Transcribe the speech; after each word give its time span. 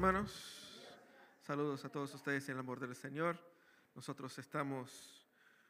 Hermanos. 0.00 0.80
Saludos 1.42 1.84
a 1.84 1.90
todos 1.90 2.14
ustedes 2.14 2.48
en 2.48 2.54
el 2.54 2.60
amor 2.60 2.80
del 2.80 2.96
Señor. 2.96 3.38
Nosotros 3.94 4.38
estamos 4.38 5.28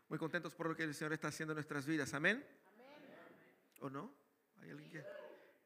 muy 0.08 0.20
contentos 0.20 0.54
por 0.54 0.68
lo 0.68 0.76
que 0.76 0.84
el 0.84 0.94
Señor 0.94 1.12
está 1.12 1.26
haciendo 1.26 1.52
en 1.52 1.56
nuestras 1.56 1.84
vidas. 1.84 2.14
Amén. 2.14 2.46
¿O 3.80 3.90
no? 3.90 4.14
¿Hay 4.62 4.70
alguien 4.70 4.88
que, 4.88 5.04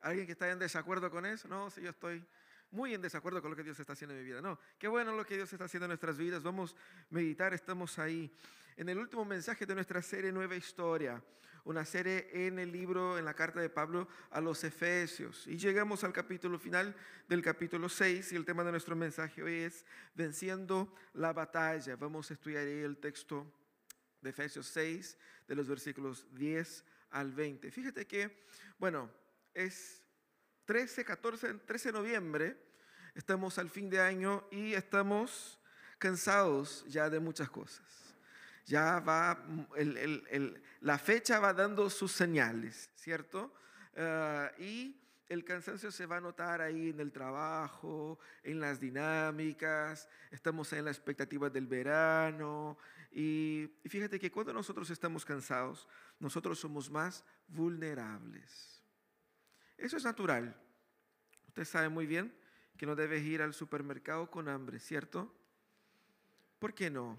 alguien 0.01 0.25
que 0.25 0.33
está 0.33 0.51
en 0.51 0.59
desacuerdo 0.59 1.11
con 1.11 1.27
eso? 1.27 1.47
No, 1.47 1.69
si 1.69 1.83
yo 1.83 1.91
estoy 1.91 2.25
muy 2.71 2.95
en 2.95 3.03
desacuerdo 3.03 3.43
con 3.43 3.51
lo 3.51 3.57
que 3.59 3.65
Dios 3.65 3.79
está 3.79 3.93
haciendo 3.93 4.15
en 4.15 4.21
mi 4.23 4.27
vida. 4.29 4.41
No, 4.41 4.59
qué 4.79 4.88
bueno 4.88 5.15
lo 5.15 5.27
que 5.27 5.35
Dios 5.35 5.52
está 5.52 5.66
haciendo 5.66 5.85
en 5.85 5.91
nuestras 5.91 6.16
vidas. 6.16 6.43
Vamos 6.43 6.74
a 6.74 7.05
meditar, 7.10 7.52
estamos 7.52 7.99
ahí. 7.99 8.35
En 8.79 8.88
el 8.88 8.96
último 8.96 9.27
mensaje 9.27 9.66
de 9.66 9.74
nuestra 9.74 10.01
serie 10.01 10.33
Nueva 10.33 10.57
Historia, 10.57 11.23
una 11.64 11.84
serie 11.84 12.28
en 12.32 12.59
el 12.59 12.70
libro, 12.70 13.18
en 13.18 13.24
la 13.24 13.34
carta 13.34 13.60
de 13.60 13.70
Pablo 13.70 14.06
a 14.30 14.41
los 14.41 14.62
Efesios. 14.64 15.46
Y 15.46 15.56
llegamos 15.56 16.04
al 16.04 16.12
capítulo 16.12 16.59
final 16.59 16.95
del 17.28 17.42
capítulo 17.42 17.88
6 17.88 18.32
y 18.32 18.37
el 18.37 18.45
tema 18.45 18.64
de 18.64 18.70
nuestro 18.70 18.95
mensaje 18.95 19.42
hoy 19.42 19.62
es 19.62 19.84
Venciendo 20.14 20.95
la 21.14 21.32
batalla. 21.32 21.96
Vamos 21.96 22.30
a 22.30 22.34
estudiar 22.34 22.66
ahí 22.66 22.80
el 22.80 22.98
texto 22.98 23.50
de 24.20 24.30
Efesios 24.30 24.66
6, 24.66 25.16
de 25.48 25.54
los 25.54 25.66
versículos 25.66 26.27
10 26.32 26.84
al 27.10 27.32
20. 27.32 27.70
Fíjate 27.70 28.06
que, 28.06 28.45
bueno, 28.78 29.10
es 29.54 30.02
13, 30.66 31.04
14, 31.04 31.54
13 31.54 31.88
de 31.88 31.98
noviembre, 31.98 32.56
estamos 33.15 33.59
al 33.59 33.70
fin 33.70 33.88
de 33.88 34.01
año 34.01 34.46
y 34.51 34.74
estamos 34.74 35.59
cansados 35.98 36.84
ya 36.88 37.09
de 37.09 37.21
muchas 37.21 37.49
cosas. 37.49 38.04
Ya 38.66 39.01
va, 39.01 39.45
la 40.80 40.98
fecha 40.98 41.38
va 41.38 41.52
dando 41.52 41.90
sus 41.90 42.12
señales, 42.12 42.90
¿cierto? 42.95 43.52
Ah, 43.96 44.51
y 44.59 44.96
el 45.29 45.45
cansancio 45.45 45.90
se 45.90 46.06
va 46.06 46.16
a 46.16 46.21
notar 46.21 46.60
ahí 46.60 46.90
en 46.90 47.01
el 47.01 47.12
trabajo, 47.12 48.18
en 48.43 48.60
las 48.60 48.80
dinámicas, 48.80 50.09
estamos 50.30 50.73
en 50.73 50.84
la 50.87 50.90
expectativa 50.90 51.51
del 51.51 51.66
verano. 51.66 52.79
y 53.10 53.71
fíjate 53.84 54.18
que 54.18 54.32
cuando 54.32 54.52
nosotros 54.52 54.90
estamos 54.90 55.24
cansados, 55.24 55.87
nosotros 56.18 56.59
somos 56.59 56.90
más 56.90 57.24
vulnerables. 57.46 58.82
Eso 59.76 59.96
es 59.96 60.04
natural. 60.04 60.56
Usted 61.49 61.65
sabe 61.65 61.88
muy 61.88 62.06
bien 62.06 62.34
que 62.76 62.87
no 62.87 62.96
debes 62.96 63.23
ir 63.23 63.43
al 63.43 63.54
supermercado 63.54 64.31
con 64.31 64.49
hambre, 64.49 64.78
¿cierto? 64.78 65.32
¿Por 66.59 66.75
qué 66.75 66.91
no? 66.91 67.19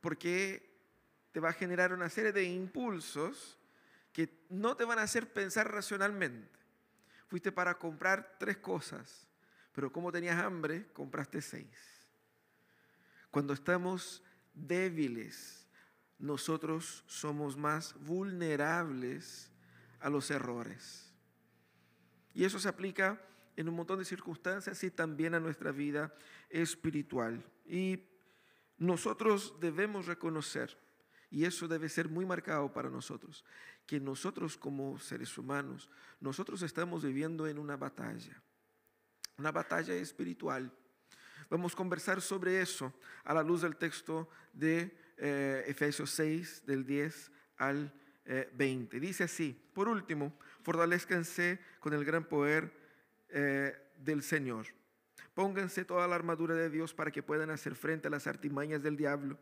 Porque 0.00 0.70
te 1.32 1.40
va 1.40 1.50
a 1.50 1.54
generar 1.54 1.92
una 1.92 2.08
serie 2.08 2.32
de 2.32 2.44
impulsos 2.44 3.58
que 4.12 4.44
no 4.48 4.76
te 4.76 4.84
van 4.84 4.98
a 4.98 5.02
hacer 5.02 5.32
pensar 5.32 5.72
racionalmente. 5.72 6.58
Fuiste 7.28 7.52
para 7.52 7.78
comprar 7.78 8.36
tres 8.38 8.56
cosas, 8.56 9.28
pero 9.72 9.92
como 9.92 10.10
tenías 10.10 10.38
hambre, 10.38 10.88
compraste 10.92 11.40
seis. 11.40 11.68
Cuando 13.30 13.52
estamos 13.52 14.24
débiles, 14.52 15.68
nosotros 16.18 17.04
somos 17.06 17.56
más 17.56 17.94
vulnerables 18.00 19.50
a 20.00 20.10
los 20.10 20.30
errores. 20.30 21.12
Y 22.34 22.44
eso 22.44 22.58
se 22.58 22.68
aplica 22.68 23.20
en 23.56 23.68
un 23.68 23.76
montón 23.76 23.98
de 23.98 24.04
circunstancias 24.04 24.82
y 24.82 24.90
también 24.90 25.34
a 25.34 25.40
nuestra 25.40 25.70
vida 25.70 26.12
espiritual. 26.48 27.44
Y 27.64 28.09
nosotros 28.80 29.54
debemos 29.60 30.06
reconocer, 30.06 30.76
y 31.30 31.44
eso 31.44 31.68
debe 31.68 31.88
ser 31.88 32.08
muy 32.08 32.24
marcado 32.24 32.72
para 32.72 32.88
nosotros, 32.88 33.44
que 33.86 34.00
nosotros 34.00 34.56
como 34.56 34.98
seres 34.98 35.36
humanos, 35.36 35.90
nosotros 36.18 36.62
estamos 36.62 37.04
viviendo 37.04 37.46
en 37.46 37.58
una 37.58 37.76
batalla, 37.76 38.42
una 39.36 39.52
batalla 39.52 39.94
espiritual. 39.94 40.72
Vamos 41.50 41.74
a 41.74 41.76
conversar 41.76 42.22
sobre 42.22 42.60
eso 42.60 42.92
a 43.24 43.34
la 43.34 43.42
luz 43.42 43.60
del 43.62 43.76
texto 43.76 44.28
de 44.54 44.96
eh, 45.18 45.62
Efesios 45.66 46.10
6, 46.12 46.64
del 46.64 46.86
10 46.86 47.30
al 47.58 47.92
20. 48.54 48.96
Eh, 48.96 49.00
Dice 49.00 49.24
así, 49.24 49.52
por 49.74 49.88
último, 49.88 50.38
fortalezcanse 50.62 51.60
con 51.80 51.92
el 51.92 52.04
gran 52.04 52.24
poder 52.24 52.72
eh, 53.28 53.76
del 53.98 54.22
Señor. 54.22 54.79
Pónganse 55.40 55.86
toda 55.86 56.06
la 56.06 56.16
armadura 56.16 56.54
de 56.54 56.68
Dios 56.68 56.92
para 56.92 57.10
que 57.10 57.22
puedan 57.22 57.48
hacer 57.48 57.74
frente 57.74 58.08
a 58.08 58.10
las 58.10 58.26
artimañas 58.26 58.82
del 58.82 58.98
diablo. 58.98 59.38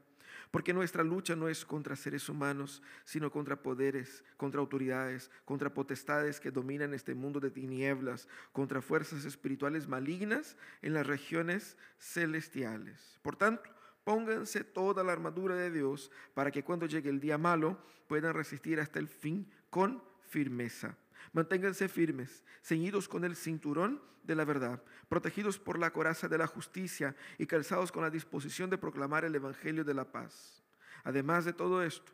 Porque 0.53 0.73
nuestra 0.73 1.03
lucha 1.03 1.35
no 1.35 1.49
es 1.49 1.65
contra 1.65 1.97
seres 1.97 2.29
humanos, 2.29 2.85
sino 3.05 3.33
contra 3.33 3.65
poderes, 3.65 4.23
contra 4.37 4.61
autoridades, 4.61 5.29
contra 5.45 5.75
potestades 5.75 6.39
que 6.39 6.53
dominan 6.53 6.95
este 6.95 7.17
mundo 7.17 7.41
de 7.41 7.51
tinieblas, 7.51 8.29
contra 8.53 8.81
fuerzas 8.81 9.25
espirituales 9.25 9.89
malignas 9.89 10.57
en 10.83 10.95
las 10.95 11.05
regiones 11.05 11.77
celestiales. 11.99 13.19
Por 13.21 13.35
tanto, 13.35 13.69
pónganse 14.05 14.63
toda 14.63 15.03
la 15.03 15.11
armadura 15.11 15.57
de 15.57 15.73
Dios 15.73 16.13
para 16.33 16.53
que 16.53 16.63
cuando 16.63 16.87
llegue 16.87 17.11
el 17.11 17.19
día 17.19 17.39
malo 17.39 17.77
puedan 18.07 18.35
resistir 18.35 18.79
hasta 18.79 19.01
el 19.01 19.09
fin 19.09 19.51
con 19.69 20.01
firmeza. 20.29 20.97
Manténganse 21.33 21.89
firmes, 21.89 22.45
ceñidos 22.63 23.09
con 23.09 23.25
el 23.25 23.37
cinturón 23.37 24.01
de 24.23 24.35
la 24.35 24.45
verdad, 24.45 24.83
protegidos 25.09 25.59
por 25.59 25.79
la 25.79 25.91
coraza 25.91 26.29
de 26.29 26.39
la 26.39 26.47
justicia 26.47 27.17
y 27.39 27.47
calzados 27.47 27.91
con 27.91 28.03
la 28.03 28.11
disposición 28.11 28.71
de 28.71 28.79
proclamar 28.79 29.25
el 29.25 29.35
Evangelio 29.35 29.85
de 29.85 29.95
la 29.95 30.05
paz. 30.05 30.63
Además 31.05 31.45
de 31.45 31.53
todo 31.53 31.83
esto, 31.83 32.13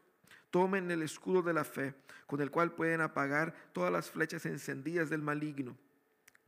tomen 0.50 0.90
el 0.90 1.02
escudo 1.02 1.42
de 1.42 1.52
la 1.52 1.64
fe, 1.64 1.94
con 2.26 2.40
el 2.40 2.50
cual 2.50 2.72
pueden 2.72 3.00
apagar 3.00 3.54
todas 3.72 3.92
las 3.92 4.10
flechas 4.10 4.46
encendidas 4.46 5.10
del 5.10 5.22
maligno. 5.22 5.76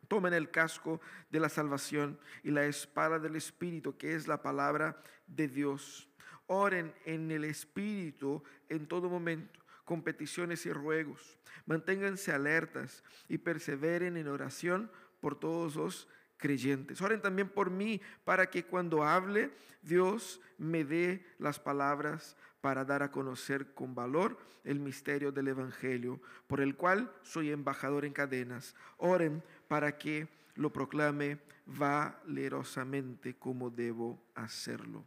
Tomen 0.06 0.32
el 0.32 0.52
casco 0.52 1.00
de 1.30 1.40
la 1.40 1.48
salvación 1.48 2.18
y 2.44 2.52
la 2.52 2.64
espada 2.64 3.18
del 3.18 3.34
Espíritu, 3.34 3.96
que 3.96 4.14
es 4.14 4.28
la 4.28 4.40
palabra 4.42 5.02
de 5.26 5.48
Dios. 5.48 6.08
Oren 6.46 6.94
en 7.04 7.32
el 7.32 7.42
Espíritu 7.44 8.44
en 8.68 8.86
todo 8.86 9.10
momento 9.10 9.65
con 9.86 10.02
peticiones 10.02 10.66
y 10.66 10.72
ruegos. 10.72 11.38
Manténganse 11.64 12.32
alertas 12.32 13.02
y 13.28 13.38
perseveren 13.38 14.18
en 14.18 14.28
oración 14.28 14.90
por 15.20 15.38
todos 15.40 15.76
los 15.76 16.08
creyentes. 16.36 17.00
Oren 17.00 17.22
también 17.22 17.48
por 17.48 17.70
mí 17.70 18.02
para 18.24 18.50
que 18.50 18.64
cuando 18.64 19.02
hable 19.02 19.50
Dios 19.80 20.40
me 20.58 20.84
dé 20.84 21.24
las 21.38 21.58
palabras 21.58 22.36
para 22.60 22.84
dar 22.84 23.02
a 23.02 23.10
conocer 23.10 23.72
con 23.74 23.94
valor 23.94 24.36
el 24.64 24.80
misterio 24.80 25.30
del 25.30 25.48
Evangelio, 25.48 26.20
por 26.48 26.60
el 26.60 26.76
cual 26.76 27.12
soy 27.22 27.52
embajador 27.52 28.04
en 28.04 28.12
cadenas. 28.12 28.74
Oren 28.96 29.42
para 29.68 29.96
que 29.96 30.28
lo 30.56 30.72
proclame 30.72 31.38
valerosamente 31.66 33.36
como 33.36 33.70
debo 33.70 34.20
hacerlo. 34.34 35.04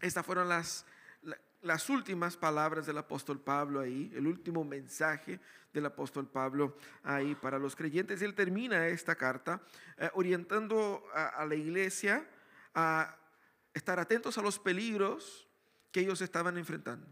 estas 0.00 0.24
fueron 0.24 0.48
las 0.48 0.86
las 1.64 1.88
últimas 1.88 2.36
palabras 2.36 2.86
del 2.86 2.98
apóstol 2.98 3.40
Pablo 3.40 3.80
ahí, 3.80 4.12
el 4.14 4.26
último 4.26 4.64
mensaje 4.64 5.40
del 5.72 5.86
apóstol 5.86 6.28
Pablo 6.28 6.76
ahí 7.02 7.34
para 7.34 7.58
los 7.58 7.74
creyentes. 7.74 8.20
Él 8.20 8.34
termina 8.34 8.86
esta 8.86 9.14
carta 9.14 9.62
eh, 9.96 10.10
orientando 10.12 11.02
a, 11.14 11.44
la 11.46 11.54
iglesia 11.54 12.28
a 12.74 13.16
estar 13.72 13.98
atentos 13.98 14.36
a 14.36 14.42
los 14.42 14.58
peligros 14.58 15.48
que 15.90 16.00
ellos 16.00 16.20
estaban 16.20 16.58
enfrentando. 16.58 17.06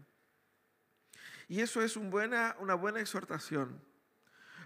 Y 1.47 1.61
eso 1.61 1.81
es 1.81 1.97
una 1.97 2.75
buena 2.75 2.99
exhortación, 2.99 3.81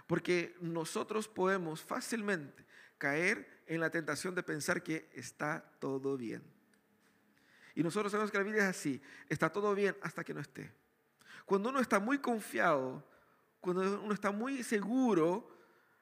porque 0.06 0.54
nosotros 0.60 1.28
podemos 1.28 1.82
fácilmente 1.82 2.66
caer 2.98 3.62
en 3.66 3.80
la 3.80 3.90
tentación 3.90 4.34
de 4.34 4.42
pensar 4.42 4.82
que 4.82 5.10
está 5.14 5.64
todo 5.80 6.16
bien. 6.16 6.57
Y 7.78 7.82
nosotros 7.84 8.10
sabemos 8.10 8.32
que 8.32 8.38
la 8.38 8.42
vida 8.42 8.56
es 8.56 8.76
así. 8.76 9.00
Está 9.28 9.52
todo 9.52 9.72
bien 9.72 9.96
hasta 10.02 10.24
que 10.24 10.34
no 10.34 10.40
esté. 10.40 10.68
Cuando 11.44 11.68
uno 11.68 11.78
está 11.78 12.00
muy 12.00 12.18
confiado, 12.18 13.06
cuando 13.60 14.02
uno 14.02 14.12
está 14.12 14.32
muy 14.32 14.64
seguro, 14.64 15.48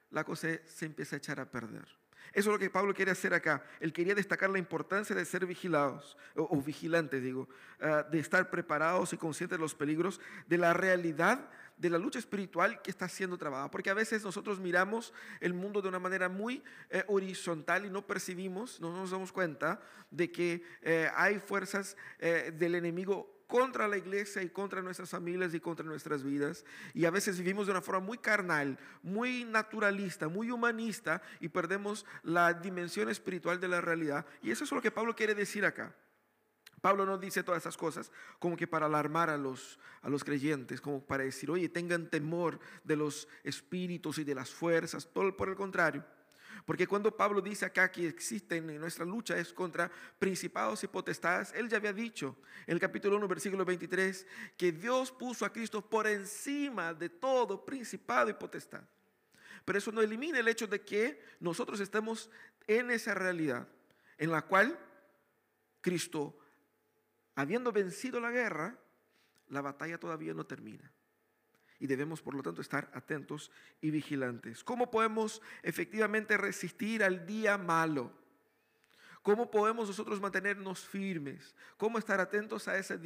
la 0.09 0.25
cosa 0.25 0.49
se 0.65 0.87
empieza 0.87 1.17
a 1.17 1.19
echar 1.19 1.39
a 1.39 1.51
perder. 1.51 1.87
Eso 2.33 2.49
es 2.49 2.55
lo 2.55 2.59
que 2.59 2.71
Pablo 2.71 2.95
quiere 2.95 3.11
hacer 3.11 3.35
acá. 3.35 3.63
Él 3.79 3.93
quería 3.93 4.15
destacar 4.15 4.49
la 4.49 4.59
importancia 4.59 5.15
de 5.15 5.27
ser 5.27 5.45
vigilados, 5.45 6.17
o, 6.35 6.59
vigilantes, 6.63 7.23
digo, 7.23 7.47
ah, 7.83 8.07
de 8.11 8.21
estar 8.21 8.49
preparados 8.49 9.13
y 9.13 9.19
conscientes 9.19 9.59
de 9.59 9.63
los 9.63 9.75
peligros, 9.75 10.19
de 10.47 10.57
la 10.57 10.73
realidad 10.73 11.51
de 11.77 11.91
la 11.91 11.99
lucha 11.99 12.19
espiritual 12.19 12.81
que 12.83 12.91
está 12.91 13.09
siendo 13.09 13.37
trabajada. 13.37 13.71
Porque 13.71 13.91
a 13.91 13.95
veces 13.95 14.25
nosotros 14.25 14.59
miramos 14.59 15.13
el 15.41 15.55
mundo 15.55 15.83
de 15.83 15.89
una 15.89 15.99
manera 15.99 16.29
muy 16.29 16.63
eh, 16.91 17.05
horizontal 17.09 17.85
y 17.85 17.91
no 17.91 18.07
percibimos, 18.07 18.81
no 18.81 18.93
nos 18.93 19.11
damos 19.11 19.33
cuenta 19.33 19.81
de 20.11 20.31
que 20.31 20.63
eh, 20.83 21.11
hay 21.15 21.39
fuerzas 21.39 21.97
eh, 22.19 22.53
del 22.57 22.75
enemigo 22.75 23.37
contra 23.47 23.87
la 23.87 23.97
iglesia 23.97 24.43
y 24.43 24.49
contra 24.49 24.83
nuestras 24.83 25.11
familias 25.11 25.55
y 25.55 25.61
contra 25.61 25.87
nuestras 25.87 26.23
vidas. 26.23 26.65
Y 26.95 27.05
a 27.05 27.11
veces 27.11 27.39
vivimos 27.39 27.67
de 27.67 27.73
una 27.73 27.83
forma 27.83 28.01
muy 28.01 28.19
carnal, 28.19 28.79
muy 29.03 29.45
naturalista, 29.45 30.29
muy 30.29 30.51
humanista 30.51 31.23
y 31.41 31.49
perdemos 31.49 32.05
la 32.23 32.53
dimensión 32.55 33.09
espiritual 33.09 33.61
de 33.61 33.69
la 33.69 33.81
realidad. 33.81 34.27
Y 34.43 34.51
eso 34.51 34.65
es 34.65 34.73
lo 34.73 34.83
que 34.83 34.91
Pablo 34.91 35.15
quiere 35.15 35.35
decir 35.35 35.65
acá. 35.65 35.95
Pablo 36.87 37.05
no 37.05 37.19
dice 37.19 37.43
todas 37.43 37.65
esas 37.65 37.77
cosas 37.77 38.13
como 38.39 38.57
que 38.57 38.69
para 38.69 38.87
alarmar 38.87 39.29
a 39.29 39.37
los, 39.37 39.77
a 40.03 40.09
los 40.09 40.23
creyentes, 40.23 40.81
como 40.81 41.05
para 41.05 41.25
decir, 41.25 41.51
oye, 41.51 41.69
tengan 41.69 42.09
temor 42.09 42.61
de 42.85 42.95
los 42.95 43.27
espíritus 43.43 44.19
y 44.19 44.23
de 44.23 44.37
las 44.37 44.51
fuerzas, 44.51 45.09
todo 45.13 45.37
por 45.37 45.49
el 45.49 45.57
contrario. 45.57 46.05
Porque 46.65 46.87
cuando 46.87 47.17
Pablo 47.17 47.41
dice 47.41 47.65
acá 47.65 47.91
que 47.91 48.07
existen 48.07 48.71
en 48.71 48.79
nuestra 48.79 49.05
lucha 49.05 49.37
es 49.37 49.53
contra 49.53 49.91
principados 50.21 50.85
y 50.85 50.87
potestades, 50.87 51.53
él 51.57 51.69
ya 51.69 51.79
había 51.79 51.93
dicho 51.93 52.37
en 52.69 52.75
el 52.75 52.79
capítulo 52.79 53.17
1, 53.17 53.27
versículo 53.27 53.65
23, 53.65 54.25
que 54.57 54.71
Dios 54.71 55.11
puso 55.11 55.45
a 55.45 55.53
Cristo 55.53 55.85
por 55.85 56.07
encima 56.07 56.95
de 56.95 57.09
todo 57.09 57.65
principado 57.65 58.31
y 58.31 58.35
potestad. 58.35 58.85
Pero 59.65 59.77
eso 59.77 59.91
no 59.91 60.03
elimina 60.03 60.39
el 60.39 60.47
hecho 60.47 60.69
de 60.69 60.83
que 60.83 61.21
nosotros 61.41 61.81
estemos 61.81 62.31
en 62.69 62.93
esa 62.93 63.13
realidad 63.13 63.67
en 64.19 64.31
la 64.31 64.43
cual 64.43 64.79
Cristo, 65.81 66.39
habiendo 67.37 67.71
vencido 67.71 68.19
la 68.19 68.33
guerra, 68.33 68.77
la 69.49 69.61
batalla 69.61 69.99
todavía 69.99 70.35
no 70.35 70.45
termina. 70.45 70.91
Y 71.79 71.87
debemos, 71.87 72.23
por 72.23 72.35
lo 72.35 72.43
tanto, 72.43 72.63
estar 72.63 72.91
atentos 72.95 73.53
y 73.81 73.91
vigilantes. 73.91 74.65
¿Cómo 74.65 74.91
podemos 74.91 75.43
efectivamente 75.63 76.37
resistir 76.39 77.05
al 77.05 77.27
día 77.27 77.59
malo? 77.59 78.11
¿Cómo 79.23 79.51
podemos 79.51 79.89
nosotros 79.89 80.21
mantenernos 80.21 80.87
firmes? 80.87 81.55
¿Cómo 81.77 81.99
estar 81.99 82.21
atentos 82.21 82.69
a 82.69 82.79
esa, 82.79 82.97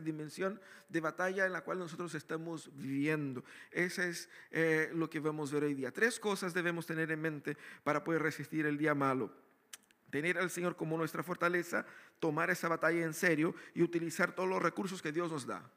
dimensión 0.00 0.60
de 0.88 1.00
batalla 1.00 1.46
en 1.46 1.52
la 1.52 1.62
cual 1.62 1.78
nosotros 1.78 2.14
estamos 2.14 2.70
viviendo? 2.76 3.44
Eso 3.70 4.02
es 4.02 4.28
eh, 4.50 4.90
lo 4.92 5.08
que 5.08 5.20
vamos 5.20 5.50
a 5.50 5.54
ver 5.54 5.64
hoy 5.64 5.74
día. 5.74 5.92
Tres 5.92 6.18
cosas 6.18 6.52
debemos 6.52 6.86
tener 6.86 7.10
en 7.12 7.20
mente 7.22 7.56
para 7.84 8.04
poder 8.04 8.20
resistir 8.20 8.66
el 8.66 8.76
día 8.76 8.94
malo. 8.94 9.32
Tener 10.10 10.38
al 10.38 10.50
Señor 10.50 10.76
como 10.76 10.96
nuestra 10.96 11.22
fortaleza, 11.22 11.86
tomar 12.18 12.50
esa 12.50 12.68
batalla 12.68 13.04
en 13.04 13.14
serio 13.14 13.54
y 13.74 13.82
utilizar 13.82 14.34
todos 14.34 14.48
los 14.48 14.62
recursos 14.62 15.00
que 15.00 15.12
Dios 15.12 15.30
nos 15.30 15.46
da 15.46 15.70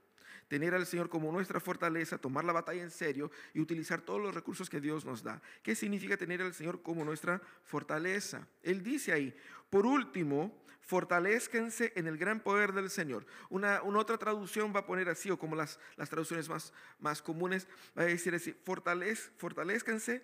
tener 0.48 0.76
al 0.76 0.86
Señor 0.86 1.10
como 1.10 1.32
nuestra 1.32 1.60
fortaleza, 1.60 2.18
tomar 2.18 2.46
la 2.46 2.54
batalla 2.54 2.84
en 2.84 2.92
serio 2.92 3.32
y 3.54 3.60
utilizar 3.60 4.02
todos 4.02 4.22
los 4.22 4.36
recursos 4.36 4.70
que 4.70 4.80
Dios 4.80 5.04
nos 5.06 5.24
da. 5.24 5.42
¿Qué 5.64 5.74
significa 5.74 6.18
tener 6.18 6.42
al 6.42 6.54
Señor 6.54 6.84
como 6.84 7.04
nuestra 7.04 7.42
fortaleza? 7.64 8.48
Él 8.62 8.84
dice 8.84 9.14
ahí, 9.14 9.36
por 9.72 9.88
último, 9.88 10.64
fortalezcanse 10.82 11.94
en 11.96 12.08
el 12.08 12.18
gran 12.18 12.40
poder 12.42 12.74
del 12.74 12.90
Señor. 12.90 13.26
Una, 13.50 13.82
otra 13.82 14.18
traducción 14.18 14.74
va 14.76 14.82
a 14.82 14.86
poner 14.86 15.10
así, 15.10 15.32
o 15.32 15.40
como 15.40 15.56
las, 15.56 15.80
las 15.96 16.10
traducciones 16.10 16.48
más, 16.50 16.74
más 17.00 17.22
comunes, 17.22 17.68
va 17.98 18.04
a 18.04 18.06
decir 18.06 18.36
así, 18.36 18.54
fortalez, 18.64 19.32
fortalezcanse 19.38 20.22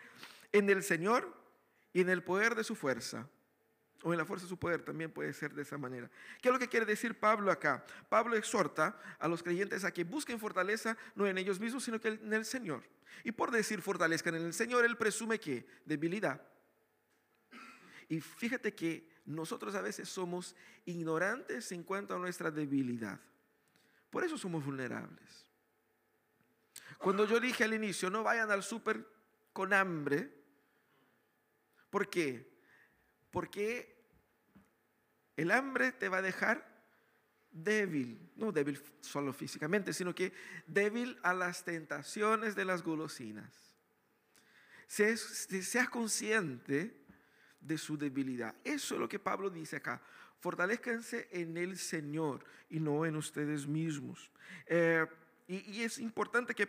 en 0.51 0.69
el 0.69 0.83
Señor 0.83 1.33
y 1.93 2.01
en 2.01 2.09
el 2.09 2.23
poder 2.23 2.55
de 2.55 2.63
su 2.63 2.75
fuerza 2.75 3.27
o 4.03 4.13
en 4.13 4.17
la 4.17 4.25
fuerza 4.25 4.45
de 4.45 4.49
su 4.49 4.57
poder, 4.57 4.81
también 4.81 5.11
puede 5.11 5.33
ser 5.33 5.53
de 5.53 5.61
esa 5.61 5.77
manera. 5.77 6.09
¿Qué 6.41 6.49
es 6.49 6.53
lo 6.53 6.59
que 6.59 6.67
quiere 6.67 6.85
decir 6.85 7.19
Pablo 7.19 7.51
acá? 7.51 7.83
Pablo 8.07 8.35
exhorta 8.35 8.97
a 9.19 9.27
los 9.27 9.43
creyentes 9.43 9.83
a 9.83 9.91
que 9.91 10.03
busquen 10.03 10.39
fortaleza 10.39 10.97
no 11.15 11.27
en 11.27 11.37
ellos 11.37 11.59
mismos, 11.59 11.83
sino 11.83 11.99
que 11.99 12.09
en 12.09 12.33
el 12.33 12.45
Señor. 12.45 12.83
Y 13.23 13.31
por 13.31 13.51
decir 13.51 13.81
fortalezcan 13.81 14.35
en 14.35 14.45
el 14.45 14.53
Señor, 14.53 14.85
él 14.85 14.97
presume 14.97 15.39
que 15.39 15.65
debilidad. 15.85 16.41
Y 18.07 18.21
fíjate 18.21 18.73
que 18.73 19.07
nosotros 19.25 19.75
a 19.75 19.81
veces 19.81 20.09
somos 20.09 20.55
ignorantes 20.85 21.71
en 21.71 21.83
cuanto 21.83 22.15
a 22.15 22.19
nuestra 22.19 22.49
debilidad. 22.49 23.19
Por 24.09 24.23
eso 24.23 24.37
somos 24.37 24.65
vulnerables. 24.65 25.45
Cuando 26.97 27.25
yo 27.25 27.39
dije 27.39 27.63
al 27.63 27.73
inicio, 27.73 28.09
no 28.09 28.23
vayan 28.23 28.49
al 28.49 28.63
súper 28.63 29.05
con 29.53 29.73
hambre, 29.73 30.33
¿por 31.89 32.09
qué? 32.09 32.49
Porque 33.31 33.95
el 35.37 35.51
hambre 35.51 35.91
te 35.91 36.09
va 36.09 36.17
a 36.17 36.21
dejar 36.21 36.67
débil, 37.51 38.31
no 38.35 38.51
débil 38.51 38.81
solo 39.01 39.33
físicamente, 39.33 39.93
sino 39.93 40.13
que 40.13 40.33
débil 40.67 41.17
a 41.23 41.33
las 41.33 41.63
tentaciones 41.63 42.55
de 42.55 42.65
las 42.65 42.83
golosinas. 42.83 43.75
Seas, 44.87 45.47
consciente 45.91 47.05
de 47.59 47.77
su 47.77 47.97
debilidad. 47.97 48.55
Eso 48.63 48.95
es 48.95 48.99
lo 48.99 49.07
que 49.07 49.19
Pablo 49.19 49.49
dice 49.49 49.77
acá. 49.77 50.01
Fortalezcanse 50.39 51.27
en 51.31 51.57
el 51.57 51.77
Señor 51.77 52.43
y 52.69 52.79
no 52.79 53.05
en 53.05 53.15
ustedes 53.15 53.67
mismos. 53.67 54.31
Eh, 54.65 55.05
y, 55.47 55.83
es 55.83 55.99
importante 55.99 56.55
que 56.55 56.67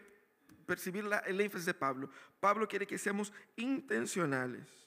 percibir 0.67 1.05
el 1.27 1.41
énfasis 1.41 1.67
de 1.67 1.75
Pablo. 1.75 2.11
Pablo 2.41 2.69
quiere 2.69 2.87
que 2.87 2.99
seamos 2.99 3.33
intencionales 3.57 4.80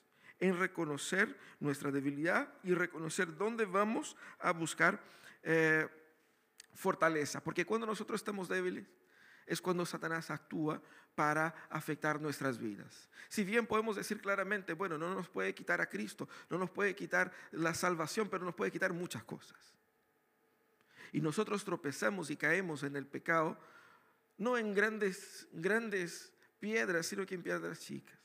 en 0.44 0.60
reconocer 0.60 1.40
nuestra 1.62 1.90
debilidad 1.90 2.54
y 2.64 2.74
reconocer 2.74 3.38
dónde 3.38 3.64
vamos 3.64 4.18
a 4.40 4.52
buscar 4.52 5.02
eh, 5.42 5.88
fortaleza. 6.74 7.42
Porque 7.42 7.66
cuando 7.66 7.88
nosotros 7.88 8.20
estamos 8.20 8.50
débiles 8.50 8.86
es 9.46 9.62
cuando 9.62 9.86
Satanás 9.86 10.30
actúa 10.32 10.82
para 11.16 11.56
afectar 11.70 12.20
nuestras 12.20 12.58
vidas. 12.58 13.10
Si 13.30 13.46
bien 13.46 13.66
podemos 13.66 13.96
decir 13.96 14.20
claramente, 14.20 14.74
bueno, 14.74 14.98
no 14.98 15.16
nos 15.16 15.30
puede 15.30 15.56
quitar 15.56 15.80
a 15.80 15.88
Cristo, 15.88 16.28
no 16.50 16.58
nos 16.58 16.70
puede 16.70 16.94
quitar 16.94 17.32
la 17.52 17.74
salvación, 17.74 18.28
pero 18.28 18.44
nos 18.44 18.54
puede 18.54 18.72
quitar 18.72 18.92
muchas 18.92 19.24
cosas. 19.24 19.74
Y 21.14 21.22
nosotros 21.22 21.64
tropezamos 21.64 22.30
y 22.30 22.36
caemos 22.36 22.84
en 22.84 22.98
el 22.98 23.08
pecado, 23.08 23.58
no 24.38 24.58
en 24.58 24.74
grandes, 24.74 25.48
grandes 25.54 26.34
piedras, 26.60 27.06
sino 27.06 27.26
que 27.26 27.36
en 27.36 27.44
piedras 27.44 27.80
chicas. 27.80 28.23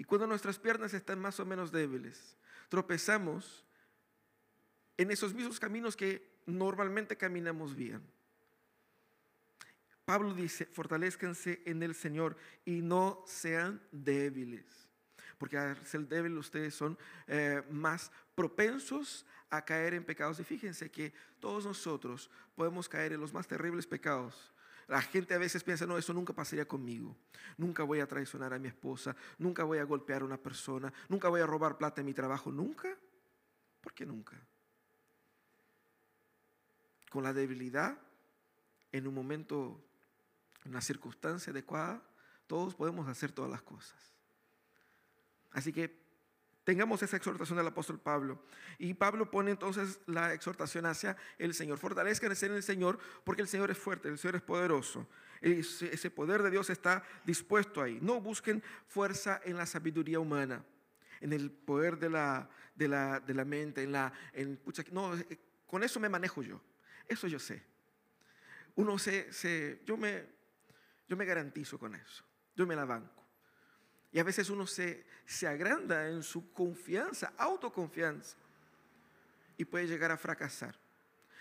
Y 0.00 0.04
cuando 0.04 0.26
nuestras 0.26 0.58
piernas 0.58 0.94
están 0.94 1.20
más 1.20 1.38
o 1.40 1.44
menos 1.44 1.70
débiles, 1.70 2.34
tropezamos 2.70 3.66
en 4.96 5.10
esos 5.10 5.34
mismos 5.34 5.60
caminos 5.60 5.94
que 5.94 6.40
normalmente 6.46 7.18
caminamos 7.18 7.76
bien. 7.76 8.00
Pablo 10.06 10.32
dice, 10.32 10.64
fortalezcanse 10.64 11.60
en 11.66 11.82
el 11.82 11.94
Señor 11.94 12.38
y 12.64 12.80
no 12.80 13.22
sean 13.26 13.78
débiles. 13.92 14.64
Porque 15.36 15.58
al 15.58 15.84
ser 15.84 16.08
débiles 16.08 16.38
ustedes 16.38 16.74
son 16.74 16.96
eh, 17.26 17.62
más 17.70 18.10
propensos 18.34 19.26
a 19.50 19.62
caer 19.62 19.92
en 19.92 20.04
pecados. 20.06 20.40
Y 20.40 20.44
fíjense 20.44 20.90
que 20.90 21.12
todos 21.40 21.66
nosotros 21.66 22.30
podemos 22.54 22.88
caer 22.88 23.12
en 23.12 23.20
los 23.20 23.34
más 23.34 23.46
terribles 23.46 23.86
pecados 23.86 24.50
la 24.90 25.00
gente 25.00 25.34
a 25.34 25.38
veces 25.38 25.62
piensa, 25.62 25.86
no, 25.86 25.96
eso 25.96 26.12
nunca 26.12 26.32
pasaría 26.32 26.66
conmigo. 26.66 27.16
Nunca 27.56 27.84
voy 27.84 28.00
a 28.00 28.08
traicionar 28.08 28.52
a 28.52 28.58
mi 28.58 28.66
esposa, 28.66 29.14
nunca 29.38 29.62
voy 29.62 29.78
a 29.78 29.84
golpear 29.84 30.22
a 30.22 30.24
una 30.24 30.36
persona, 30.36 30.92
nunca 31.08 31.28
voy 31.28 31.40
a 31.40 31.46
robar 31.46 31.78
plata 31.78 32.00
en 32.00 32.08
mi 32.08 32.12
trabajo, 32.12 32.50
nunca. 32.50 32.88
¿Por 33.80 33.94
qué 33.94 34.04
nunca? 34.04 34.36
Con 37.08 37.22
la 37.22 37.32
debilidad, 37.32 37.96
en 38.90 39.06
un 39.06 39.14
momento, 39.14 39.80
en 40.64 40.72
una 40.72 40.80
circunstancia 40.80 41.52
adecuada, 41.52 42.02
todos 42.48 42.74
podemos 42.74 43.06
hacer 43.06 43.30
todas 43.30 43.48
las 43.48 43.62
cosas. 43.62 43.96
Así 45.52 45.72
que 45.72 45.96
Tengamos 46.64 47.02
esa 47.02 47.16
exhortación 47.16 47.56
del 47.56 47.66
apóstol 47.66 47.98
Pablo. 47.98 48.42
Y 48.78 48.94
Pablo 48.94 49.30
pone 49.30 49.50
entonces 49.50 50.00
la 50.06 50.34
exhortación 50.34 50.86
hacia 50.86 51.16
el 51.38 51.54
Señor. 51.54 51.78
Fortalezcan 51.78 52.32
en 52.32 52.52
el 52.52 52.62
Señor 52.62 52.98
porque 53.24 53.42
el 53.42 53.48
Señor 53.48 53.70
es 53.70 53.78
fuerte, 53.78 54.08
el 54.08 54.18
Señor 54.18 54.36
es 54.36 54.42
poderoso. 54.42 55.08
Ese 55.40 56.10
poder 56.10 56.42
de 56.42 56.50
Dios 56.50 56.68
está 56.68 57.02
dispuesto 57.24 57.80
ahí. 57.80 57.98
No 58.02 58.20
busquen 58.20 58.62
fuerza 58.86 59.40
en 59.44 59.56
la 59.56 59.64
sabiduría 59.64 60.20
humana, 60.20 60.62
en 61.20 61.32
el 61.32 61.50
poder 61.50 61.98
de 61.98 62.10
la, 62.10 62.48
de 62.74 62.88
la, 62.88 63.20
de 63.20 63.34
la 63.34 63.44
mente, 63.44 63.82
en 63.82 63.92
la... 63.92 64.12
En, 64.34 64.60
no, 64.92 65.16
eh, 65.16 65.38
con 65.66 65.82
eso 65.82 65.98
me 65.98 66.10
manejo 66.10 66.42
yo. 66.42 66.60
Eso 67.08 67.26
yo 67.26 67.38
sé. 67.38 67.62
Uno 68.74 68.98
se, 68.98 69.32
se 69.32 69.80
yo, 69.86 69.96
me, 69.96 70.26
yo 71.08 71.16
me 71.16 71.24
garantizo 71.24 71.78
con 71.78 71.94
eso. 71.94 72.22
Yo 72.54 72.66
me 72.66 72.76
la 72.76 72.84
banco. 72.84 73.19
Y 74.12 74.18
a 74.18 74.24
veces 74.24 74.50
uno 74.50 74.66
se, 74.66 75.04
se 75.24 75.46
agranda 75.46 76.08
en 76.08 76.22
su 76.22 76.52
confianza, 76.52 77.32
autoconfianza, 77.36 78.36
y 79.56 79.64
puede 79.64 79.86
llegar 79.86 80.10
a 80.10 80.16
fracasar. 80.16 80.74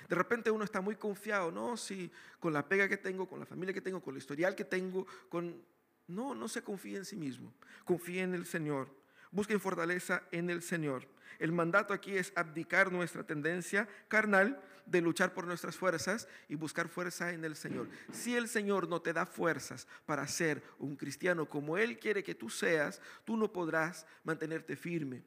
De 0.07 0.15
repente 0.15 0.51
uno 0.51 0.63
está 0.63 0.81
muy 0.81 0.95
confiado, 0.95 1.51
no, 1.51 1.77
si 1.77 2.11
con 2.39 2.51
la 2.51 2.67
pega 2.67 2.89
que 2.89 2.97
tengo, 2.97 3.27
con 3.27 3.39
la 3.39 3.45
familia 3.45 3.73
que 3.73 3.81
tengo, 3.81 4.01
con 4.01 4.15
el 4.15 4.19
historial 4.19 4.55
que 4.55 4.65
tengo, 4.65 5.05
con... 5.29 5.63
No, 6.07 6.33
no 6.33 6.47
se 6.47 6.63
confía 6.63 6.97
en 6.97 7.05
sí 7.05 7.15
mismo, 7.15 7.53
confía 7.85 8.23
en 8.23 8.33
el 8.33 8.47
Señor. 8.47 8.89
Busquen 9.31 9.59
fortaleza 9.59 10.23
en 10.31 10.49
el 10.49 10.63
Señor. 10.63 11.07
El 11.37 11.51
mandato 11.51 11.93
aquí 11.93 12.17
es 12.17 12.33
abdicar 12.35 12.91
nuestra 12.91 13.23
tendencia 13.23 13.87
carnal 14.07 14.61
de 14.85 15.01
luchar 15.01 15.33
por 15.33 15.45
nuestras 15.45 15.75
fuerzas 15.75 16.27
y 16.47 16.55
buscar 16.55 16.87
fuerza 16.89 17.31
en 17.31 17.45
el 17.45 17.55
Señor. 17.55 17.87
Si 18.11 18.35
el 18.35 18.47
Señor 18.47 18.87
no 18.87 19.01
te 19.01 19.13
da 19.13 19.25
fuerzas 19.25 19.87
para 20.05 20.27
ser 20.27 20.63
un 20.79 20.95
cristiano 20.95 21.47
como 21.47 21.77
Él 21.77 21.99
quiere 21.99 22.23
que 22.23 22.35
tú 22.35 22.49
seas, 22.49 23.01
tú 23.23 23.37
no 23.37 23.51
podrás 23.51 24.05
mantenerte 24.23 24.75
firme 24.75 25.23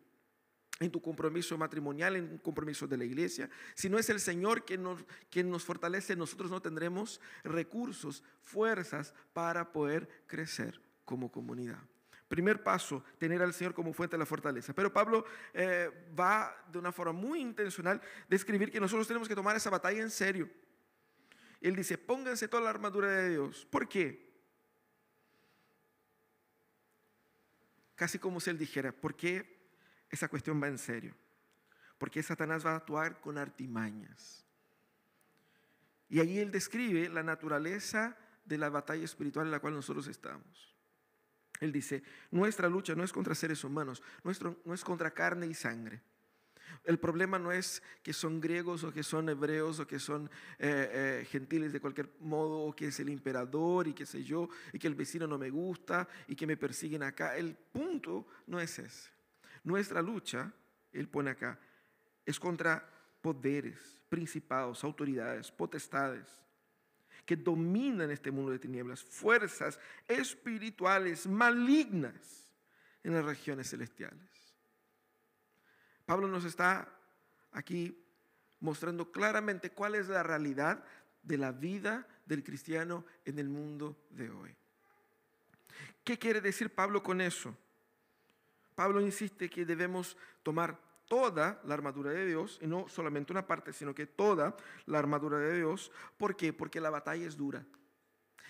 en 0.81 0.91
tu 0.91 1.01
compromiso 1.01 1.57
matrimonial, 1.57 2.17
en 2.17 2.25
un 2.25 2.39
compromiso 2.39 2.87
de 2.87 2.97
la 2.97 3.05
iglesia. 3.05 3.49
Si 3.75 3.89
no 3.89 3.99
es 3.99 4.11
el 4.11 4.19
Señor 4.19 4.65
quien 4.65 4.83
nos, 4.83 5.05
quien 5.31 5.49
nos 5.49 5.65
fortalece, 5.65 6.17
nosotros 6.17 6.51
no 6.51 6.61
tendremos 6.61 7.21
recursos, 7.45 8.25
fuerzas 8.43 9.15
para 9.33 9.71
poder 9.71 10.09
crecer 10.27 10.81
como 11.05 11.31
comunidad. 11.31 11.79
Primer 12.33 12.63
paso, 12.63 13.05
tener 13.19 13.43
al 13.43 13.53
Señor 13.53 13.75
como 13.75 13.93
fuente 13.93 14.17
de 14.17 14.19
la 14.19 14.25
fortaleza. 14.25 14.73
Pero 14.73 14.91
Pablo 14.91 15.27
eh, 15.53 15.91
va 16.19 16.65
de 16.73 16.79
una 16.79 16.91
forma 16.91 17.13
muy 17.13 17.41
intencional 17.41 18.01
de 18.27 18.37
escribir 18.37 18.73
que 18.73 18.81
nosotros 18.81 19.07
tenemos 19.07 19.29
que 19.29 19.35
tomar 19.35 19.55
esa 19.55 19.69
batalla 19.69 20.01
en 20.01 20.09
serio. 20.09 20.49
Él 21.61 21.77
dice, 21.77 21.99
pónganse 21.99 22.49
toda 22.49 22.63
la 22.63 22.71
armadura 22.71 23.09
de 23.09 23.31
Dios. 23.33 23.67
¿Por 23.71 23.87
qué? 23.87 24.33
casi 28.03 28.19
como 28.19 28.41
si 28.41 28.49
él 28.49 28.57
dijera, 28.59 28.91
¿por 28.93 29.15
qué 29.15 29.61
esa 30.09 30.27
cuestión 30.27 30.61
va 30.61 30.69
en 30.69 30.79
serio? 30.79 31.15
Porque 31.99 32.23
Satanás 32.23 32.65
va 32.67 32.73
a 32.73 32.77
actuar 32.77 33.21
con 33.21 33.37
artimañas. 33.37 34.45
Y 36.09 36.19
ahí 36.19 36.39
él 36.39 36.51
describe 36.51 37.11
la 37.11 37.23
naturaleza 37.23 38.17
de 38.45 38.57
la 38.57 38.71
batalla 38.71 39.05
espiritual 39.05 39.47
en 39.47 39.53
la 39.53 39.61
cual 39.61 39.75
nosotros 39.75 40.09
estamos. 40.09 40.72
Él 41.63 41.71
dice, 41.71 42.03
nuestra 42.33 42.69
lucha 42.69 42.97
no 42.97 43.05
es 43.05 43.13
contra 43.13 43.37
seres 43.37 43.63
humanos, 43.63 44.03
nuestro, 44.25 44.61
no 44.65 44.75
es 44.75 44.83
contra 44.83 45.13
carne 45.13 45.47
y 45.47 45.55
sangre. 45.55 46.03
El 46.83 46.99
problema 46.99 47.39
no 47.39 47.53
es 47.53 47.85
que 48.03 48.13
son 48.13 48.41
griegos 48.41 48.83
o 48.83 48.93
que 48.93 49.05
son 49.05 49.29
hebreos 49.29 49.79
o 49.79 49.87
que 49.87 50.01
son 50.01 50.29
eh, 50.59 51.21
eh, 51.23 51.27
gentiles 51.31 51.73
de 51.73 51.79
cualquier 51.79 52.11
modo 52.19 52.63
o 52.63 52.75
que 52.75 52.89
es 52.89 52.99
el 52.99 53.11
emperador 53.11 53.87
y 53.87 53.93
qué 53.93 54.05
sé 54.05 54.25
yo 54.25 54.49
y 54.73 54.81
que 54.81 54.89
el 54.89 54.97
vecino 54.97 55.29
no 55.29 55.39
me 55.39 55.51
gusta 55.51 56.09
y 56.27 56.35
que 56.35 56.49
me 56.49 56.57
persiguen 56.57 57.05
acá. 57.05 57.37
El 57.37 57.55
punto 57.55 58.27
no 58.49 58.59
es 58.59 58.81
ese. 58.81 59.11
Nuestra 59.63 60.03
lucha, 60.03 60.53
él 60.91 61.09
pone 61.09 61.31
acá, 61.31 61.61
es 62.27 62.41
contra 62.41 62.91
poderes, 63.21 64.01
principados, 64.09 64.83
autoridades, 64.83 65.53
potestades 65.53 66.43
que 67.25 67.37
dominan 67.37 68.11
este 68.11 68.31
mundo 68.31 68.51
de 68.51 68.59
tinieblas, 68.59 69.03
fuerzas 69.03 69.79
espirituales 70.09 71.27
malignas 71.27 72.47
en 73.05 73.15
las 73.15 73.25
regiones 73.25 73.71
celestiales. 73.71 74.57
Pablo 76.05 76.29
nos 76.29 76.45
está 76.45 76.89
aquí 77.53 77.97
mostrando 78.61 79.11
claramente 79.11 79.71
cuál 79.71 79.95
es 79.95 80.09
la 80.09 80.23
realidad 80.23 80.85
de 81.23 81.39
la 81.39 81.53
vida 81.53 82.07
del 82.27 82.43
cristiano 82.43 83.05
en 83.25 83.39
el 83.39 83.49
mundo 83.49 83.97
de 84.11 84.31
hoy. 84.31 84.55
¿Qué 86.05 86.19
quiere 86.19 86.41
decir 86.41 86.75
Pablo 86.75 87.03
con 87.03 87.21
eso? 87.21 87.57
Pablo 88.75 89.01
insiste 89.01 89.49
que 89.49 89.65
debemos 89.65 90.17
tomar 90.43 90.79
toda 91.13 91.61
la 91.65 91.75
armadura 91.75 92.11
de 92.11 92.25
Dios, 92.25 92.59
y 92.63 92.67
no 92.67 92.89
solamente 92.89 93.35
una 93.35 93.47
parte, 93.47 93.75
sino 93.75 93.95
que 93.95 94.07
toda 94.07 94.57
la 94.87 94.99
armadura 94.99 95.37
de 95.37 95.59
Dios. 95.59 95.93
¿Por 96.17 96.35
qué? 96.35 96.55
Porque 96.55 96.81
la 96.81 96.89
batalla 96.89 97.27
es 97.27 97.37
dura. 97.37 97.67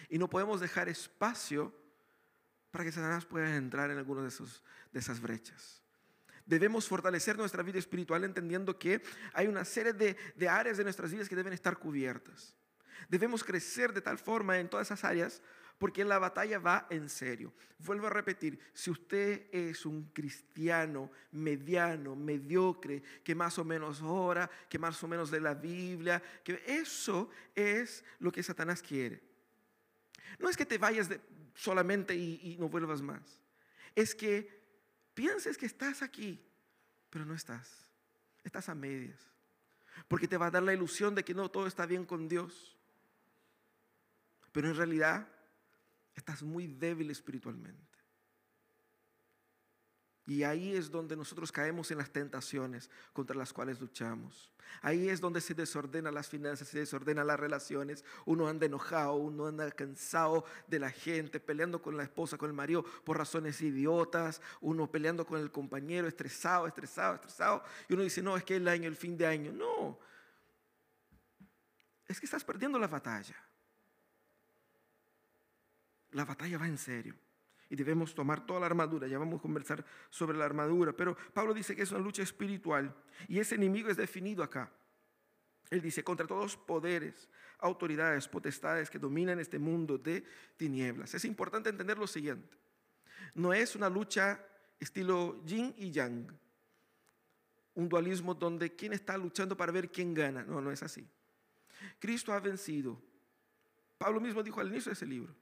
Y 0.08 0.16
no 0.16 0.30
podemos 0.30 0.60
dejar 0.60 0.88
espacio 0.88 1.74
para 2.70 2.84
que 2.84 2.92
Satanás 2.92 3.26
pueda 3.26 3.56
entrar 3.56 3.90
en 3.90 3.98
alguna 3.98 4.22
de, 4.22 4.30
de 4.92 5.00
esas 5.00 5.20
brechas. 5.20 5.82
Debemos 6.46 6.86
fortalecer 6.86 7.36
nuestra 7.36 7.64
vida 7.64 7.80
espiritual 7.80 8.22
entendiendo 8.22 8.78
que 8.78 9.02
hay 9.32 9.48
una 9.48 9.64
serie 9.64 9.92
de, 9.92 10.16
de 10.36 10.48
áreas 10.48 10.76
de 10.76 10.84
nuestras 10.84 11.10
vidas 11.10 11.28
que 11.28 11.34
deben 11.34 11.54
estar 11.54 11.76
cubiertas. 11.78 12.54
Debemos 13.08 13.42
crecer 13.42 13.92
de 13.92 14.02
tal 14.02 14.18
forma 14.18 14.56
en 14.60 14.68
todas 14.68 14.86
esas 14.86 15.02
áreas 15.02 15.42
porque 15.78 16.04
la 16.04 16.18
batalla 16.18 16.58
va 16.58 16.86
en 16.90 17.08
serio. 17.08 17.52
Vuelvo 17.78 18.06
a 18.06 18.10
repetir, 18.10 18.58
si 18.72 18.90
usted 18.90 19.46
es 19.50 19.84
un 19.84 20.04
cristiano 20.12 21.10
mediano, 21.32 22.14
mediocre, 22.14 23.02
que 23.24 23.34
más 23.34 23.58
o 23.58 23.64
menos 23.64 24.00
ora, 24.02 24.48
que 24.68 24.78
más 24.78 25.02
o 25.02 25.08
menos 25.08 25.30
de 25.30 25.40
la 25.40 25.54
Biblia, 25.54 26.22
que 26.44 26.62
eso 26.66 27.30
es 27.54 28.04
lo 28.20 28.30
que 28.30 28.42
Satanás 28.42 28.82
quiere. 28.82 29.20
No 30.38 30.48
es 30.48 30.56
que 30.56 30.66
te 30.66 30.78
vayas 30.78 31.08
solamente 31.54 32.14
y, 32.14 32.40
y 32.42 32.56
no 32.58 32.68
vuelvas 32.68 33.02
más. 33.02 33.40
Es 33.94 34.14
que 34.14 34.62
pienses 35.14 35.58
que 35.58 35.66
estás 35.66 36.02
aquí, 36.02 36.40
pero 37.10 37.24
no 37.24 37.34
estás. 37.34 37.90
Estás 38.44 38.68
a 38.68 38.74
medias. 38.74 39.18
Porque 40.08 40.28
te 40.28 40.36
va 40.36 40.46
a 40.46 40.50
dar 40.50 40.62
la 40.62 40.74
ilusión 40.74 41.14
de 41.14 41.24
que 41.24 41.34
no 41.34 41.50
todo 41.50 41.66
está 41.66 41.86
bien 41.86 42.04
con 42.04 42.28
Dios. 42.28 42.76
Pero 44.52 44.68
en 44.68 44.76
realidad 44.76 45.26
estás 46.14 46.42
muy 46.42 46.66
débil 46.66 47.10
espiritualmente. 47.10 47.92
Y 50.24 50.44
ahí 50.44 50.76
es 50.76 50.88
donde 50.88 51.16
nosotros 51.16 51.50
caemos 51.50 51.90
en 51.90 51.98
las 51.98 52.10
tentaciones 52.10 52.88
contra 53.12 53.36
las 53.36 53.52
cuales 53.52 53.80
luchamos. 53.80 54.52
Ahí 54.80 55.08
es 55.08 55.20
donde 55.20 55.40
se 55.40 55.52
desordenan 55.52 56.14
las 56.14 56.28
finanzas, 56.28 56.68
se 56.68 56.78
desordenan 56.78 57.26
las 57.26 57.40
relaciones. 57.40 58.04
Uno 58.24 58.46
anda 58.46 58.66
enojado, 58.66 59.14
uno 59.14 59.46
anda 59.46 59.68
cansado 59.72 60.44
de 60.68 60.78
la 60.78 60.90
gente, 60.90 61.40
peleando 61.40 61.82
con 61.82 61.96
la 61.96 62.04
esposa, 62.04 62.38
con 62.38 62.48
el 62.48 62.54
marido 62.54 62.84
por 63.04 63.18
razones 63.18 63.60
idiotas. 63.62 64.40
Uno 64.60 64.88
peleando 64.88 65.26
con 65.26 65.40
el 65.40 65.50
compañero, 65.50 66.06
estresado, 66.06 66.68
estresado, 66.68 67.16
estresado. 67.16 67.64
Y 67.88 67.94
uno 67.94 68.04
dice, 68.04 68.22
no, 68.22 68.36
es 68.36 68.44
que 68.44 68.56
el 68.56 68.68
año, 68.68 68.86
el 68.86 68.96
fin 68.96 69.16
de 69.18 69.26
año. 69.26 69.52
No. 69.52 69.98
Es 72.06 72.20
que 72.20 72.26
estás 72.26 72.44
perdiendo 72.44 72.78
la 72.78 72.86
batalla 72.86 73.34
la 76.12 76.24
batalla 76.24 76.58
va 76.58 76.66
en 76.66 76.78
serio. 76.78 77.14
Y 77.68 77.76
debemos 77.76 78.14
tomar 78.14 78.44
toda 78.46 78.60
la 78.60 78.66
armadura. 78.66 79.08
Ya 79.08 79.18
vamos 79.18 79.38
a 79.38 79.42
conversar 79.42 79.84
sobre 80.10 80.36
la 80.36 80.44
armadura. 80.44 80.92
Pero 80.92 81.16
Pablo 81.32 81.54
dice 81.54 81.74
que 81.74 81.82
es 81.82 81.90
una 81.90 82.00
lucha 82.00 82.22
espiritual. 82.22 82.94
Y 83.28 83.38
ese 83.38 83.54
enemigo 83.54 83.88
es 83.88 83.96
definido 83.96 84.42
acá. 84.42 84.70
Él 85.70 85.80
dice, 85.80 86.04
contra 86.04 86.26
todos 86.26 86.54
poderes, 86.54 87.30
autoridades, 87.58 88.28
potestades 88.28 88.90
que 88.90 88.98
dominan 88.98 89.40
este 89.40 89.58
mundo 89.58 89.96
de 89.96 90.22
tinieblas. 90.58 91.14
Es 91.14 91.24
importante 91.24 91.70
entender 91.70 91.96
lo 91.96 92.06
siguiente. 92.06 92.58
No 93.34 93.54
es 93.54 93.74
una 93.74 93.88
lucha 93.88 94.44
estilo 94.78 95.42
yin 95.46 95.74
y 95.78 95.90
yang. 95.90 96.30
Un 97.74 97.88
dualismo 97.88 98.34
donde 98.34 98.76
quién 98.76 98.92
está 98.92 99.16
luchando 99.16 99.56
para 99.56 99.72
ver 99.72 99.90
quién 99.90 100.12
gana. 100.12 100.42
No, 100.42 100.60
no 100.60 100.70
es 100.70 100.82
así. 100.82 101.08
Cristo 101.98 102.34
ha 102.34 102.40
vencido. 102.40 103.00
Pablo 103.96 104.20
mismo 104.20 104.42
dijo 104.42 104.60
al 104.60 104.68
inicio 104.68 104.90
de 104.90 104.94
ese 104.94 105.06
libro. 105.06 105.34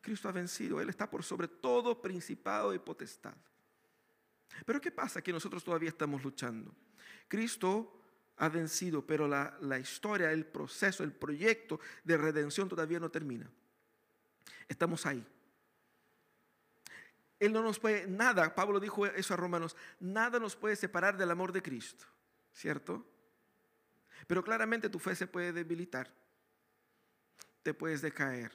Cristo 0.00 0.28
ha 0.28 0.32
vencido, 0.32 0.80
Él 0.80 0.88
está 0.88 1.08
por 1.10 1.22
sobre 1.22 1.48
todo 1.48 2.00
principado 2.00 2.72
y 2.74 2.78
potestad. 2.78 3.34
Pero 4.64 4.80
¿qué 4.80 4.90
pasa? 4.90 5.22
Que 5.22 5.32
nosotros 5.32 5.62
todavía 5.62 5.90
estamos 5.90 6.22
luchando. 6.22 6.74
Cristo 7.28 8.00
ha 8.36 8.48
vencido, 8.48 9.06
pero 9.06 9.28
la, 9.28 9.56
la 9.60 9.78
historia, 9.78 10.32
el 10.32 10.46
proceso, 10.46 11.04
el 11.04 11.12
proyecto 11.12 11.78
de 12.04 12.16
redención 12.16 12.68
todavía 12.68 12.98
no 12.98 13.10
termina. 13.10 13.50
Estamos 14.68 15.04
ahí. 15.06 15.26
Él 17.40 17.52
no 17.54 17.62
nos 17.62 17.78
puede, 17.78 18.06
nada, 18.06 18.54
Pablo 18.54 18.78
dijo 18.78 19.06
eso 19.06 19.32
a 19.32 19.36
Romanos, 19.36 19.74
nada 19.98 20.38
nos 20.38 20.54
puede 20.56 20.76
separar 20.76 21.16
del 21.16 21.30
amor 21.30 21.52
de 21.52 21.62
Cristo, 21.62 22.04
¿cierto? 22.52 23.06
Pero 24.26 24.44
claramente 24.44 24.90
tu 24.90 24.98
fe 24.98 25.16
se 25.16 25.26
puede 25.26 25.50
debilitar, 25.50 26.12
te 27.62 27.72
puedes 27.72 28.02
decaer, 28.02 28.52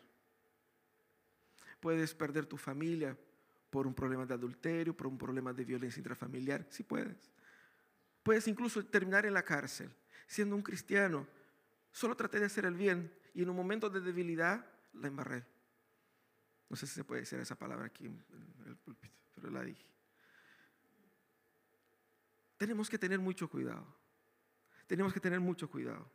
Puedes 1.85 2.15
perder 2.15 2.47
tu 2.47 2.57
familia 2.57 3.15
por 3.69 3.85
un 3.85 3.93
problema 3.93 4.25
de 4.25 4.33
adulterio, 4.33 4.97
por 4.97 5.05
un 5.05 5.19
problema 5.19 5.53
de 5.53 5.63
violencia 5.63 5.99
intrafamiliar, 5.99 6.65
si 6.71 6.81
puedes. 6.81 7.31
Puedes 8.23 8.47
incluso 8.47 8.83
terminar 8.87 9.27
en 9.27 9.35
la 9.35 9.43
cárcel 9.43 9.91
siendo 10.25 10.55
un 10.55 10.63
cristiano. 10.63 11.27
Solo 11.91 12.15
traté 12.15 12.39
de 12.39 12.47
hacer 12.47 12.65
el 12.65 12.73
bien 12.73 13.13
y 13.35 13.43
en 13.43 13.51
un 13.51 13.55
momento 13.55 13.87
de 13.91 14.01
debilidad 14.01 14.65
la 14.93 15.09
embarré. 15.09 15.45
No 16.71 16.75
sé 16.75 16.87
si 16.87 16.95
se 16.95 17.03
puede 17.03 17.21
decir 17.21 17.37
esa 17.37 17.55
palabra 17.55 17.85
aquí 17.85 18.07
en 18.07 18.25
el 18.65 18.77
púlpito, 18.77 19.19
pero 19.35 19.51
la 19.51 19.61
dije. 19.61 19.85
Tenemos 22.57 22.89
que 22.89 22.97
tener 22.97 23.19
mucho 23.19 23.47
cuidado. 23.47 23.85
Tenemos 24.87 25.13
que 25.13 25.19
tener 25.19 25.39
mucho 25.39 25.69
cuidado. 25.69 26.11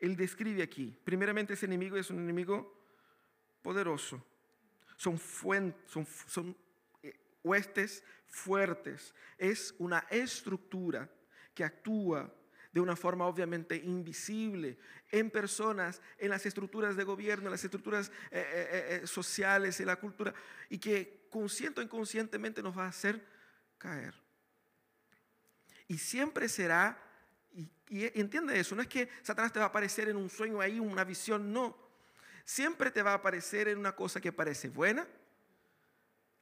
Él 0.00 0.16
describe 0.16 0.64
aquí, 0.64 0.98
primeramente 1.04 1.52
ese 1.52 1.66
enemigo 1.66 1.96
es 1.96 2.10
un 2.10 2.18
enemigo 2.18 2.76
poderoso, 3.62 4.26
son, 5.02 5.74
son, 5.86 6.06
son 6.28 6.56
eh, 7.02 7.12
huestes 7.42 8.04
fuertes. 8.28 9.12
Es 9.36 9.74
una 9.78 10.06
estructura 10.10 11.10
que 11.54 11.64
actúa 11.64 12.32
de 12.72 12.80
una 12.80 12.94
forma 12.94 13.26
obviamente 13.26 13.76
invisible 13.76 14.78
en 15.10 15.30
personas, 15.30 16.00
en 16.18 16.30
las 16.30 16.46
estructuras 16.46 16.96
de 16.96 17.04
gobierno, 17.04 17.46
en 17.46 17.50
las 17.50 17.64
estructuras 17.64 18.10
eh, 18.30 19.00
eh, 19.02 19.06
sociales, 19.06 19.78
en 19.80 19.86
la 19.86 19.96
cultura, 19.96 20.32
y 20.70 20.78
que 20.78 21.26
consciente 21.28 21.80
o 21.80 21.84
inconscientemente 21.84 22.62
nos 22.62 22.78
va 22.78 22.84
a 22.84 22.88
hacer 22.88 23.26
caer. 23.78 24.14
Y 25.88 25.98
siempre 25.98 26.48
será, 26.48 26.96
y 27.90 28.18
entiende 28.18 28.58
eso, 28.58 28.74
no 28.74 28.82
es 28.82 28.88
que 28.88 29.08
Satanás 29.22 29.52
te 29.52 29.58
va 29.58 29.66
a 29.66 29.68
aparecer 29.68 30.08
en 30.08 30.16
un 30.16 30.30
sueño 30.30 30.60
ahí, 30.60 30.78
una 30.78 31.04
visión, 31.04 31.52
no 31.52 31.81
siempre 32.44 32.90
te 32.90 33.02
va 33.02 33.12
a 33.12 33.16
aparecer 33.16 33.68
en 33.68 33.78
una 33.78 33.94
cosa 33.94 34.20
que 34.20 34.32
parece 34.32 34.68
buena, 34.68 35.06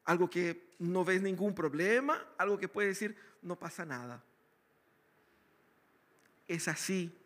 algo 0.04 0.28
que 0.28 0.74
no 0.78 1.04
ves 1.04 1.22
ningún 1.22 1.54
problema, 1.54 2.26
algo 2.38 2.58
que 2.58 2.68
puede 2.68 2.88
decir, 2.88 3.16
no 3.42 3.58
pasa 3.58 3.84
nada. 3.84 4.22
Es 6.48 6.68
así 6.68 7.16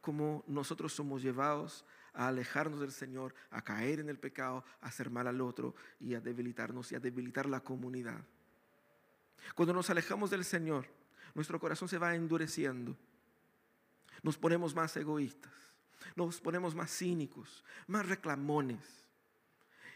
como 0.00 0.44
nosotros 0.46 0.92
somos 0.92 1.22
llevados 1.22 1.84
a 2.12 2.28
alejarnos 2.28 2.80
del 2.80 2.92
Señor, 2.92 3.34
a 3.50 3.62
caer 3.62 4.00
en 4.00 4.08
el 4.08 4.18
pecado, 4.18 4.64
a 4.80 4.88
hacer 4.88 5.10
mal 5.10 5.26
al 5.26 5.40
otro 5.40 5.74
y 5.98 6.14
a 6.14 6.20
debilitarnos 6.20 6.92
y 6.92 6.94
a 6.94 7.00
debilitar 7.00 7.46
la 7.46 7.60
comunidad. 7.60 8.20
Cuando 9.54 9.72
nos 9.72 9.90
alejamos 9.90 10.30
del 10.30 10.44
Señor, 10.44 10.86
nuestro 11.34 11.58
corazón 11.58 11.88
se 11.88 11.98
va 11.98 12.14
endureciendo. 12.14 12.96
Nos 14.22 14.36
ponemos 14.36 14.74
más 14.74 14.96
egoístas 14.96 15.69
nos 16.16 16.40
ponemos 16.40 16.74
más 16.74 16.90
cínicos, 16.96 17.64
más 17.86 18.06
reclamones. 18.08 18.80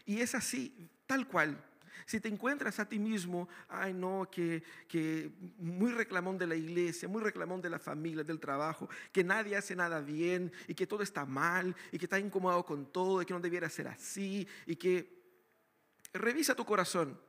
Y 0.05 0.21
es 0.21 0.35
así, 0.35 0.89
tal 1.05 1.27
cual. 1.27 1.63
Si 2.05 2.19
te 2.19 2.27
encuentras 2.27 2.79
a 2.79 2.87
ti 2.87 2.99
mismo, 2.99 3.49
ay 3.67 3.93
no, 3.93 4.29
que, 4.29 4.63
que 4.87 5.31
muy 5.57 5.91
reclamón 5.91 6.37
de 6.37 6.45
la 6.45 6.55
iglesia, 6.55 7.07
muy 7.07 7.21
reclamón 7.21 7.61
de 7.61 7.69
la 7.69 7.79
familia, 7.79 8.23
del 8.23 8.39
trabajo, 8.39 8.87
que 9.11 9.23
nadie 9.23 9.55
hace 9.55 9.75
nada 9.75 10.01
bien 10.01 10.51
y 10.67 10.75
que 10.75 10.85
todo 10.85 11.01
está 11.01 11.25
mal 11.25 11.75
y 11.91 11.97
que 11.97 12.05
está 12.05 12.19
incómodo 12.19 12.63
con 12.63 12.91
todo 12.91 13.21
y 13.21 13.25
que 13.25 13.33
no 13.33 13.39
debiera 13.39 13.69
ser 13.69 13.87
así 13.87 14.47
y 14.67 14.75
que 14.75 15.15
revisa 16.13 16.55
tu 16.55 16.65
corazón, 16.65 17.19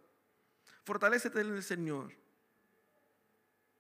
fortalecete 0.84 1.40
en 1.40 1.54
el 1.54 1.62
Señor. 1.62 2.12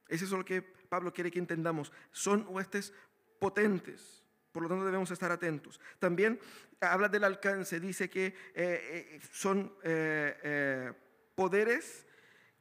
Eso 0.08 0.24
es 0.24 0.30
lo 0.30 0.44
que 0.44 0.62
Pablo 0.62 1.12
quiere 1.12 1.30
que 1.30 1.38
entendamos. 1.38 1.92
Son 2.12 2.46
huestes 2.48 2.92
potentes. 3.38 4.25
Por 4.56 4.62
lo 4.62 4.70
tanto, 4.70 4.86
debemos 4.86 5.10
estar 5.10 5.30
atentos. 5.30 5.78
También 5.98 6.40
habla 6.80 7.10
del 7.10 7.24
alcance, 7.24 7.78
dice 7.78 8.08
que 8.08 8.28
eh, 8.28 8.32
eh, 8.54 9.20
son 9.30 9.70
eh, 9.82 10.94
poderes 11.34 12.06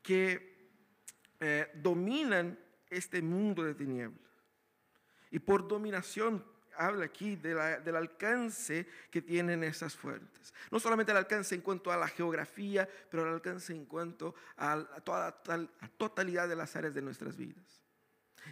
que 0.04 0.74
dominan 1.76 2.60
este 2.90 3.22
mundo 3.22 3.64
de 3.64 3.76
tinieblas. 3.76 4.20
Y 5.32 5.40
por 5.40 5.70
dominación 5.70 6.44
habla 6.76 7.06
aquí 7.06 7.38
del 7.38 7.96
alcance 7.96 8.86
que 9.10 9.22
tienen 9.22 9.64
esas 9.64 9.96
fuentes. 9.96 10.54
No 10.72 10.82
solamente 10.82 11.14
el 11.14 11.18
alcance 11.18 11.56
en 11.56 11.62
cuanto 11.62 11.94
a 11.94 11.96
la 11.96 12.10
geografía, 12.10 12.90
pero 13.10 13.26
el 13.26 13.36
alcance 13.36 13.72
en 13.72 13.86
cuanto 13.86 14.36
a, 14.58 14.86
toda 15.06 15.42
la 15.46 15.70
totalidad 15.96 16.50
de 16.50 16.58
las 16.58 16.76
áreas 16.76 16.94
de 16.94 17.02
nuestras 17.02 17.38
vidas. 17.38 17.86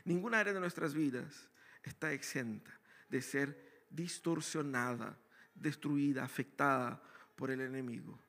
Ninguna 0.05 0.39
área 0.39 0.53
de 0.53 0.61
nuestras 0.61 0.93
vidas 0.93 1.49
está 1.83 2.13
exenta 2.13 2.71
de 3.13 3.21
ser 3.21 3.85
distorsionada, 3.91 5.15
destruida, 5.53 6.23
afectada 6.23 6.99
por 7.35 7.51
el 7.51 7.61
enemigo. 7.61 8.19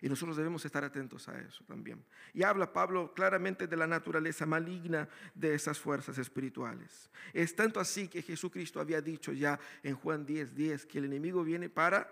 Y 0.00 0.08
nosotros 0.08 0.38
debemos 0.38 0.64
estar 0.64 0.82
atentos 0.82 1.28
a 1.28 1.38
eso 1.38 1.62
también. 1.64 2.02
Y 2.32 2.42
habla 2.42 2.72
Pablo 2.72 3.12
claramente 3.12 3.66
de 3.66 3.76
la 3.76 3.86
naturaleza 3.86 4.46
maligna 4.46 5.06
de 5.34 5.54
esas 5.54 5.78
fuerzas 5.78 6.16
espirituales. 6.16 7.10
Es 7.34 7.54
tanto 7.54 7.80
así 7.80 8.08
que 8.08 8.22
Jesucristo 8.22 8.80
había 8.80 9.02
dicho 9.02 9.30
ya 9.30 9.60
en 9.82 9.94
Juan 9.94 10.24
10, 10.24 10.54
10 10.54 10.86
que 10.86 10.98
el 10.98 11.04
enemigo 11.04 11.44
viene 11.44 11.68
para, 11.68 12.10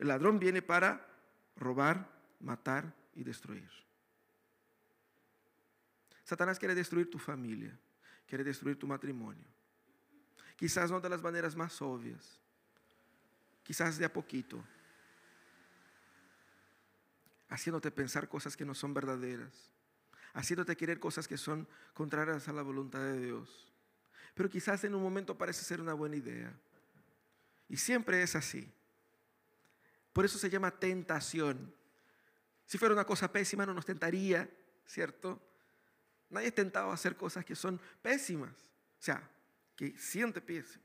el 0.00 0.08
ladrón 0.08 0.40
viene 0.40 0.62
para 0.62 1.06
robar, 1.56 2.10
matar 2.40 2.92
y 3.14 3.22
destruir. 3.22 3.70
Satanás 6.24 6.58
quiere 6.58 6.74
destruir 6.74 7.08
tu 7.08 7.20
familia, 7.20 7.78
quiere 8.26 8.42
destruir 8.42 8.76
tu 8.76 8.88
matrimonio. 8.88 9.51
Quizás 10.56 10.90
no 10.90 11.00
de 11.00 11.08
las 11.08 11.22
maneras 11.22 11.56
más 11.56 11.80
obvias, 11.82 12.38
quizás 13.64 13.98
de 13.98 14.04
a 14.04 14.12
poquito 14.12 14.62
haciéndote 17.52 17.90
pensar 17.90 18.28
cosas 18.28 18.56
que 18.56 18.64
no 18.64 18.74
son 18.74 18.94
verdaderas, 18.94 19.52
haciéndote 20.32 20.74
querer 20.74 20.98
cosas 20.98 21.28
que 21.28 21.36
son 21.36 21.68
contrarias 21.92 22.48
a 22.48 22.52
la 22.52 22.62
voluntad 22.62 23.00
de 23.00 23.20
Dios. 23.20 23.70
Pero 24.34 24.48
quizás 24.48 24.82
en 24.84 24.94
un 24.94 25.02
momento 25.02 25.36
parece 25.36 25.62
ser 25.62 25.80
una 25.80 25.92
buena 25.92 26.16
idea. 26.16 26.50
Y 27.68 27.76
siempre 27.76 28.22
es 28.22 28.34
así. 28.34 28.72
Por 30.14 30.24
eso 30.24 30.38
se 30.38 30.48
llama 30.48 30.70
tentación. 30.70 31.74
Si 32.64 32.78
fuera 32.78 32.94
una 32.94 33.04
cosa 33.04 33.30
pésima 33.30 33.66
no 33.66 33.74
nos 33.74 33.84
tentaría, 33.84 34.48
¿cierto? 34.86 35.38
Nadie 36.30 36.48
es 36.48 36.54
tentado 36.54 36.90
a 36.90 36.94
hacer 36.94 37.16
cosas 37.16 37.44
que 37.44 37.54
son 37.54 37.78
pésimas, 38.00 38.52
o 38.52 39.02
sea, 39.02 39.28
que 39.82 39.98
siente 39.98 40.40
pésimas. 40.40 40.78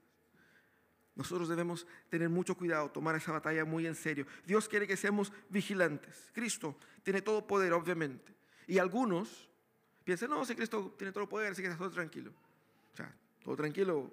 Nosotros 1.14 1.48
debemos 1.48 1.86
tener 2.10 2.30
mucho 2.30 2.58
cuidado, 2.58 2.90
tomar 2.90 3.16
esa 3.16 3.32
batalla 3.32 3.64
muy 3.64 3.86
en 3.86 3.94
serio. 3.94 4.26
Dios 4.44 4.68
quiere 4.68 4.88
que 4.88 4.98
seamos 4.98 5.32
vigilantes. 5.50 6.32
Cristo 6.34 6.76
tiene 7.04 7.22
todo 7.22 7.46
poder, 7.46 7.74
obviamente. 7.74 8.34
Y 8.66 8.80
algunos 8.80 9.52
piensan, 10.04 10.32
no, 10.32 10.44
si 10.46 10.56
Cristo 10.56 10.96
tiene 10.98 11.14
todo 11.14 11.30
poder, 11.30 11.52
así 11.52 11.62
que 11.62 11.68
está 11.68 11.78
todo 11.78 11.92
tranquilo. 11.92 12.34
O 12.92 12.96
sea, 12.98 13.16
todo 13.44 13.56
tranquilo 13.56 14.12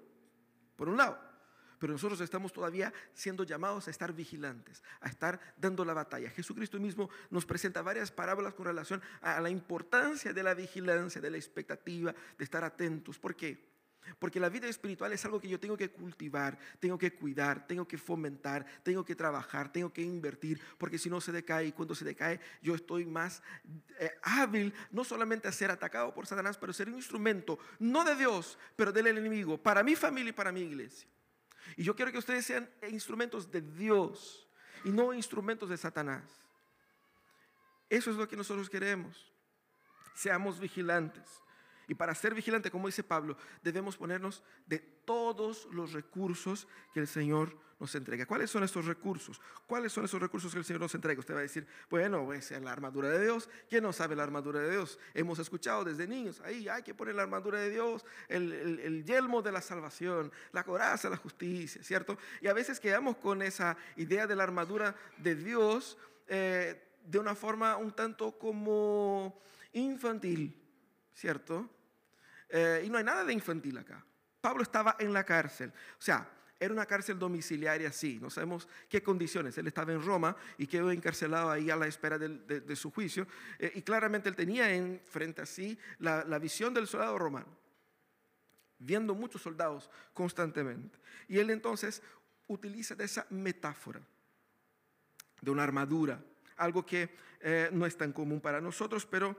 por 0.75 0.87
un 0.87 0.97
lado. 0.97 1.19
Pero 1.79 1.93
nosotros 1.93 2.21
estamos 2.21 2.53
todavía 2.53 2.93
siendo 3.15 3.43
llamados 3.43 3.87
a 3.87 3.91
estar 3.91 4.13
vigilantes, 4.13 4.83
a 5.01 5.09
estar 5.09 5.39
dando 5.57 5.83
la 5.83 5.95
batalla. 5.95 6.29
Jesucristo 6.29 6.79
mismo 6.79 7.09
nos 7.31 7.43
presenta 7.47 7.81
varias 7.81 8.11
parábolas 8.11 8.53
con 8.53 8.67
relación 8.67 9.01
a 9.21 9.41
la 9.41 9.49
importancia 9.49 10.31
de 10.31 10.43
la 10.43 10.53
vigilancia, 10.53 11.19
de 11.19 11.31
la 11.31 11.37
expectativa, 11.37 12.13
de 12.37 12.43
estar 12.43 12.63
atentos. 12.63 13.17
¿Por 13.17 13.35
qué? 13.35 13.74
Porque 14.19 14.39
la 14.39 14.49
vida 14.49 14.67
espiritual 14.67 15.11
es 15.13 15.25
algo 15.25 15.39
que 15.39 15.49
yo 15.49 15.59
tengo 15.59 15.77
que 15.77 15.89
cultivar, 15.89 16.57
tengo 16.79 16.97
que 16.97 17.13
cuidar, 17.13 17.67
tengo 17.67 17.87
que 17.87 17.97
fomentar, 17.97 18.65
tengo 18.83 19.03
que 19.03 19.15
trabajar, 19.15 19.71
tengo 19.71 19.91
que 19.91 20.01
invertir, 20.01 20.61
porque 20.77 20.97
si 20.97 21.09
no 21.09 21.19
se 21.21 21.31
decae 21.31 21.67
y 21.67 21.71
cuando 21.71 21.95
se 21.95 22.05
decae 22.05 22.39
yo 22.61 22.75
estoy 22.75 23.05
más 23.05 23.41
eh, 23.99 24.11
hábil 24.23 24.73
no 24.91 25.03
solamente 25.03 25.47
a 25.47 25.51
ser 25.51 25.71
atacado 25.71 26.13
por 26.13 26.27
Satanás, 26.27 26.57
pero 26.57 26.73
ser 26.73 26.89
un 26.89 26.95
instrumento, 26.95 27.59
no 27.79 28.03
de 28.03 28.15
Dios, 28.15 28.57
pero 28.75 28.91
del 28.91 29.07
enemigo, 29.07 29.57
para 29.57 29.83
mi 29.83 29.95
familia 29.95 30.29
y 30.29 30.33
para 30.33 30.51
mi 30.51 30.61
iglesia. 30.61 31.07
Y 31.75 31.83
yo 31.83 31.95
quiero 31.95 32.11
que 32.11 32.17
ustedes 32.17 32.45
sean 32.45 32.69
instrumentos 32.89 33.51
de 33.51 33.61
Dios 33.61 34.47
y 34.83 34.89
no 34.89 35.13
instrumentos 35.13 35.69
de 35.69 35.77
Satanás. 35.77 36.23
Eso 37.89 38.11
es 38.11 38.17
lo 38.17 38.27
que 38.27 38.35
nosotros 38.35 38.69
queremos. 38.69 39.31
Seamos 40.13 40.59
vigilantes. 40.59 41.41
Y 41.87 41.95
para 41.95 42.15
ser 42.15 42.33
vigilante, 42.33 42.71
como 42.71 42.87
dice 42.87 43.03
Pablo, 43.03 43.37
debemos 43.63 43.97
ponernos 43.97 44.43
de 44.65 44.79
todos 44.79 45.67
los 45.71 45.93
recursos 45.93 46.67
que 46.93 46.99
el 46.99 47.07
Señor 47.07 47.57
nos 47.79 47.93
entrega. 47.95 48.25
¿Cuáles 48.25 48.49
son 48.49 48.63
esos 48.63 48.85
recursos? 48.85 49.41
¿Cuáles 49.67 49.91
son 49.91 50.05
esos 50.05 50.21
recursos 50.21 50.51
que 50.53 50.59
el 50.59 50.65
Señor 50.65 50.81
nos 50.81 50.95
entrega? 50.95 51.19
Usted 51.19 51.33
va 51.33 51.39
a 51.39 51.43
decir, 51.43 51.67
bueno, 51.89 52.31
es 52.33 52.51
la 52.51 52.71
armadura 52.71 53.09
de 53.09 53.23
Dios. 53.23 53.49
¿Quién 53.69 53.83
no 53.83 53.91
sabe 53.91 54.15
la 54.15 54.23
armadura 54.23 54.61
de 54.61 54.71
Dios? 54.71 54.97
Hemos 55.13 55.39
escuchado 55.39 55.83
desde 55.83 56.07
niños, 56.07 56.41
ahí 56.41 56.69
hay 56.69 56.83
que 56.83 56.93
poner 56.93 57.15
la 57.15 57.23
armadura 57.23 57.59
de 57.59 57.69
Dios, 57.69 58.05
el, 58.29 59.03
yelmo 59.05 59.41
de 59.41 59.51
la 59.51 59.61
salvación, 59.61 60.31
la 60.51 60.63
coraza 60.63 61.09
la 61.09 61.17
justicia, 61.17 61.83
¿cierto? 61.83 62.17
Y 62.41 62.47
a 62.47 62.53
veces 62.53 62.79
quedamos 62.79 63.17
con 63.17 63.41
esa 63.41 63.75
idea 63.97 64.25
de 64.25 64.35
la 64.35 64.43
armadura 64.43 64.95
de 65.17 65.35
Dios 65.35 65.97
eh, 66.27 66.81
de 67.05 67.19
una 67.19 67.35
forma 67.35 67.75
un 67.75 67.91
tanto 67.91 68.37
como 68.37 69.39
infantil, 69.73 70.59
¿cierto? 71.13 71.69
Eh, 72.49 72.83
y 72.85 72.89
no 72.89 72.97
hay 72.97 73.03
nada 73.03 73.23
de 73.23 73.33
infantil 73.33 73.77
acá. 73.77 74.03
Pablo 74.41 74.63
estaba 74.63 74.95
en 74.99 75.11
la 75.11 75.23
cárcel. 75.23 75.71
O 75.97 76.01
sea, 76.01 76.29
era 76.59 76.73
una 76.73 76.85
cárcel 76.85 77.19
domiciliaria, 77.19 77.91
sí. 77.91 78.19
No 78.21 78.29
sabemos 78.29 78.67
qué 78.87 79.01
condiciones. 79.01 79.57
Él 79.57 79.67
estaba 79.67 79.91
en 79.91 80.03
Roma 80.03 80.35
y 80.57 80.67
quedó 80.67 80.91
encarcelado 80.91 81.51
ahí 81.51 81.69
a 81.69 81.75
la 81.75 81.87
espera 81.87 82.17
de, 82.17 82.75
su 82.75 82.91
juicio. 82.91 83.27
Eh, 83.59 83.71
y 83.75 83.81
claramente 83.81 84.29
él 84.29 84.35
tenía 84.35 84.73
en 84.73 85.01
frente 85.05 85.41
a 85.41 85.45
sí 85.45 85.77
la, 85.99 86.23
la 86.23 86.39
visión 86.39 86.73
del 86.73 86.87
soldado 86.87 87.17
romano, 87.17 87.47
viendo 88.79 89.15
muchos 89.15 89.41
soldados 89.41 89.89
constantemente. 90.13 90.97
Y 91.27 91.39
él 91.39 91.49
entonces 91.49 92.01
utiliza 92.47 92.95
de 92.95 93.05
esa 93.05 93.25
metáfora 93.31 94.01
de 95.41 95.51
una 95.51 95.63
armadura, 95.63 96.23
algo 96.57 96.85
que 96.85 97.09
eh, 97.41 97.69
no 97.71 97.85
es 97.85 97.97
tan 97.97 98.11
común 98.11 98.41
para 98.41 98.61
nosotros, 98.61 99.05
pero 99.05 99.35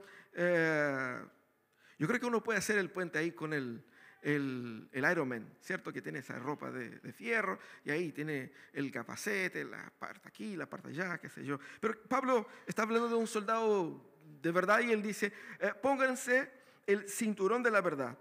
yo 1.97 2.07
creo 2.07 2.19
que 2.19 2.25
uno 2.25 2.43
puede 2.43 2.59
hacer 2.59 2.77
el 2.77 2.89
puente 2.91 3.17
ahí 3.17 3.31
con 3.31 3.53
el, 3.53 3.83
el, 4.21 4.89
el 4.91 5.11
Ironman, 5.11 5.47
¿cierto? 5.61 5.91
Que 5.91 6.01
tiene 6.01 6.19
esa 6.19 6.37
ropa 6.37 6.71
de, 6.71 7.11
fierro 7.13 7.57
y 7.83 7.91
ahí 7.91 8.11
tiene 8.11 8.51
el 8.73 8.91
capacete, 8.91 9.63
la 9.63 9.91
parte 9.97 10.27
aquí, 10.27 10.55
la 10.55 10.69
parte 10.69 10.89
allá, 10.89 11.17
qué 11.17 11.29
sé 11.29 11.45
yo. 11.45 11.59
Pero 11.79 12.01
Pablo 12.03 12.47
está 12.65 12.83
hablando 12.83 13.07
de 13.07 13.15
un 13.15 13.27
soldado 13.27 14.01
de 14.41 14.51
verdad 14.51 14.81
y 14.81 14.91
él 14.91 15.01
dice, 15.01 15.33
eh, 15.59 15.73
pónganse 15.81 16.51
el 16.85 17.07
cinturón 17.09 17.63
de 17.63 17.71
la 17.71 17.81
verdad. 17.81 18.17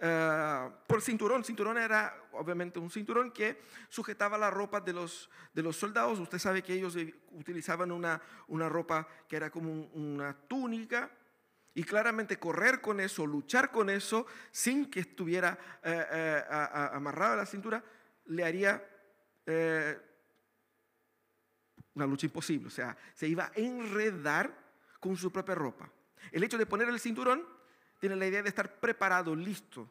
Eh, 0.00 0.70
por 0.86 1.02
cinturón, 1.02 1.44
cinturón 1.44 1.76
era 1.78 2.14
obviamente 2.32 2.78
un 2.78 2.90
cinturón 2.90 3.32
que 3.32 3.60
sujetaba 3.88 4.38
la 4.38 4.50
ropa 4.50 4.80
de 4.80 4.92
los, 4.92 5.28
de 5.52 5.62
los 5.62 5.76
soldados. 5.76 6.18
Usted 6.18 6.38
sabe 6.38 6.62
que 6.62 6.74
ellos 6.74 6.96
utilizaban 7.32 7.90
una, 7.90 8.20
una 8.46 8.68
ropa 8.68 9.08
que 9.28 9.36
era 9.36 9.50
como 9.50 9.86
una 9.92 10.34
túnica 10.34 11.10
y 11.78 11.84
claramente 11.84 12.40
correr 12.40 12.80
con 12.80 12.98
eso, 12.98 13.24
luchar 13.24 13.70
con 13.70 13.88
eso, 13.88 14.26
sin 14.50 14.90
que 14.90 14.98
estuviera 14.98 15.56
eh, 15.84 16.06
eh, 16.10 16.44
amarrado 16.92 17.34
a 17.34 17.36
la 17.36 17.46
cintura, 17.46 17.80
le 18.24 18.44
haría 18.44 18.84
eh, 19.46 19.96
una 21.94 22.04
lucha 22.04 22.26
imposible. 22.26 22.66
O 22.66 22.70
sea, 22.70 22.96
se 23.14 23.28
iba 23.28 23.44
a 23.44 23.52
enredar 23.54 24.52
con 24.98 25.16
su 25.16 25.30
propia 25.30 25.54
ropa. 25.54 25.88
El 26.32 26.42
hecho 26.42 26.58
de 26.58 26.66
poner 26.66 26.88
el 26.88 26.98
cinturón 26.98 27.46
tiene 28.00 28.16
la 28.16 28.26
idea 28.26 28.42
de 28.42 28.48
estar 28.48 28.80
preparado, 28.80 29.36
listo, 29.36 29.88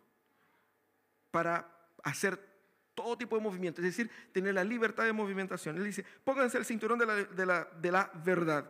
para 1.32 1.74
hacer 2.04 2.38
todo 2.96 3.18
tipo 3.18 3.38
de 3.38 3.44
movimiento, 3.44 3.80
es 3.80 3.96
decir, 3.96 4.12
tener 4.34 4.56
la 4.56 4.66
libertad 4.66 5.06
de 5.06 5.14
movimentación. 5.14 5.78
Él 5.78 5.86
dice, 5.86 6.04
pónganse 6.26 6.58
el 6.58 6.66
cinturón 6.66 7.00
de 7.00 7.06
la, 7.06 7.16
de 7.16 7.46
la, 7.46 7.64
de 7.80 7.92
la 7.94 8.12
verdad 8.26 8.70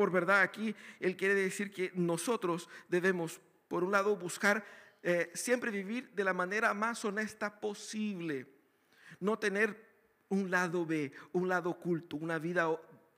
por 0.00 0.10
verdad 0.10 0.40
aquí 0.40 0.74
Él 0.98 1.14
quiere 1.14 1.34
decir 1.34 1.70
que 1.70 1.92
nosotros 1.94 2.70
debemos, 2.88 3.38
por 3.68 3.84
un 3.84 3.92
lado, 3.92 4.16
buscar 4.16 4.64
eh, 5.02 5.30
siempre 5.34 5.70
vivir 5.70 6.08
de 6.14 6.24
la 6.24 6.32
manera 6.32 6.72
más 6.72 7.04
honesta 7.04 7.60
posible. 7.60 8.46
No 9.18 9.38
tener 9.38 9.76
un 10.30 10.50
lado 10.50 10.86
B, 10.86 11.12
un 11.32 11.50
lado 11.50 11.68
oculto, 11.68 12.16
una 12.16 12.38
vida 12.38 12.66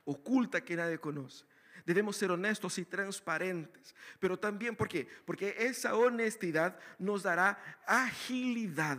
oculta 0.05 0.65
que 0.65 0.75
nadie 0.75 0.99
conoce. 0.99 1.45
Debemos 1.87 2.17
ser 2.17 2.33
honestos 2.33 2.77
y 2.79 2.85
transparentes. 2.85 3.95
Pero 4.19 4.37
también, 4.37 4.75
¿por 4.75 4.89
qué? 4.89 5.07
Porque 5.25 5.55
esa 5.57 5.95
honestidad 5.95 6.77
nos 6.99 7.23
dará 7.23 7.63
agilidad 7.87 8.99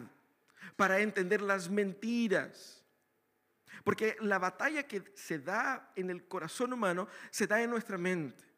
para 0.78 1.02
entender 1.02 1.41
las 1.41 1.69
mentiras. 1.69 2.82
Porque 3.84 4.16
la 4.22 4.40
batalla 4.40 4.84
que 4.84 5.04
se 5.16 5.40
da 5.40 5.92
en 5.96 6.10
el 6.10 6.28
corazón 6.28 6.74
humano 6.74 7.08
se 7.32 7.48
da 7.48 7.62
en 7.62 7.70
nuestra 7.70 7.98
mente 7.98 8.54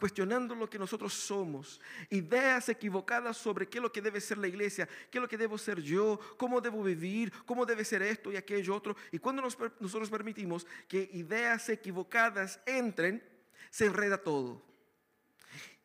cuestionando 0.00 0.54
lo 0.54 0.68
que 0.68 0.78
nosotros 0.78 1.12
somos, 1.12 1.78
ideas 2.08 2.70
equivocadas 2.70 3.36
sobre 3.36 3.68
qué 3.68 3.78
es 3.78 3.82
lo 3.82 3.92
que 3.92 4.00
debe 4.00 4.20
ser 4.20 4.38
la 4.38 4.48
iglesia, 4.48 4.88
qué 5.10 5.18
es 5.18 5.22
lo 5.22 5.28
que 5.28 5.36
debo 5.36 5.58
ser 5.58 5.80
yo, 5.82 6.18
cómo 6.38 6.60
debo 6.60 6.82
vivir, 6.82 7.30
cómo 7.44 7.66
debe 7.66 7.84
ser 7.84 8.00
esto 8.02 8.32
y 8.32 8.36
aquello 8.36 8.74
otro. 8.74 8.96
Y 9.12 9.18
cuando 9.18 9.42
nosotros 9.42 10.08
permitimos 10.08 10.66
que 10.88 11.10
ideas 11.12 11.68
equivocadas 11.68 12.58
entren, 12.64 13.22
se 13.68 13.86
enreda 13.86 14.16
todo. 14.16 14.62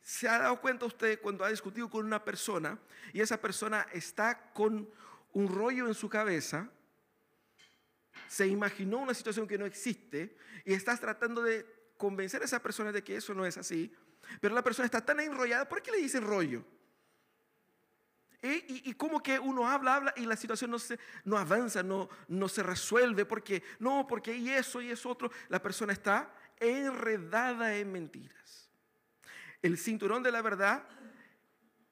¿Se 0.01 0.29
ha 0.29 0.39
dado 0.39 0.61
cuenta 0.61 0.85
usted 0.85 1.19
cuando 1.19 1.43
ha 1.43 1.49
discutido 1.49 1.89
con 1.89 2.05
una 2.05 2.23
persona 2.23 2.79
y 3.11 3.19
esa 3.19 3.41
persona 3.41 3.85
está 3.91 4.51
con 4.53 4.89
un 5.33 5.47
rollo 5.47 5.87
en 5.87 5.93
su 5.93 6.07
cabeza? 6.07 6.69
Se 8.27 8.47
imaginó 8.47 8.99
una 8.99 9.13
situación 9.13 9.47
que 9.47 9.57
no 9.57 9.65
existe 9.65 10.37
y 10.65 10.73
estás 10.73 10.99
tratando 10.99 11.41
de 11.41 11.65
convencer 11.97 12.41
a 12.41 12.45
esa 12.45 12.61
persona 12.61 12.91
de 12.91 13.03
que 13.03 13.15
eso 13.15 13.33
no 13.33 13.45
es 13.45 13.57
así, 13.57 13.93
pero 14.41 14.55
la 14.55 14.63
persona 14.63 14.85
está 14.85 15.03
tan 15.05 15.19
enrollada, 15.19 15.67
¿por 15.67 15.81
qué 15.81 15.91
le 15.91 15.97
dicen 15.97 16.23
rollo? 16.23 16.65
Y, 18.41 18.93
como 18.93 19.23
que 19.23 19.39
uno 19.39 19.67
habla, 19.67 19.95
habla 19.95 20.13
y 20.17 20.25
la 20.27 20.35
situación 20.35 20.69
no, 20.69 20.77
se, 20.77 20.99
no 21.23 21.35
avanza, 21.35 21.81
no, 21.81 22.09
no 22.27 22.47
se 22.47 22.61
resuelve, 22.61 23.25
porque 23.25 23.63
no, 23.79 24.05
porque 24.07 24.35
y 24.35 24.51
eso 24.51 24.83
y 24.83 24.91
eso 24.91 25.09
otro, 25.09 25.31
la 25.49 25.59
persona 25.63 25.93
está 25.93 26.31
enredada 26.59 27.75
en 27.75 27.91
mentiras. 27.91 28.69
El 29.63 29.79
cinturón 29.79 30.21
de 30.21 30.31
la 30.31 30.43
verdad 30.43 30.87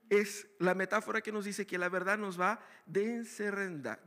es 0.09 0.47
la 0.59 0.75
metáfora 0.75 1.21
que 1.21 1.31
nos 1.31 1.45
dice 1.45 1.65
que 1.65 1.79
la 1.79 1.89
verdad 1.89 2.19
nos 2.19 2.39
va 2.39 2.51
a 2.51 2.63
desenredar. 2.85 3.99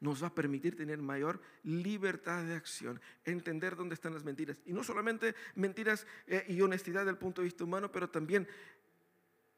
Nos 0.00 0.22
va 0.22 0.28
a 0.28 0.34
permitir 0.34 0.76
tener 0.76 0.98
mayor 0.98 1.40
libertad 1.62 2.44
de 2.44 2.54
acción, 2.54 3.00
entender 3.24 3.76
dónde 3.76 3.94
están 3.94 4.14
las 4.14 4.24
mentiras. 4.24 4.58
Y 4.64 4.72
no 4.72 4.82
solamente 4.82 5.34
mentiras 5.54 6.06
eh, 6.26 6.44
y 6.48 6.60
honestidad 6.60 7.00
desde 7.00 7.12
el 7.12 7.18
punto 7.18 7.40
de 7.40 7.46
vista 7.46 7.64
humano, 7.64 7.90
pero 7.90 8.10
también 8.10 8.48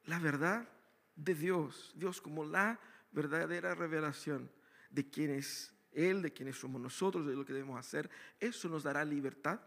la 0.04 0.18
verdad 0.18 0.68
de 1.14 1.34
Dios. 1.34 1.92
Dios 1.96 2.20
como 2.20 2.44
la 2.44 2.78
verdadera 3.12 3.74
revelación 3.74 4.50
de 4.90 5.08
quién 5.08 5.30
es 5.30 5.74
él, 5.92 6.22
de 6.22 6.32
quienes 6.32 6.56
somos 6.56 6.80
nosotros, 6.80 7.26
de 7.26 7.34
lo 7.34 7.44
que 7.44 7.52
debemos 7.52 7.78
hacer. 7.78 8.08
Eso 8.38 8.68
nos 8.68 8.82
dará 8.82 9.04
libertad. 9.04 9.60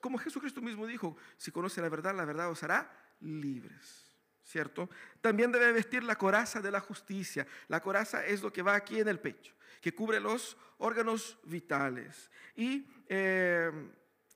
Como 0.00 0.18
Jesucristo 0.18 0.60
mismo 0.60 0.86
dijo, 0.86 1.16
si 1.36 1.50
conoce 1.50 1.80
la 1.80 1.88
verdad, 1.88 2.14
la 2.14 2.24
verdad 2.24 2.50
os 2.50 2.62
hará 2.62 2.90
libres. 3.20 4.09
¿Cierto? 4.44 4.88
También 5.20 5.52
debe 5.52 5.72
vestir 5.72 6.02
la 6.02 6.16
coraza 6.16 6.60
de 6.60 6.70
la 6.70 6.80
justicia. 6.80 7.46
La 7.68 7.80
coraza 7.80 8.24
es 8.24 8.42
lo 8.42 8.52
que 8.52 8.62
va 8.62 8.74
aquí 8.74 8.98
en 8.98 9.08
el 9.08 9.20
pecho, 9.20 9.54
que 9.80 9.94
cubre 9.94 10.18
los 10.18 10.56
órganos 10.78 11.38
vitales. 11.44 12.30
Y 12.56 12.86
eh, 13.08 13.70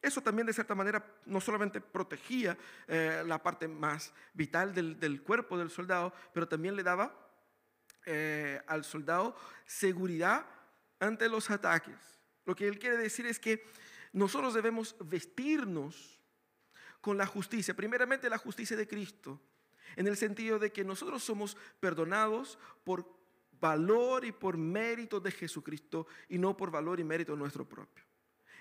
eso 0.05 0.21
también 0.21 0.47
de 0.47 0.53
cierta 0.53 0.75
manera 0.75 1.03
no 1.25 1.41
solamente 1.41 1.81
protegía 1.81 2.59
eh, 2.87 3.23
la 3.27 3.43
parte 3.43 3.67
más 3.67 4.13
vital 4.35 4.75
del, 4.75 5.23
cuerpo 5.23 5.57
del 5.57 5.71
soldado, 5.71 6.13
pero 6.33 6.47
también 6.47 6.77
le 6.77 6.83
daba 6.83 7.17
eh, 8.05 8.61
al 8.67 8.85
soldado 8.85 9.35
seguridad 9.65 10.45
ante 11.01 11.27
los 11.29 11.51
ataques. 11.51 11.97
Lo 12.45 12.55
que 12.55 12.69
él 12.69 12.79
quiere 12.79 12.99
decir 12.99 13.25
es 13.25 13.41
que 13.41 13.65
nosotros 14.13 14.53
debemos 14.53 14.95
vestirnos 15.01 16.21
con 17.01 17.17
la 17.17 17.27
justicia, 17.27 17.75
primeramente 17.75 18.29
la 18.29 18.39
justicia 18.39 18.77
de 18.77 18.87
Cristo, 18.87 19.41
en 19.97 20.07
el 20.07 20.17
sentido 20.17 20.59
de 20.59 20.73
que 20.73 20.85
nosotros 20.85 21.23
somos 21.23 21.57
perdonados 21.81 22.59
por 22.85 23.07
valor 23.61 24.25
y 24.25 24.33
por 24.33 24.57
mérito 24.57 25.21
de 25.21 25.31
Jesucristo 25.31 26.07
y 26.29 26.39
no 26.39 26.57
por 26.57 26.71
valor 26.71 27.01
y 27.01 27.05
mérito 27.05 27.37
nuestro 27.37 27.69
propio 27.69 28.05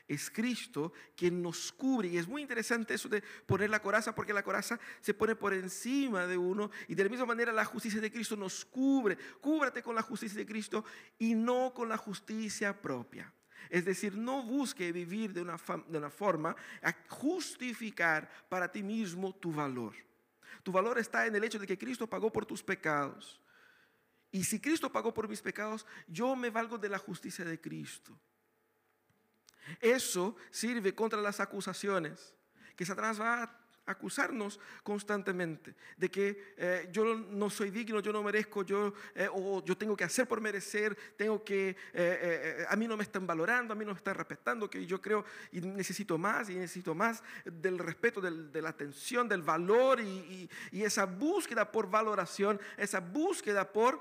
es 0.08 0.30
Cristo 0.30 0.94
quien 1.16 1.42
nos 1.42 1.72
cubre. 1.72 2.10
Y 2.10 2.18
es 2.18 2.28
muy 2.28 2.42
interesante 2.42 2.94
eso 2.94 3.10
de 3.10 3.22
poner 3.46 3.70
la 3.70 3.82
coraza, 3.82 4.14
porque 4.14 4.34
la 4.34 4.44
coraza 4.44 4.80
se 5.02 5.14
pone 5.14 5.36
por 5.36 5.54
encima 5.54 6.28
de 6.28 6.38
uno. 6.38 6.72
Y 6.88 6.96
de 6.96 7.04
la 7.04 7.10
misma 7.10 7.26
manera 7.26 7.52
la 7.52 7.66
justicia 7.66 8.02
de 8.02 8.12
Cristo 8.12 8.36
nos 8.36 8.66
cubre. 8.66 9.18
Cúbrate 9.40 9.82
con 9.82 9.96
la 9.96 10.02
justicia 10.02 10.38
de 10.38 10.46
Cristo 10.46 10.84
y 11.18 11.36
no 11.36 11.74
con 11.74 11.90
la 11.90 11.98
justicia 11.98 12.80
propia. 12.80 13.34
Es 13.70 13.86
decir, 13.86 14.16
no 14.16 14.44
busque 14.44 14.92
vivir 14.92 15.34
de 15.34 15.42
una, 15.42 15.58
de 15.88 15.98
una 15.98 16.10
forma 16.10 16.56
a 16.82 16.94
justificar 17.08 18.30
para 18.50 18.72
ti 18.72 18.84
mismo 18.84 19.34
tu 19.34 19.52
valor. 19.52 19.94
Tu 20.62 20.72
valor 20.72 21.00
está 21.00 21.26
en 21.26 21.36
el 21.36 21.44
hecho 21.44 21.58
de 21.60 21.68
que 21.68 21.78
Cristo 21.78 22.08
pagó 22.08 22.32
por 22.32 22.46
tus 22.46 22.62
pecados. 22.62 23.42
Y 24.32 24.44
si 24.44 24.60
Cristo 24.60 24.92
pagó 24.92 25.14
por 25.14 25.28
mis 25.28 25.42
pecados, 25.42 25.86
yo 26.08 26.36
me 26.36 26.50
valgo 26.50 26.78
de 26.78 26.90
la 26.90 26.98
justicia 26.98 27.46
de 27.46 27.60
Cristo. 27.60 28.20
Eso 29.80 30.36
sirve 30.52 30.94
contra 30.94 31.22
las 31.22 31.40
acusaciones, 31.40 32.34
que 32.76 32.86
Satanás 32.86 33.20
va 33.22 33.44
a 33.44 33.60
acusarnos 33.86 34.60
constantemente 34.82 35.76
de 35.98 36.10
que 36.10 36.54
eh, 36.58 36.90
yo 36.92 37.16
no 37.16 37.50
soy 37.50 37.70
digno, 37.70 38.00
yo 38.00 38.14
no 38.14 38.24
merezco, 38.24 38.64
yo, 38.64 38.94
eh, 39.16 39.28
o 39.32 39.64
yo 39.64 39.78
tengo 39.78 39.96
que 39.96 40.04
hacer 40.04 40.28
por 40.28 40.40
merecer, 40.40 40.96
tengo 41.18 41.44
que, 41.44 41.76
eh, 41.94 42.66
a 42.70 42.76
mí 42.76 42.88
no 42.88 42.96
me 42.96 43.04
están 43.04 43.28
valorando, 43.28 43.74
a 43.74 43.76
mí 43.76 43.86
no 43.86 43.92
me 43.92 43.98
están 43.98 44.16
respetando, 44.16 44.70
que 44.70 44.86
yo 44.86 45.02
creo 45.02 45.26
y 45.52 45.62
necesito 45.62 46.18
más 46.18 46.50
y 46.50 46.56
necesito 46.56 46.96
más 46.96 47.24
del 47.44 47.78
respeto, 47.78 48.22
de 48.22 48.62
la 48.62 48.70
atención, 48.70 49.28
del 49.28 49.42
valor 49.42 50.00
y 50.00 50.50
esa 50.72 51.06
búsqueda 51.06 51.72
por 51.72 51.90
valoración, 51.90 52.60
esa 52.78 53.00
búsqueda 53.00 53.72
por 53.72 54.00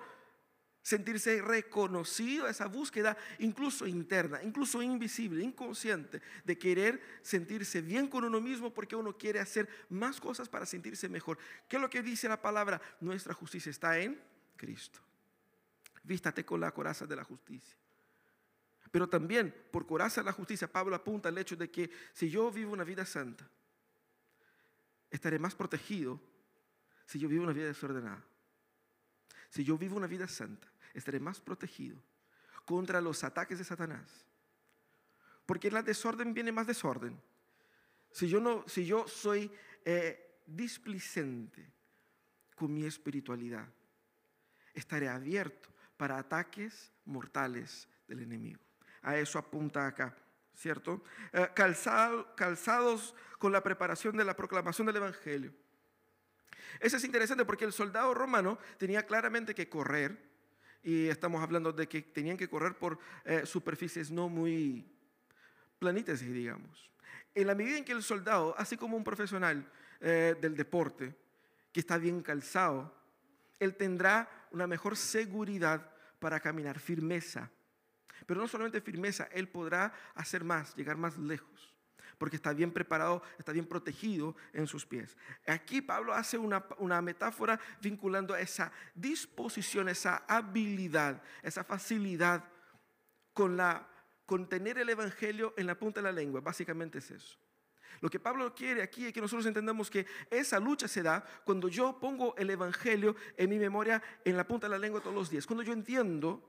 sentirse 0.83 1.41
reconocido, 1.41 2.49
esa 2.49 2.67
búsqueda 2.67 3.17
incluso 3.39 3.87
interna, 3.87 4.43
incluso 4.43 4.83
invisible, 4.83 5.43
inconsciente, 5.43 6.21
de 6.45 6.59
querer 6.59 7.01
sentirse 7.23 7.81
bien 7.81 8.09
con 8.09 8.25
uno 8.25 8.41
mismo 8.41 8.75
porque 8.75 8.97
uno 8.97 9.17
quiere 9.17 9.39
hacer 9.39 9.69
más 9.89 10.21
cosas 10.21 10.49
para 10.49 10.67
sentirse 10.67 11.09
mejor. 11.09 11.39
¿Qué 11.69 11.77
es 11.77 11.83
lo 11.83 11.89
que 11.89 12.03
dice 12.03 12.29
la 12.29 12.43
palabra? 12.43 12.81
Nuestra 13.01 13.33
justicia 13.33 13.71
está 13.71 13.99
en 13.99 14.21
Cristo. 14.57 14.99
Vístate 16.03 16.45
con 16.45 16.61
la 16.61 16.73
coraza 16.73 17.07
de 17.07 17.17
la 17.17 17.25
justicia. 17.25 17.77
Pero 18.91 19.09
también 19.09 19.55
por 19.71 19.87
coraza 19.87 20.21
de 20.21 20.27
la 20.27 20.33
justicia, 20.33 20.71
Pablo 20.71 20.97
apunta 20.97 21.29
al 21.29 21.39
hecho 21.39 21.57
de 21.57 21.71
que 21.71 21.91
si 22.13 22.29
yo 22.29 22.51
vivo 22.51 22.73
una 22.73 22.85
vida 22.85 23.07
santa, 23.07 23.49
estaré 25.11 25.39
más 25.39 25.55
protegido 25.55 26.21
si 27.07 27.19
yo 27.19 27.29
vivo 27.29 27.45
una 27.45 27.53
vida 27.53 27.67
desordenada. 27.67 28.23
Si 29.49 29.65
yo 29.65 29.77
vivo 29.77 29.97
una 29.97 30.07
vida 30.07 30.27
santa, 30.27 30.72
estaré 30.95 31.21
más 31.21 31.41
protegido 31.41 32.03
contra 32.65 33.01
los 33.01 33.25
ataques 33.25 33.59
de 33.59 33.65
Satanás. 33.65 34.27
Porque 35.47 35.69
en 35.69 35.75
la 35.75 35.83
desorden 35.83 36.35
viene 36.35 36.53
más 36.53 36.67
desorden. 36.67 37.21
Si 38.11 38.29
yo, 38.29 38.41
no, 38.41 38.65
si 38.69 38.87
yo 38.87 39.09
soy 39.09 39.51
eh, 39.85 40.41
displicente 40.47 41.73
con 42.55 42.73
mi 42.73 42.85
espiritualidad, 42.85 43.67
estaré 44.75 45.09
abierto 45.09 45.69
para 45.97 46.19
ataques 46.19 46.93
mortales 47.05 47.89
del 48.07 48.21
enemigo. 48.21 48.61
A 49.03 49.17
eso 49.17 49.39
apunta 49.39 49.87
acá, 49.87 50.17
¿cierto? 50.55 51.03
Eh, 51.33 51.49
calzados 51.55 53.15
con 53.39 53.53
la 53.53 53.63
preparación 53.63 54.17
de 54.17 54.25
la 54.25 54.37
proclamación 54.37 54.87
del 54.87 54.97
Evangelio. 54.97 55.53
Eso 56.81 56.97
es 56.97 57.05
interesante 57.05 57.45
porque 57.45 57.65
el 57.65 57.73
soldado 57.73 58.15
romano 58.15 58.59
tenía 58.79 59.05
claramente 59.07 59.55
que 59.55 59.69
correr 59.69 60.32
y 60.83 61.09
estamos 61.09 61.43
hablando 61.43 61.73
de 61.73 61.89
que 61.89 62.03
tenían 62.03 62.37
que 62.37 62.49
correr 62.49 62.77
por 62.77 62.99
eh, 63.25 63.47
superficies 63.47 64.11
no 64.11 64.29
muy 64.29 64.85
planitas, 65.79 66.21
digamos. 66.21 66.91
En 67.35 67.47
la 67.47 67.55
medida 67.55 67.79
en 67.79 67.85
que 67.85 67.93
el 67.93 68.03
soldado, 68.03 68.55
así 68.59 68.77
como 68.77 68.97
un 68.97 69.05
profesional 69.05 69.67
eh, 70.01 70.35
del 70.41 70.57
deporte, 70.57 71.15
que 71.73 71.81
está 71.81 71.99
bien 71.99 72.23
calzado, 72.23 72.95
él 73.59 73.77
tendrá 73.77 74.29
una 74.51 74.67
mejor 74.67 74.97
seguridad 74.97 75.91
para 76.19 76.41
caminar, 76.41 76.79
firmeza. 76.79 77.51
Pero 78.27 78.41
no 78.41 78.49
solamente 78.49 78.81
firmeza, 78.81 79.29
él 79.33 79.49
podrá 79.49 79.93
hacer 80.15 80.45
más, 80.45 80.75
llegar 80.77 80.97
más 80.97 81.17
lejos 81.17 81.72
porque 82.23 82.37
está 82.37 82.53
bien 82.53 82.71
preparado, 82.71 83.21
está 83.37 83.51
bien 83.51 83.67
protegido 83.67 84.37
en 84.53 84.69
sus 84.69 84.87
pies. 84.87 85.17
Aquí 85.45 85.83
Pablo 85.83 86.15
hace 86.15 86.39
una, 86.39 87.03
metáfora 87.03 87.59
vinculando 87.81 88.37
esa 88.37 88.71
disposición, 88.95 89.89
esa 89.89 90.23
habilidad, 90.29 91.21
esa 91.43 91.65
facilidad 91.65 92.45
con, 93.33 93.57
la, 93.57 93.89
con 94.25 94.49
tener 94.49 94.79
el 94.79 94.89
Evangelio 94.89 95.53
en 95.57 95.67
la 95.67 95.77
punta 95.77 95.99
de 95.99 96.05
la 96.05 96.13
lengua. 96.13 96.41
Básicamente 96.41 96.99
es 96.99 97.11
eso. 97.11 97.41
Lo 98.01 98.09
que 98.09 98.21
Pablo 98.21 98.55
quiere 98.55 98.85
aquí 98.85 99.07
es 99.07 99.13
que 99.13 99.21
nosotros 99.21 99.47
entendamos 99.47 99.91
que 99.91 100.07
esa 100.31 100.61
lucha 100.61 100.87
se 100.87 101.03
da 101.03 101.25
cuando 101.45 101.67
yo 101.67 101.99
pongo 101.99 102.37
el 102.37 102.51
Evangelio 102.51 103.17
en 103.37 103.51
mi 103.51 103.59
memoria 103.59 104.01
en 104.25 104.37
la 104.37 104.47
punta 104.47 104.69
de 104.69 104.71
la 104.71 104.79
lengua 104.79 105.01
todos 105.01 105.17
los 105.17 105.29
días. 105.29 105.45
Cuando 105.45 105.65
yo 105.65 105.73
entiendo 105.73 106.41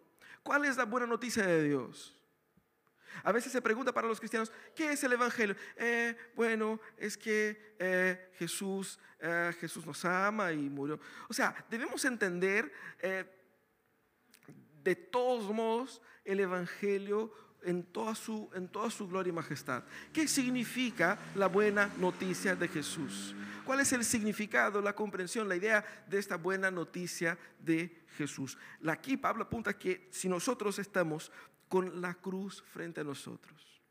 cuál 0.44 0.66
es 0.66 0.78
la 0.78 0.86
buena 0.86 1.08
noticia 1.08 1.48
de 1.48 1.64
Dios. 1.64 2.16
A 3.24 3.32
veces 3.32 3.52
se 3.52 3.62
pregunta 3.62 3.94
para 3.94 4.08
los 4.08 4.20
cristianos, 4.20 4.52
¿qué 4.76 4.92
es 4.92 5.04
el 5.04 5.14
Evangelio? 5.14 5.56
Eh, 5.78 6.16
bueno, 6.36 6.80
es 6.98 7.18
que 7.18 7.76
eh, 7.80 8.32
Jesús, 8.38 9.00
eh, 9.20 9.54
Jesús 9.60 9.86
nos 9.86 10.04
ama 10.06 10.52
y 10.52 10.70
murió. 10.70 11.00
O 11.30 11.34
sea, 11.34 11.56
debemos 11.70 12.04
entender 12.06 12.72
de 14.84 14.96
todos 14.96 15.54
modos 15.54 16.02
el 16.26 16.40
Evangelio 16.40 17.32
en 17.64 17.84
toda, 17.84 18.16
su, 18.16 18.50
en 18.54 18.68
toda 18.68 18.90
su 18.90 19.08
gloria 19.08 19.30
y 19.30 19.34
majestad. 19.34 19.84
¿Qué 20.12 20.28
significa 20.28 21.18
la 21.36 21.48
buena 21.48 21.90
noticia 21.98 22.56
de 22.56 22.68
Jesús? 22.68 23.36
¿Cuál 23.66 23.80
es 23.80 23.94
el 23.94 24.04
significado, 24.04 24.82
la 24.82 24.94
comprensión, 24.94 25.48
la 25.48 25.56
idea 25.56 25.86
de 26.08 26.20
esta 26.20 26.36
buena 26.36 26.70
noticia 26.70 27.38
de 27.60 28.04
Jesús? 28.18 28.58
Aquí 28.86 29.16
Pablo 29.16 29.44
apunta 29.44 29.78
que 29.78 30.10
si 30.12 30.28
nosotros 30.28 30.80
estamos 30.80 31.32
con 31.74 32.02
la 32.02 32.14
cruz 32.14 32.62
frente 32.62 33.02
a 33.02 33.04
nosotros, 33.04 33.82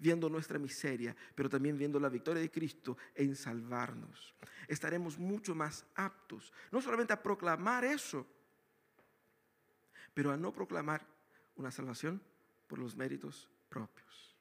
viendo 0.00 0.28
nuestra 0.28 0.58
miseria, 0.58 1.14
pero 1.32 1.48
también 1.48 1.78
viendo 1.78 2.00
la 2.00 2.08
victoria 2.08 2.42
de 2.42 2.50
Cristo 2.50 2.98
en 3.14 3.36
salvarnos. 3.36 4.34
Estaremos 4.66 5.16
mucho 5.16 5.54
más 5.54 5.86
aptos, 5.94 6.52
no 6.72 6.82
solamente 6.82 7.12
a 7.12 7.22
proclamar 7.22 7.84
eso, 7.84 8.26
pero 10.12 10.32
a 10.32 10.36
no 10.36 10.52
proclamar 10.52 11.06
una 11.54 11.70
salvación 11.70 12.20
por 12.66 12.80
los 12.80 12.96
méritos 12.96 13.48
propios. 13.68 14.36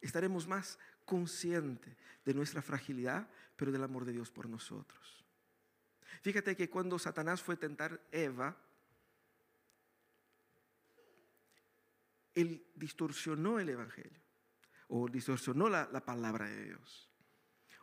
Estaremos 0.00 0.48
más 0.48 0.78
conscientes 1.04 1.94
de 2.24 2.32
nuestra 2.32 2.62
fragilidad, 2.62 3.28
pero 3.54 3.70
del 3.70 3.84
amor 3.84 4.06
de 4.06 4.12
Dios 4.12 4.30
por 4.30 4.48
nosotros. 4.48 5.26
Fíjate 6.22 6.56
que 6.56 6.70
cuando 6.70 6.98
Satanás 6.98 7.42
fue 7.42 7.56
a 7.56 7.58
tentar 7.58 7.92
a 7.92 8.16
Eva, 8.16 8.56
él 12.34 12.66
distorsionó 12.74 13.58
el 13.58 13.68
Evangelio 13.68 14.20
o 14.88 15.08
distorsionó 15.08 15.68
la, 15.68 15.88
palabra 16.04 16.48
de 16.48 16.64
Dios. 16.64 17.10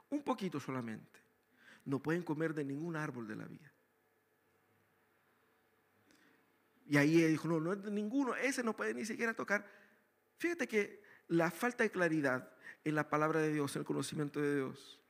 Un 0.10 0.24
poquito 0.24 0.60
solamente. 0.60 1.22
No 1.86 2.02
pueden 2.02 2.24
comer 2.24 2.54
de 2.54 2.66
ningún 2.66 2.96
árbol 2.96 3.28
de 3.28 3.36
la 3.36 3.46
vida. 3.46 3.72
Y 6.86 6.98
ahí 6.98 7.22
él 7.22 7.32
dijo, 7.32 7.48
no, 7.48 7.60
no 7.60 7.74
es 7.74 7.84
de 7.84 7.92
ninguno, 7.92 8.36
ese 8.36 8.64
no 8.64 8.76
puede 8.76 8.94
ni 8.94 9.06
siquiera 9.06 9.34
tocar. 9.34 9.66
Fíjate 10.38 10.68
que 10.68 11.02
la 11.28 11.52
falta 11.52 11.84
de 11.84 11.92
claridad 11.92 12.54
en 12.84 12.96
la 12.96 13.10
palabra 13.10 13.40
de 13.42 13.54
Dios, 13.54 13.76
en 13.76 13.82
el 13.82 13.86
conocimiento 13.86 14.42
de 14.42 14.56
Dios, 14.56 15.02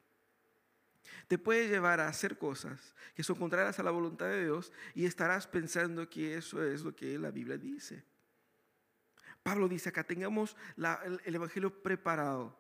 te 1.28 1.38
puede 1.38 1.68
llevar 1.68 2.00
a 2.00 2.08
hacer 2.08 2.38
cosas 2.38 2.96
que 3.16 3.24
son 3.24 3.38
contrarias 3.38 3.80
a 3.80 3.84
la 3.84 3.92
voluntad 3.92 4.28
de 4.28 4.46
Dios 4.46 4.72
y 4.94 5.06
estarás 5.06 5.48
pensando 5.48 6.10
que 6.10 6.38
eso 6.38 6.64
es 6.64 6.82
lo 6.82 6.96
que 6.96 7.18
la 7.18 7.32
Biblia 7.32 7.58
dice. 7.58 8.04
Pablo 9.48 9.70
dice 9.70 9.88
acá, 9.88 10.04
tengamos 10.04 10.58
el, 11.24 11.34
Evangelio 11.34 11.82
preparado 11.82 12.54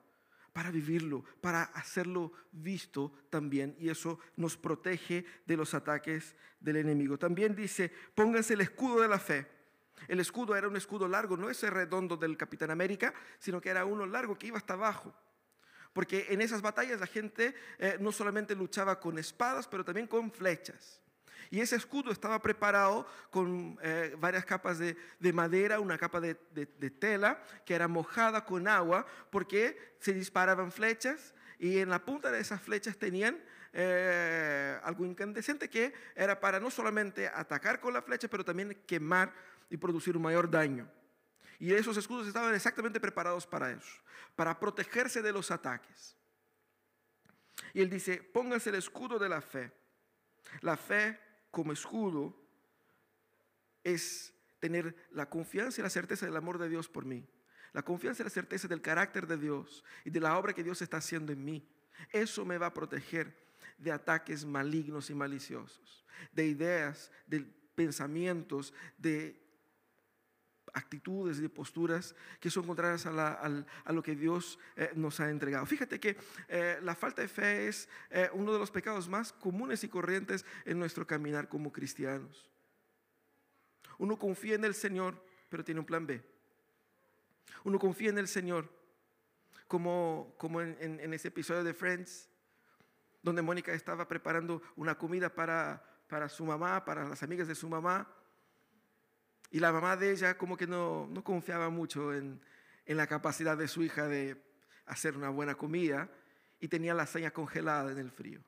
para 0.53 0.71
vivirlo, 0.71 1.25
para 1.41 1.63
hacerlo 1.63 2.31
visto 2.53 3.11
también, 3.29 3.75
y 3.77 3.89
eso 3.89 4.19
nos 4.37 4.55
protege 4.55 5.25
de 5.45 5.57
los 5.57 5.73
ataques 5.73 6.33
del 6.61 6.77
enemigo. 6.77 7.19
También 7.19 7.53
dice, 7.53 7.91
pónganse 8.15 8.53
el 8.53 8.61
escudo 8.61 9.01
de 9.01 9.09
la 9.09 9.19
fe. 9.19 9.45
El 10.07 10.21
escudo 10.21 10.55
era 10.55 10.69
un 10.69 10.77
escudo 10.77 11.09
largo, 11.09 11.35
no 11.35 11.49
ese 11.49 11.69
redondo 11.69 12.15
del 12.15 12.37
Capitán 12.37 12.71
América, 12.71 13.13
sino 13.37 13.59
que 13.59 13.67
era 13.67 13.83
uno 13.83 14.05
largo 14.05 14.37
que 14.37 14.47
iba 14.47 14.57
hasta 14.57 14.75
abajo. 14.75 15.13
Porque 15.91 16.27
en 16.29 16.39
esas 16.39 16.61
batallas 16.61 17.01
la 17.01 17.07
gente 17.07 17.53
eh, 17.79 17.97
no 17.99 18.13
solamente 18.13 18.55
luchaba 18.55 18.97
con 18.97 19.19
espadas, 19.19 19.67
pero 19.67 19.83
también 19.83 20.07
con 20.07 20.31
flechas. 20.31 21.01
Y 21.49 21.61
ese 21.61 21.75
escudo 21.75 22.11
estaba 22.11 22.41
preparado 22.41 23.07
con 23.31 23.77
eh, 23.81 24.15
varias 24.19 24.45
capas 24.45 24.79
de, 24.79 24.95
madera, 25.33 25.79
una 25.79 25.97
capa 25.97 26.19
de, 26.19 26.35
tela 26.99 27.41
que 27.65 27.73
era 27.73 27.87
mojada 27.87 28.43
con 28.43 28.67
agua 28.67 29.05
porque 29.29 29.95
se 29.99 30.13
disparaban 30.13 30.71
flechas 30.71 31.33
y 31.59 31.79
en 31.79 31.89
la 31.89 32.03
punta 32.03 32.31
de 32.31 32.39
esas 32.39 32.61
flechas 32.61 32.97
tenían 32.97 33.39
eh, 33.73 34.79
algo 34.83 35.05
incandescente 35.05 35.69
que 35.69 35.93
era 36.15 36.39
para 36.39 36.59
no 36.59 36.69
solamente 36.69 37.27
atacar 37.27 37.79
con 37.79 37.93
la 37.93 38.01
flecha, 38.01 38.27
pero 38.27 38.43
también 38.43 38.83
quemar 38.85 39.33
y 39.69 39.77
producir 39.77 40.15
un 40.15 40.23
mayor 40.23 40.49
daño. 40.49 40.89
Y 41.59 41.73
esos 41.73 41.97
escudos 41.97 42.27
estaban 42.27 42.53
exactamente 42.53 42.99
preparados 42.99 43.47
para 43.47 43.71
eso, 43.71 44.01
para 44.35 44.59
protegerse 44.59 45.21
de 45.21 45.31
los 45.31 45.49
ataques. 45.49 46.15
Y 47.73 47.81
él 47.81 47.89
dice, 47.89 48.21
pónganse 48.21 48.69
el 48.69 48.75
escudo 48.75 49.17
de 49.17 49.29
la 49.29 49.41
fe. 49.41 49.71
La 50.61 50.77
fe 50.77 51.19
como 51.51 51.73
escudo 51.73 52.35
es 53.83 54.33
tener 54.59 54.95
la 55.11 55.29
confianza 55.29 55.81
y 55.81 55.83
la 55.83 55.89
certeza 55.89 56.25
del 56.25 56.35
amor 56.35 56.57
de 56.57 56.69
Dios 56.69 56.89
por 56.89 57.05
mí. 57.05 57.25
La 57.73 57.83
confianza 57.83 58.23
y 58.23 58.25
la 58.25 58.29
certeza 58.29 58.67
del 58.67 58.81
carácter 58.81 59.27
de 59.27 59.37
Dios 59.37 59.83
y 60.03 60.09
de 60.09 60.19
la 60.19 60.37
obra 60.37 60.53
que 60.53 60.63
Dios 60.63 60.81
está 60.81 60.97
haciendo 60.97 61.31
en 61.31 61.43
mí. 61.43 61.67
Eso 62.11 62.45
me 62.45 62.57
va 62.57 62.67
a 62.67 62.73
proteger 62.73 63.35
de 63.77 63.91
ataques 63.91 64.45
malignos 64.45 65.09
y 65.09 65.15
maliciosos, 65.15 66.05
de 66.31 66.47
ideas, 66.47 67.11
de 67.27 67.41
pensamientos, 67.75 68.73
de 68.97 69.46
actitudes 70.73 71.39
y 71.39 71.47
posturas 71.47 72.15
que 72.39 72.49
son 72.49 72.65
contrarias 72.65 73.05
a, 73.05 73.91
lo 73.91 74.03
que 74.03 74.15
Dios 74.15 74.59
eh, 74.75 74.91
nos 74.95 75.19
ha 75.19 75.29
entregado. 75.29 75.65
Fíjate 75.65 75.99
que 75.99 76.17
eh, 76.47 76.79
la 76.81 76.95
falta 76.95 77.21
de 77.21 77.27
fe 77.27 77.67
es 77.67 77.89
eh, 78.09 78.29
uno 78.33 78.53
de 78.53 78.59
los 78.59 78.71
pecados 78.71 79.07
más 79.07 79.33
comunes 79.33 79.83
y 79.83 79.89
corrientes 79.89 80.45
en 80.65 80.79
nuestro 80.79 81.05
caminar 81.05 81.47
como 81.47 81.71
cristianos. 81.71 82.49
Uno 83.97 84.17
confía 84.17 84.55
en 84.55 84.65
el 84.65 84.75
Señor, 84.75 85.23
pero 85.49 85.63
tiene 85.63 85.79
un 85.79 85.85
plan 85.85 86.05
B. 86.05 86.21
Uno 87.63 87.79
confía 87.79 88.09
en 88.09 88.17
el 88.17 88.27
Señor, 88.27 88.69
como, 89.67 90.35
como 90.37 90.61
en, 90.61 90.77
en 90.79 91.13
ese 91.13 91.29
episodio 91.29 91.63
de 91.63 91.73
Friends, 91.73 92.29
donde 93.23 93.41
Mónica 93.41 93.73
estaba 93.73 94.07
preparando 94.07 94.61
una 94.75 94.97
comida 94.97 95.33
para, 95.33 95.83
para 96.07 96.29
su 96.29 96.45
mamá, 96.45 96.85
para 96.85 97.07
las 97.07 97.23
amigas 97.23 97.47
de 97.47 97.55
su 97.55 97.67
mamá 97.67 98.07
y 99.49 99.59
la 99.59 99.71
mamá 99.71 99.95
de 99.95 100.11
ella 100.11 100.37
como 100.37 100.57
que 100.57 100.67
no, 100.67 101.07
no 101.07 101.23
confiaba 101.23 101.69
mucho 101.69 102.13
en, 102.13 102.41
en, 102.85 102.97
la 102.97 103.07
capacidad 103.07 103.57
de 103.57 103.67
su 103.67 103.83
hija 103.83 104.07
de 104.07 104.41
hacer 104.85 105.15
una 105.15 105.29
buena 105.29 105.55
comida 105.55 106.09
y 106.59 106.67
tenía 106.67 106.93
la 106.93 107.03
lasaña 107.03 107.31
congelada 107.31 107.91
en 107.91 107.97
el 107.97 108.11
frío. 108.11 108.41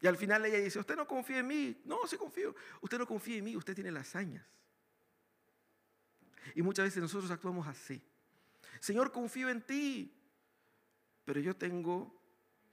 Y 0.00 0.08
al 0.08 0.16
final 0.16 0.44
ella 0.44 0.58
dice, 0.58 0.80
usted 0.80 0.96
no 0.96 1.06
confía 1.06 1.38
en 1.38 1.46
mí. 1.46 1.80
No, 1.84 2.06
sí 2.08 2.16
confío. 2.16 2.54
Usted 2.80 2.98
no 2.98 3.06
confía 3.06 3.36
en 3.36 3.44
mí, 3.44 3.56
usted 3.56 3.74
tiene 3.74 3.92
lasañas. 3.92 4.44
Y 6.56 6.62
muchas 6.62 6.86
veces 6.86 7.00
nosotros 7.00 7.30
actuamos 7.30 7.68
así. 7.68 8.02
Señor, 8.80 9.12
confío 9.12 9.48
en 9.48 9.62
ti, 9.62 10.12
pero 11.24 11.38
yo 11.38 11.54
tengo, 11.54 12.20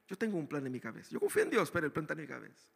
yo 0.08 0.18
tengo 0.18 0.40
un 0.40 0.48
plan 0.48 0.66
en 0.66 0.72
mi 0.72 0.80
cabeza. 0.80 1.12
Yo 1.12 1.20
confío 1.20 1.44
en 1.44 1.52
Dios, 1.52 1.70
pero 1.70 1.86
el 1.86 1.92
plan 1.92 2.06
está 2.06 2.14
en 2.14 2.22
mi 2.22 2.28
cabeza. 2.28 2.68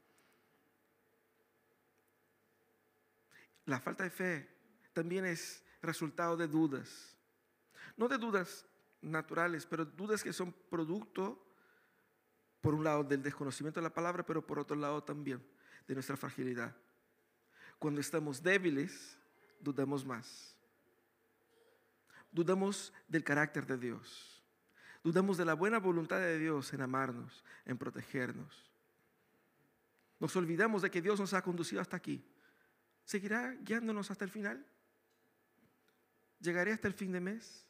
La 3.66 3.80
falta 3.80 4.04
de 4.04 4.10
fe 4.10 4.50
también 4.94 5.26
es 5.26 5.64
resultado 5.82 6.36
de 6.36 6.48
dudas. 6.48 7.16
No 7.96 8.08
de 8.08 8.18
dudas 8.18 8.66
naturales, 9.02 9.66
pero 9.66 9.86
dudas 9.86 10.24
que 10.24 10.34
son 10.34 10.54
producto, 10.70 11.46
por 12.62 12.74
un 12.74 12.84
lado, 12.84 13.04
del 13.04 13.22
desconocimiento 13.22 13.80
de 13.80 13.86
la 13.86 13.94
palabra, 13.94 14.26
pero 14.26 14.46
por 14.46 14.60
otro 14.60 14.76
lado 14.76 15.04
también 15.04 15.46
de 15.88 15.94
nuestra 15.94 16.18
fragilidad. 16.18 16.76
Cuando 17.80 18.00
estamos 18.00 18.42
débiles, 18.42 19.18
dudamos 19.60 20.06
más. 20.06 20.56
Dudamos 22.32 22.94
del 23.08 23.24
carácter 23.24 23.66
de 23.66 23.78
Dios. 23.78 24.44
Dudamos 25.04 25.38
de 25.38 25.46
la 25.46 25.54
buena 25.54 25.80
voluntad 25.80 26.20
de 26.20 26.40
Dios 26.40 26.74
en 26.74 26.82
amarnos, 26.82 27.44
en 27.66 27.78
protegernos. 27.78 28.72
Nos 30.20 30.36
olvidamos 30.38 30.82
de 30.82 30.90
que 30.90 31.02
Dios 31.02 31.20
nos 31.20 31.34
ha 31.34 31.42
conducido 31.42 31.82
hasta 31.82 31.98
aquí 31.98 32.26
¿Seguirá 33.06 33.52
guiándonos 33.62 34.10
hasta 34.12 34.26
el 34.26 34.32
final? 34.32 34.66
¿Llegaré 36.40 36.72
hasta 36.72 36.88
el 36.88 36.94
fin 36.94 37.12
de 37.12 37.20
mes? 37.20 37.66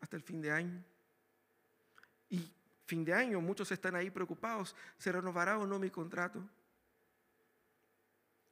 ¿Hasta 0.00 0.16
el 0.16 0.22
fin 0.22 0.40
de 0.40 0.50
año? 0.50 0.82
Y 2.30 2.50
fin 2.86 3.04
de 3.04 3.14
año, 3.14 3.40
muchos 3.40 3.70
están 3.72 3.94
ahí 3.94 4.10
preocupados. 4.10 4.74
¿Se 4.98 5.12
renovará 5.12 5.58
o 5.58 5.66
no 5.66 5.78
mi 5.78 5.90
contrato? 5.90 6.42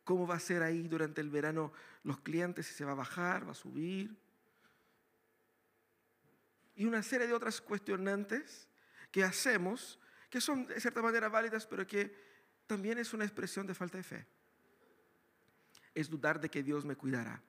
¿Cómo 0.05 0.27
va 0.27 0.37
a 0.37 0.41
ser 0.41 0.63
ahí 0.63 0.87
durante 0.89 1.21
el 1.21 1.31
verano 1.31 1.73
los 2.03 2.21
clientes? 2.21 2.67
¿Si 2.67 2.75
se 2.75 2.85
va 2.85 2.93
a 2.93 2.97
bajar, 2.97 3.47
va 3.47 3.53
a 3.53 3.55
subir? 3.55 4.17
Y 6.75 6.85
una 6.85 7.03
serie 7.03 7.27
de 7.27 7.35
otras 7.35 7.61
cuestionantes 7.61 8.69
que 9.11 9.25
hacemos, 9.25 9.99
que 10.31 10.41
son 10.41 10.67
de 10.67 10.81
cierta 10.81 11.03
manera 11.03 11.29
válidas, 11.29 11.67
pero 11.67 11.87
que 11.87 12.15
también 12.67 12.99
es 12.99 13.13
una 13.13 13.25
expresión 13.25 13.67
de 13.67 13.75
falta 13.75 13.99
de 13.99 14.05
fe 14.05 14.27
es 15.95 16.09
dudar 16.09 16.41
de 16.41 16.49
que 16.49 16.63
Dios 16.63 16.85
me 16.85 16.97
cuidará. 16.97 17.43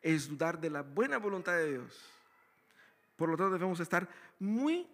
Es 0.00 0.28
dudar 0.28 0.60
de 0.60 0.70
la 0.70 0.82
buena 0.82 1.18
voluntad 1.18 1.56
de 1.56 1.72
Dios. 1.72 2.00
Por 3.16 3.28
lo 3.28 3.36
tanto, 3.36 3.52
debemos 3.52 3.80
estar 3.80 4.08
muy 4.38 4.86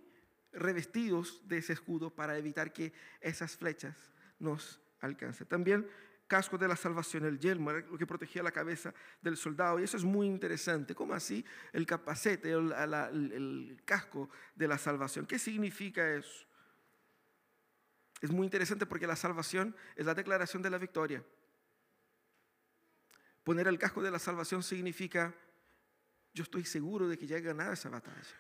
revestidos 0.52 1.46
de 1.46 1.58
ese 1.58 1.72
escudo 1.72 2.10
para 2.10 2.38
evitar 2.38 2.72
que 2.72 2.92
esas 3.20 3.56
flechas 3.56 3.96
nos 4.38 4.80
alcancen. 5.00 5.46
También 5.46 5.86
casco 6.26 6.56
de 6.56 6.66
la 6.66 6.76
salvación, 6.76 7.24
el 7.26 7.38
yelmo, 7.38 7.72
lo 7.72 7.98
que 7.98 8.06
protegía 8.06 8.42
la 8.42 8.50
cabeza 8.50 8.94
del 9.20 9.36
soldado. 9.36 9.78
Y 9.78 9.84
eso 9.84 9.96
es 9.96 10.04
muy 10.04 10.26
interesante. 10.26 10.94
¿Cómo 10.94 11.14
así 11.14 11.44
el 11.72 11.86
capacete, 11.86 12.52
el, 12.52 12.72
el 12.72 13.82
casco 13.84 14.30
de 14.54 14.68
la 14.68 14.78
salvación? 14.78 15.26
¿Qué 15.26 15.38
significa 15.38 16.14
eso? 16.14 16.46
Es 18.20 18.30
muy 18.30 18.46
interesante 18.46 18.86
porque 18.86 19.06
la 19.06 19.16
salvación 19.16 19.76
es 19.96 20.06
la 20.06 20.14
declaración 20.14 20.62
de 20.62 20.70
la 20.70 20.78
victoria. 20.78 21.22
Poner 23.44 23.68
el 23.68 23.78
casco 23.78 24.02
de 24.02 24.10
la 24.10 24.18
salvación 24.18 24.62
significa, 24.62 25.34
yo 26.32 26.42
estoy 26.42 26.64
seguro 26.64 27.06
de 27.06 27.18
que 27.18 27.26
ya 27.26 27.36
he 27.36 27.42
ganado 27.42 27.74
esa 27.74 27.90
batalla. 27.90 28.36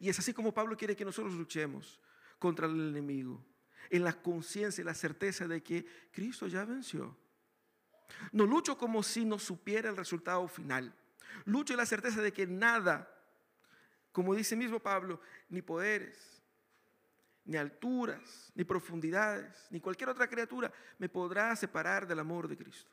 Y 0.00 0.08
es 0.08 0.18
así 0.18 0.32
como 0.32 0.52
Pablo 0.52 0.76
quiere 0.76 0.96
que 0.96 1.04
nosotros 1.04 1.34
luchemos 1.34 2.00
contra 2.38 2.66
el 2.66 2.88
enemigo, 2.88 3.44
en 3.90 4.02
la 4.02 4.14
conciencia 4.14 4.82
y 4.82 4.84
la 4.84 4.94
certeza 4.94 5.46
de 5.46 5.62
que 5.62 5.86
Cristo 6.10 6.46
ya 6.46 6.64
venció. 6.64 7.16
No 8.32 8.46
lucho 8.46 8.78
como 8.78 9.02
si 9.02 9.24
no 9.24 9.38
supiera 9.38 9.90
el 9.90 9.96
resultado 9.96 10.48
final. 10.48 10.94
Lucho 11.44 11.74
en 11.74 11.78
la 11.78 11.86
certeza 11.86 12.22
de 12.22 12.32
que 12.32 12.46
nada, 12.46 13.10
como 14.10 14.34
dice 14.34 14.56
mismo 14.56 14.80
Pablo, 14.80 15.20
ni 15.50 15.60
poderes, 15.60 16.42
ni 17.44 17.58
alturas, 17.58 18.52
ni 18.54 18.64
profundidades, 18.64 19.66
ni 19.70 19.80
cualquier 19.80 20.08
otra 20.08 20.28
criatura 20.28 20.72
me 20.98 21.10
podrá 21.10 21.54
separar 21.56 22.06
del 22.06 22.20
amor 22.20 22.48
de 22.48 22.56
Cristo. 22.56 22.90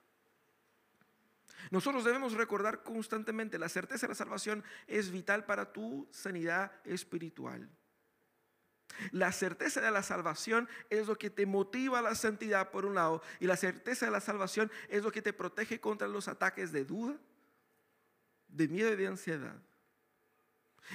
Nosotros 1.70 2.04
debemos 2.04 2.34
recordar 2.34 2.84
constantemente, 2.84 3.60
la 3.60 3.70
certeza 3.70 4.08
de 4.08 4.12
la 4.12 4.16
salvación 4.16 4.64
es 4.88 5.12
vital 5.12 5.46
para 5.46 5.72
tu 5.72 6.08
sanidad 6.12 6.72
espiritual. 6.84 7.70
La 9.12 9.32
certeza 9.32 9.82
de 9.82 9.92
la 9.92 10.04
salvación 10.04 10.68
es 10.90 11.08
lo 11.08 11.18
que 11.18 11.30
te 11.30 11.46
motiva 11.46 12.00
a 12.00 12.02
la 12.02 12.16
santidad 12.16 12.72
por 12.72 12.86
un 12.86 12.96
lado 12.96 13.22
y 13.40 13.48
la 13.48 13.58
certeza 13.58 14.06
de 14.06 14.12
la 14.12 14.20
salvación 14.20 14.72
es 14.90 15.04
lo 15.04 15.12
que 15.12 15.22
te 15.22 15.34
protege 15.34 15.80
contra 15.80 16.08
los 16.08 16.28
ataques 16.28 16.72
de 16.72 16.86
duda, 16.86 17.18
de 18.48 18.68
miedo 18.68 18.92
y 18.92 18.96
de 18.96 19.08
ansiedad. 19.08 19.56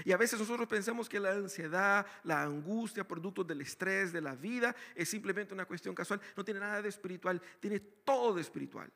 Y 0.05 0.13
a 0.13 0.17
veces 0.17 0.39
nosotros 0.39 0.69
pensamos 0.69 1.09
que 1.09 1.19
la 1.19 1.33
ansiedad, 1.33 2.07
la 2.25 2.43
angustia, 2.43 3.07
producto 3.07 3.43
del 3.43 3.63
estrés, 3.63 4.13
de 4.13 4.21
la 4.21 4.35
vida, 4.35 4.75
es 4.95 5.09
simplemente 5.09 5.55
una 5.55 5.65
cuestión 5.65 5.95
casual. 5.95 6.21
No 6.37 6.45
tiene 6.45 6.61
nada 6.61 6.83
de 6.83 6.89
espiritual, 6.89 7.41
tiene 7.61 7.81
todo 7.81 8.35
de 8.35 8.43
espiritual. 8.43 8.93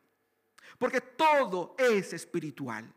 Porque 0.78 1.00
todo 1.00 1.74
es 1.78 2.12
espiritual. 2.12 2.92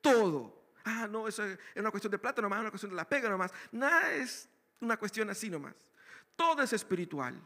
Todo. 0.00 0.72
Ah, 0.84 1.06
no, 1.08 1.28
eso 1.28 1.44
es 1.44 1.58
una 1.76 1.90
cuestión 1.90 2.10
de 2.10 2.18
plata 2.18 2.40
nomás, 2.40 2.60
una 2.60 2.70
cuestión 2.70 2.90
de 2.90 2.96
la 2.96 3.08
pega 3.08 3.28
nomás. 3.28 3.52
Nada 3.72 4.12
es 4.12 4.48
una 4.80 4.96
cuestión 4.96 5.28
así 5.30 5.50
nomás. 5.50 5.74
Todo 6.36 6.62
es 6.62 6.72
espiritual. 6.72 7.40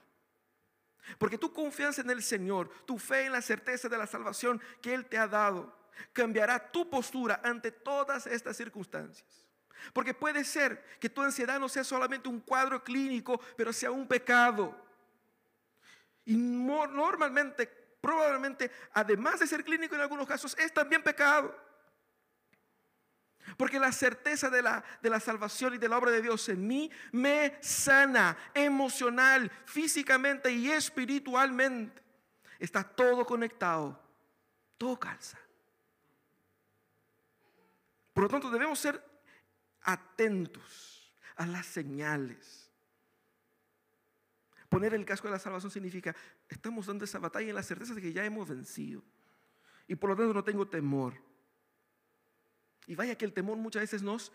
Porque 1.19 1.39
tu 1.39 1.53
confianza 1.53 2.03
en 2.03 2.11
el 2.11 2.23
Señor, 2.23 2.71
tu 2.85 2.99
fe 2.99 3.27
en 3.27 3.33
la 3.33 3.43
certeza 3.43 3.89
de 3.89 3.99
la 3.99 4.07
salvación 4.07 4.61
que 4.81 4.95
Él 4.95 5.07
te 5.07 5.19
ha 5.19 5.27
dado, 5.27 5.77
cambiará 6.13 6.71
tu 6.71 6.89
postura 6.89 7.41
ante 7.43 7.73
todas 7.73 8.27
estas 8.27 8.57
circunstancias. 8.57 9.49
Porque 9.93 10.15
puede 10.15 10.45
ser 10.45 10.85
que 11.01 11.11
tu 11.11 11.23
ansiedad 11.23 11.59
no 11.59 11.69
sea 11.69 11.83
solamente 11.83 12.29
un 12.29 12.41
cuadro 12.41 12.83
clínico, 12.85 13.41
pero 13.57 13.73
sea 13.73 13.91
un 13.91 14.07
pecado. 14.07 14.77
Y 16.25 16.37
normalmente, 16.37 17.82
probablemente, 18.03 18.71
además 18.93 19.41
de 19.41 19.47
ser 19.47 19.65
clínico 19.65 19.95
en 19.95 20.03
algunos 20.03 20.27
casos, 20.27 20.55
es 20.59 20.75
también 20.75 21.03
pecado. 21.03 21.57
Porque 23.57 23.79
la 23.79 23.93
certeza 23.93 24.51
de 24.51 24.61
la, 24.61 24.85
de 25.01 25.09
la, 25.09 25.21
salvación 25.21 25.75
y 25.75 25.79
de 25.79 25.89
la 25.89 25.99
obra 25.99 26.11
de 26.11 26.21
Dios 26.21 26.49
en 26.49 26.67
mí 26.67 26.91
me 27.13 27.57
sana 27.61 28.37
emocional, 28.55 29.51
físicamente 29.65 30.51
y 30.51 30.71
espiritualmente. 30.71 32.03
Está 32.59 32.85
todo 32.85 33.25
conectado, 33.25 34.01
todo 34.77 34.99
calza. 34.99 35.39
Por 38.13 38.25
lo 38.25 38.29
tanto, 38.29 38.51
debemos 38.51 38.79
ser 38.79 39.03
atentos 39.83 41.15
a 41.37 41.47
las 41.47 41.67
señales. 41.67 42.71
Poner 44.69 44.95
el 44.95 45.05
casco 45.05 45.29
de 45.29 45.33
la 45.33 45.39
salvación 45.39 45.71
significa, 45.71 46.17
estamos 46.53 46.87
dando 46.87 47.05
esa 47.05 47.19
batalla 47.19 47.49
en 47.49 47.55
la 47.55 47.63
certeza 47.63 47.95
de 47.95 48.01
que 48.01 48.13
ya 48.13 48.25
hemos 48.25 48.49
vencido. 48.49 49.03
Y 49.87 49.97
por 49.97 50.11
lo 50.11 50.17
tanto 50.17 50.35
no 50.35 50.45
tengo 50.45 50.67
temor. 50.69 51.15
Y 52.87 52.95
vaya 52.95 53.17
que 53.17 53.25
el 53.25 53.33
temor 53.33 53.57
muchas 53.57 53.83
veces 53.83 54.03
nos 54.03 54.33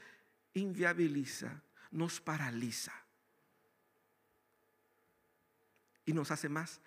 inviabiliza, 0.53 1.61
nos 1.91 2.19
paraliza. 2.19 2.93
Y 6.05 6.13
nos 6.13 6.31
hace 6.31 6.47
más 6.47 6.81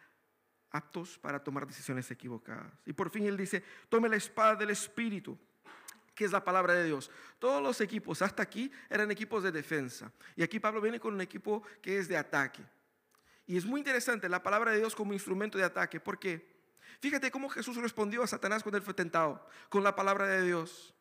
aptos 0.71 1.19
para 1.19 1.43
tomar 1.43 1.66
decisiones 1.66 2.11
equivocadas. 2.11 2.73
Y 2.87 2.93
por 2.93 3.11
fin 3.11 3.27
él 3.27 3.37
dice, 3.37 3.62
tome 3.88 4.09
la 4.09 4.16
espada 4.16 4.57
del 4.57 4.71
Espíritu 4.71 5.38
que 6.21 6.27
es 6.27 6.33
la 6.33 6.45
palabra 6.45 6.75
de 6.75 6.85
Dios. 6.85 7.11
Todos 7.38 7.62
los 7.62 7.81
equipos 7.81 8.21
hasta 8.21 8.43
aquí 8.43 8.71
eran 8.90 9.11
equipos 9.11 9.43
de 9.43 9.51
defensa. 9.51 10.12
Y 10.37 10.43
aquí 10.43 10.61
Pablo 10.61 10.83
viene 10.83 11.01
con 11.01 11.14
un 11.14 11.23
equipo 11.23 11.62
que 11.81 11.97
es 11.97 12.09
de 12.09 12.16
ataque. 12.19 12.62
Y 13.46 13.57
es 13.57 13.64
muy 13.64 13.81
interesante 13.81 14.29
la 14.29 14.42
palabra 14.42 14.70
de 14.72 14.79
Dios 14.79 14.94
como 14.94 15.12
instrumento 15.12 15.59
de 15.59 15.64
ataque. 15.64 16.00
porque 16.00 16.61
Fíjate 17.00 17.31
cómo 17.31 17.48
Jesús 17.48 17.76
respondió 17.76 18.22
a 18.22 18.26
Satanás 18.26 18.62
cuando 18.62 18.76
él 18.76 18.85
fue 18.85 18.92
tentado 18.92 19.46
con 19.70 19.83
la 19.83 19.96
palabra 19.96 20.26
de 20.26 20.42
Dios. 20.42 20.94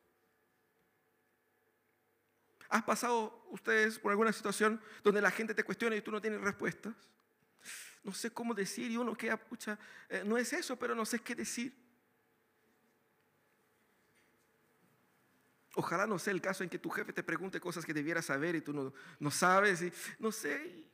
¿Has 2.69 2.83
pasado 2.83 3.45
ustedes 3.49 3.99
por 3.99 4.11
alguna 4.11 4.31
situación 4.31 4.81
donde 5.03 5.21
la 5.21 5.31
gente 5.31 5.53
te 5.53 5.63
cuestiona 5.63 5.95
y 5.95 6.01
tú 6.01 6.11
no 6.11 6.21
tienes 6.21 6.39
respuestas? 6.39 6.93
No 8.03 8.13
sé 8.13 8.31
cómo 8.31 8.53
decir 8.53 8.89
y 8.89 8.97
uno 8.97 9.15
queda, 9.15 9.35
pucha, 9.35 9.77
eh, 10.07 10.23
no 10.25 10.37
es 10.37 10.53
eso, 10.53 10.77
pero 10.77 10.95
no 10.95 11.05
sé 11.05 11.19
qué 11.19 11.35
decir. 11.35 11.75
Ojalá 15.75 16.07
no 16.07 16.17
sea 16.17 16.31
el 16.31 16.41
caso 16.41 16.63
en 16.63 16.69
que 16.69 16.79
tu 16.79 16.89
jefe 16.89 17.11
te 17.11 17.23
pregunte 17.23 17.59
cosas 17.59 17.85
que 17.85 17.93
debieras 17.93 18.25
saber 18.25 18.55
y 18.55 18.61
tú 18.61 18.71
no, 18.71 18.93
no 19.19 19.31
sabes. 19.31 19.81
Y, 19.81 19.91
no 20.19 20.31
sé. 20.31 20.88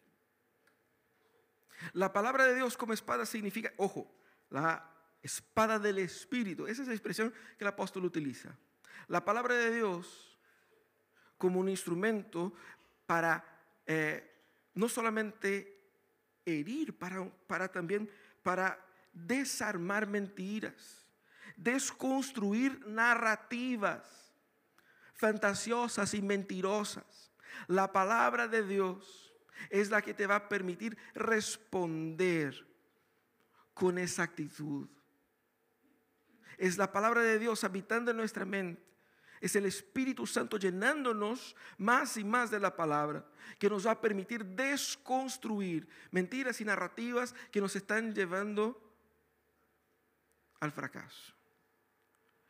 La 1.93 2.13
palabra 2.13 2.45
de 2.45 2.55
Dios 2.55 2.77
como 2.77 2.93
espada 2.93 3.25
significa, 3.25 3.73
ojo, 3.77 4.11
la 4.49 4.91
espada 5.21 5.79
del 5.79 5.99
Espíritu. 5.99 6.67
Esa 6.67 6.83
es 6.83 6.87
la 6.87 6.93
expresión 6.93 7.31
que 7.57 7.63
el 7.63 7.67
apóstol 7.67 8.05
utiliza. 8.05 8.55
La 9.07 9.25
palabra 9.25 9.55
de 9.55 9.73
Dios 9.73 10.39
como 11.37 11.59
un 11.59 11.69
instrumento 11.69 12.53
para 13.05 13.43
eh, 13.85 14.31
no 14.73 14.89
solamente 14.89 15.75
herir, 16.45 16.97
para, 16.97 17.29
para 17.47 17.71
también 17.71 18.09
para 18.43 18.79
desarmar 19.13 20.05
mentiras, 20.05 21.07
desconstruir 21.55 22.85
narrativas 22.85 24.33
fantasiosas 25.13 26.13
y 26.13 26.21
mentirosas. 26.21 27.31
La 27.67 27.91
palabra 27.91 28.47
de 28.47 28.67
Dios 28.67 29.24
es 29.69 29.89
la 29.89 30.01
que 30.01 30.13
te 30.13 30.27
va 30.27 30.35
a 30.35 30.49
permitir 30.49 30.97
responder 31.13 32.65
con 33.73 33.97
exactitud. 33.97 34.87
Es 36.57 36.77
la 36.77 36.91
palabra 36.91 37.21
de 37.21 37.39
Dios 37.39 37.63
habitando 37.63 38.11
en 38.11 38.17
nuestra 38.17 38.45
mente. 38.45 38.83
Es 39.41 39.55
el 39.55 39.65
Espíritu 39.65 40.25
Santo 40.25 40.57
llenándonos 40.57 41.55
más 41.77 42.17
y 42.17 42.23
más 42.23 42.49
de 42.49 42.59
la 42.59 42.75
palabra 42.75 43.25
que 43.59 43.69
nos 43.69 43.85
va 43.85 43.91
a 43.91 44.01
permitir 44.01 44.45
desconstruir 44.45 45.87
mentiras 46.11 46.61
y 46.61 46.65
narrativas 46.65 47.35
que 47.51 47.61
nos 47.61 47.75
están 47.75 48.15
llevando 48.15 48.81
al 50.61 50.71
fracaso. 50.71 51.33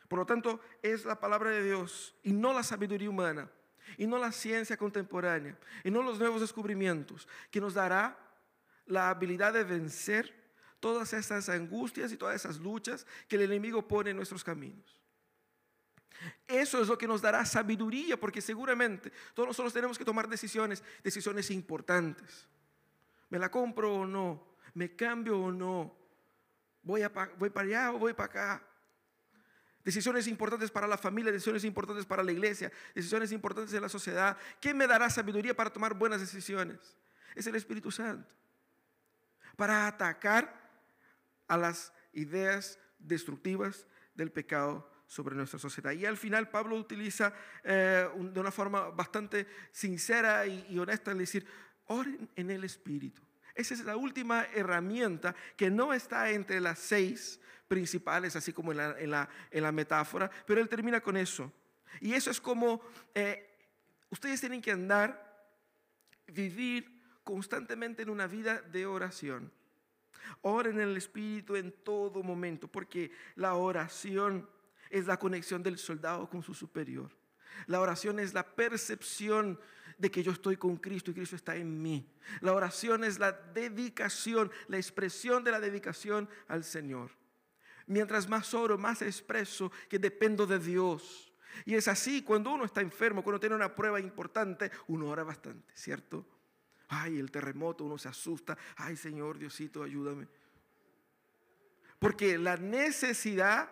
Por 0.07 0.19
lo 0.19 0.25
tanto, 0.25 0.61
es 0.81 1.05
la 1.05 1.19
palabra 1.19 1.49
de 1.49 1.63
Dios 1.63 2.15
y 2.23 2.31
no 2.31 2.53
la 2.53 2.63
sabiduría 2.63 3.09
humana, 3.09 3.49
y 3.97 4.07
no 4.07 4.17
la 4.17 4.31
ciencia 4.31 4.77
contemporánea, 4.77 5.57
y 5.83 5.91
no 5.91 6.01
los 6.01 6.19
nuevos 6.19 6.41
descubrimientos, 6.41 7.27
que 7.51 7.61
nos 7.61 7.73
dará 7.73 8.17
la 8.85 9.09
habilidad 9.09 9.53
de 9.53 9.63
vencer 9.63 10.33
todas 10.79 11.13
esas 11.13 11.49
angustias 11.49 12.11
y 12.11 12.17
todas 12.17 12.35
esas 12.35 12.59
luchas 12.59 13.07
que 13.27 13.35
el 13.35 13.43
enemigo 13.43 13.87
pone 13.87 14.11
en 14.11 14.17
nuestros 14.17 14.43
caminos. 14.43 15.01
Eso 16.47 16.81
es 16.81 16.87
lo 16.87 16.97
que 16.97 17.07
nos 17.07 17.21
dará 17.21 17.45
sabiduría, 17.45 18.19
porque 18.19 18.41
seguramente 18.41 19.11
todos 19.33 19.47
nosotros 19.47 19.73
tenemos 19.73 19.97
que 19.97 20.05
tomar 20.05 20.27
decisiones, 20.27 20.83
decisiones 21.03 21.51
importantes. 21.51 22.47
¿Me 23.29 23.39
la 23.39 23.49
compro 23.49 23.93
o 23.93 24.05
no? 24.05 24.55
¿Me 24.73 24.95
cambio 24.95 25.39
o 25.39 25.51
no? 25.51 25.95
¿Voy, 26.83 27.01
a, 27.01 27.09
voy 27.37 27.49
para 27.49 27.67
allá 27.67 27.91
o 27.93 27.99
voy 27.99 28.13
para 28.13 28.25
acá? 28.25 28.67
Decisiones 29.85 30.27
importantes 30.27 30.71
para 30.71 30.87
la 30.87 30.97
familia, 30.97 31.31
decisiones 31.31 31.63
importantes 31.63 32.05
para 32.05 32.23
la 32.23 32.31
iglesia, 32.31 32.71
decisiones 32.95 33.31
importantes 33.31 33.73
en 33.73 33.81
la 33.81 33.89
sociedad. 33.89 34.35
¿Qué 34.59 34.73
me 34.73 34.87
dará 34.87 35.09
sabiduría 35.09 35.55
para 35.55 35.69
tomar 35.69 35.93
buenas 35.93 36.19
decisiones? 36.19 36.97
Es 37.35 37.45
el 37.45 37.55
Espíritu 37.55 37.91
Santo. 37.91 38.33
Para 39.55 39.87
atacar 39.87 40.65
a 41.47 41.55
las 41.55 41.93
ideas 42.13 42.79
destructivas 42.97 43.85
del 44.15 44.31
pecado 44.31 44.91
sobre 45.05 45.35
nuestra 45.35 45.59
sociedad. 45.59 45.91
Y 45.91 46.05
al 46.05 46.17
final 46.17 46.49
Pablo 46.49 46.75
utiliza 46.77 47.33
eh, 47.63 48.09
de 48.31 48.39
una 48.39 48.51
forma 48.51 48.89
bastante 48.89 49.47
sincera 49.71 50.47
y, 50.47 50.65
y 50.69 50.79
honesta 50.79 51.11
el 51.11 51.19
decir, 51.19 51.45
oren 51.85 52.27
en 52.35 52.49
el 52.49 52.63
Espíritu. 52.63 53.21
Esa 53.53 53.75
es 53.75 53.85
la 53.85 53.95
última 53.95 54.47
herramienta 54.53 55.35
que 55.55 55.69
no 55.69 55.93
está 55.93 56.31
entre 56.31 56.59
las 56.59 56.79
seis 56.79 57.39
principales, 57.67 58.35
así 58.35 58.53
como 58.53 58.71
en 58.71 58.77
la, 59.11 59.27
en 59.51 59.63
la, 59.63 59.71
metáfora, 59.71 60.29
pero 60.45 60.61
él 60.61 60.69
termina 60.69 61.01
con 61.01 61.17
eso. 61.17 61.51
Y 61.99 62.13
eso 62.13 62.29
es 62.29 62.39
como 62.39 62.81
eh, 63.13 63.49
ustedes 64.09 64.39
tienen 64.39 64.61
que 64.61 64.71
andar, 64.71 65.23
vivir 66.27 67.01
constantemente 67.23 68.03
en 68.03 68.09
una 68.09 68.27
vida 68.27 68.61
de 68.61 68.85
oración. 68.85 69.51
Oren 70.41 70.79
en 70.79 70.89
el 70.89 70.97
Espíritu 70.97 71.55
en 71.55 71.71
todo 71.71 72.23
momento, 72.23 72.67
porque 72.67 73.11
la 73.35 73.55
oración 73.55 74.47
es 74.89 75.05
la 75.05 75.17
conexión 75.17 75.63
del 75.63 75.77
soldado 75.77 76.29
con 76.29 76.43
su 76.43 76.53
superior. 76.53 77.11
La 77.67 77.79
oración 77.79 78.19
es 78.19 78.33
la 78.33 78.43
percepción 78.55 79.59
de 79.97 80.11
que 80.11 80.23
yo 80.23 80.31
estoy 80.31 80.57
con 80.57 80.77
Cristo 80.77 81.11
y 81.11 81.13
Cristo 81.13 81.35
está 81.35 81.55
en 81.55 81.81
mí. 81.81 82.07
La 82.41 82.53
oración 82.53 83.03
es 83.03 83.17
la 83.17 83.31
dedicación, 83.31 84.51
la 84.67 84.77
expresión 84.77 85.43
de 85.43 85.51
la 85.51 85.59
dedicación 85.59 86.29
al 86.47 86.63
Señor. 86.63 87.11
Mientras 87.87 88.27
más 88.27 88.53
oro, 88.53 88.77
más 88.77 89.01
expreso 89.01 89.71
que 89.89 89.99
dependo 89.99 90.45
de 90.45 90.59
Dios. 90.59 91.31
Y 91.65 91.75
es 91.75 91.87
así, 91.87 92.21
cuando 92.21 92.51
uno 92.51 92.65
está 92.65 92.81
enfermo, 92.81 93.23
cuando 93.23 93.39
tiene 93.39 93.55
una 93.55 93.75
prueba 93.75 93.99
importante, 93.99 94.71
uno 94.87 95.07
ora 95.07 95.23
bastante, 95.23 95.71
¿cierto? 95.75 96.25
Ay, 96.87 97.19
el 97.19 97.31
terremoto, 97.31 97.85
uno 97.85 97.97
se 97.97 98.09
asusta. 98.09 98.57
Ay, 98.75 98.95
Señor, 98.97 99.37
Diosito, 99.37 99.83
ayúdame. 99.83 100.27
Porque 101.99 102.37
la 102.37 102.57
necesidad 102.57 103.69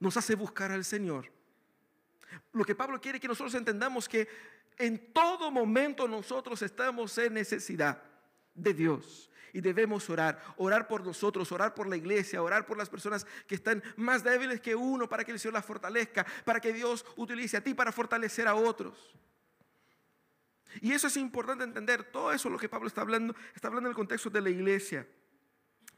nos 0.00 0.16
hace 0.16 0.34
buscar 0.34 0.72
al 0.72 0.84
Señor. 0.84 1.30
Lo 2.52 2.64
que 2.64 2.74
Pablo 2.74 3.00
quiere 3.00 3.20
que 3.20 3.28
nosotros 3.28 3.54
entendamos 3.54 4.08
que 4.08 4.28
en 4.76 5.12
todo 5.12 5.50
momento 5.50 6.06
nosotros 6.06 6.62
estamos 6.62 7.16
en 7.18 7.34
necesidad 7.34 8.02
de 8.58 8.74
Dios 8.74 9.30
y 9.52 9.60
debemos 9.60 10.08
orar, 10.10 10.40
orar 10.56 10.86
por 10.86 11.04
nosotros, 11.04 11.50
orar 11.52 11.74
por 11.74 11.86
la 11.86 11.96
iglesia, 11.96 12.42
orar 12.42 12.66
por 12.66 12.76
las 12.76 12.88
personas 12.88 13.26
que 13.46 13.54
están 13.54 13.82
más 13.96 14.22
débiles 14.22 14.60
que 14.60 14.74
uno 14.74 15.08
para 15.08 15.24
que 15.24 15.32
el 15.32 15.38
Señor 15.38 15.54
las 15.54 15.64
fortalezca, 15.64 16.26
para 16.44 16.60
que 16.60 16.72
Dios 16.72 17.04
utilice 17.16 17.56
a 17.56 17.64
ti 17.64 17.74
para 17.74 17.92
fortalecer 17.92 18.46
a 18.46 18.54
otros. 18.54 19.14
Y 20.80 20.92
eso 20.92 21.06
es 21.06 21.16
importante 21.16 21.64
entender, 21.64 22.04
todo 22.04 22.32
eso 22.32 22.50
lo 22.50 22.58
que 22.58 22.68
Pablo 22.68 22.88
está 22.88 23.00
hablando, 23.00 23.34
está 23.54 23.68
hablando 23.68 23.88
en 23.88 23.92
el 23.92 23.96
contexto 23.96 24.30
de 24.30 24.42
la 24.42 24.50
iglesia. 24.50 25.06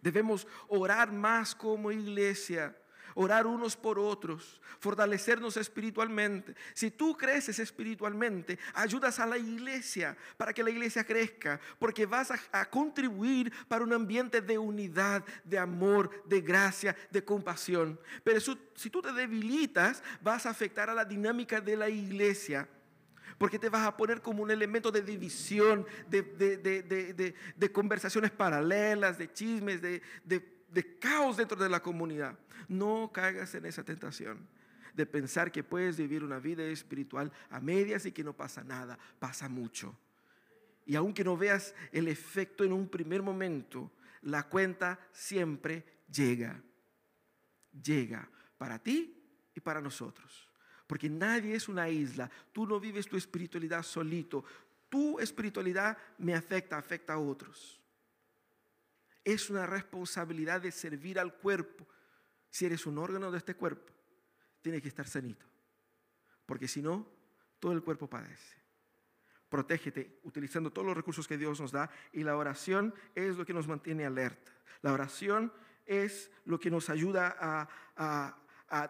Debemos 0.01 0.47
orar 0.69 1.13
más 1.13 1.55
como 1.55 1.93
iglesia 1.93 2.75
orar 3.15 3.47
unos 3.47 3.77
por 3.77 3.99
otros, 3.99 4.61
fortalecernos 4.79 5.57
espiritualmente. 5.57 6.55
Si 6.75 6.91
tú 6.91 7.17
creces 7.17 7.59
espiritualmente, 7.59 8.59
ayudas 8.75 9.19
a 9.19 9.27
la 9.27 9.39
iglesia 9.39 10.17
para 10.37 10.53
que 10.53 10.63
la 10.63 10.71
iglesia 10.71 11.05
crezca, 11.05 11.61
porque 11.79 12.07
vas 12.07 12.31
a, 12.53 12.65
contribuir 12.71 13.53
para 13.69 13.85
un 13.85 13.93
ambiente 13.93 14.41
de 14.41 14.59
unidad, 14.59 15.25
de 15.45 15.59
amor, 15.59 16.25
de 16.27 16.41
gracia, 16.41 16.97
de 17.11 17.25
compasión. 17.25 17.99
Pero 18.23 18.41
si 18.75 18.91
tú 18.91 19.03
te 19.03 19.13
debilitas, 19.13 20.03
vas 20.21 20.47
a 20.47 20.51
afectar 20.51 20.89
a 20.91 20.95
la 20.95 21.05
dinámica 21.05 21.61
de 21.61 21.77
la 21.77 21.89
iglesia 21.89 22.69
porque 23.41 23.59
te 23.59 23.71
vas 23.71 23.87
a 23.87 23.97
poner 23.97 24.21
como 24.21 24.43
un 24.43 24.51
elemento 24.51 24.93
de 24.93 25.01
división, 25.01 25.87
de, 26.11 27.73
conversaciones 27.73 28.31
paralelas, 28.33 29.17
de 29.17 29.33
chismes, 29.33 29.81
de, 29.81 30.03
caos 30.99 31.37
dentro 31.37 31.63
de 31.63 31.69
la 31.69 31.81
comunidad. 31.81 32.39
No 32.69 33.11
caigas 33.13 33.55
en 33.55 33.67
esa 33.67 33.85
tentación 33.85 34.47
de 34.95 35.07
pensar 35.07 35.51
que 35.51 35.65
puedes 35.65 35.97
vivir 35.97 36.23
una 36.23 36.39
vida 36.39 36.65
espiritual 36.65 37.33
a 37.51 37.61
medias 37.61 38.07
y 38.07 38.13
que 38.13 38.25
no 38.25 38.33
pasa 38.33 38.63
nada, 38.65 38.99
pasa 39.19 39.49
mucho. 39.49 39.97
Y 40.87 40.97
aunque 40.97 41.25
no 41.25 41.37
veas 41.37 41.75
el 41.93 42.09
efecto 42.09 42.65
en 42.65 42.73
un 42.73 42.89
primer 42.89 43.23
momento, 43.23 43.93
la 44.23 44.45
cuenta 44.45 44.99
siempre 45.13 45.85
llega. 46.13 46.61
Llega 47.83 48.29
para 48.59 48.79
ti 48.79 49.17
y 49.55 49.61
para 49.61 49.81
nosotros. 49.81 50.49
Porque 50.87 51.09
nadie 51.09 51.55
es 51.55 51.69
una 51.69 51.89
isla. 51.89 52.31
Tú 52.53 52.67
no 52.67 52.81
vives 52.81 53.07
tu 53.07 53.17
espiritualidad 53.17 53.83
solito. 53.83 54.45
Tu 54.89 55.21
espiritualidad 55.21 55.97
me 56.19 56.35
afecta, 56.35 56.77
afecta 56.77 57.15
a 57.15 57.19
otros. 57.19 57.80
Es 59.25 59.51
una 59.51 59.67
responsabilidad 59.67 60.61
de 60.61 60.73
servir 60.73 61.19
al 61.19 61.35
cuerpo 61.35 61.87
si 62.51 62.67
eres 62.67 62.85
un 62.87 62.99
órgano 62.99 63.31
de 63.31 63.39
este 63.39 63.55
cuerpo, 63.55 63.93
tiene 64.61 64.83
que 64.83 64.89
estar 64.89 65.07
sanito. 65.07 65.47
Porque 66.45 66.67
si 66.67 66.83
no, 66.83 67.09
todo 67.61 67.73
el 67.73 67.83
cuerpo 67.83 68.09
padece. 68.09 68.57
Protégete 69.49 70.21
utilizando 70.25 70.73
todos 70.73 70.87
los 70.87 70.97
recursos 70.97 71.27
que 71.27 71.39
Dios 71.39 71.61
nos 71.61 71.73
da 71.73 71.91
y 72.13 72.23
la 72.23 72.37
oración 72.37 72.95
es 73.15 73.37
lo 73.37 73.47
que 73.47 73.55
nos 73.55 73.69
mantiene 73.69 74.05
alerta. 74.05 74.53
La 74.83 74.93
oración 74.93 75.53
es 75.87 76.31
lo 76.45 76.59
que 76.59 76.71
nos 76.71 76.91
ayuda 76.91 77.37
a, 77.97 78.37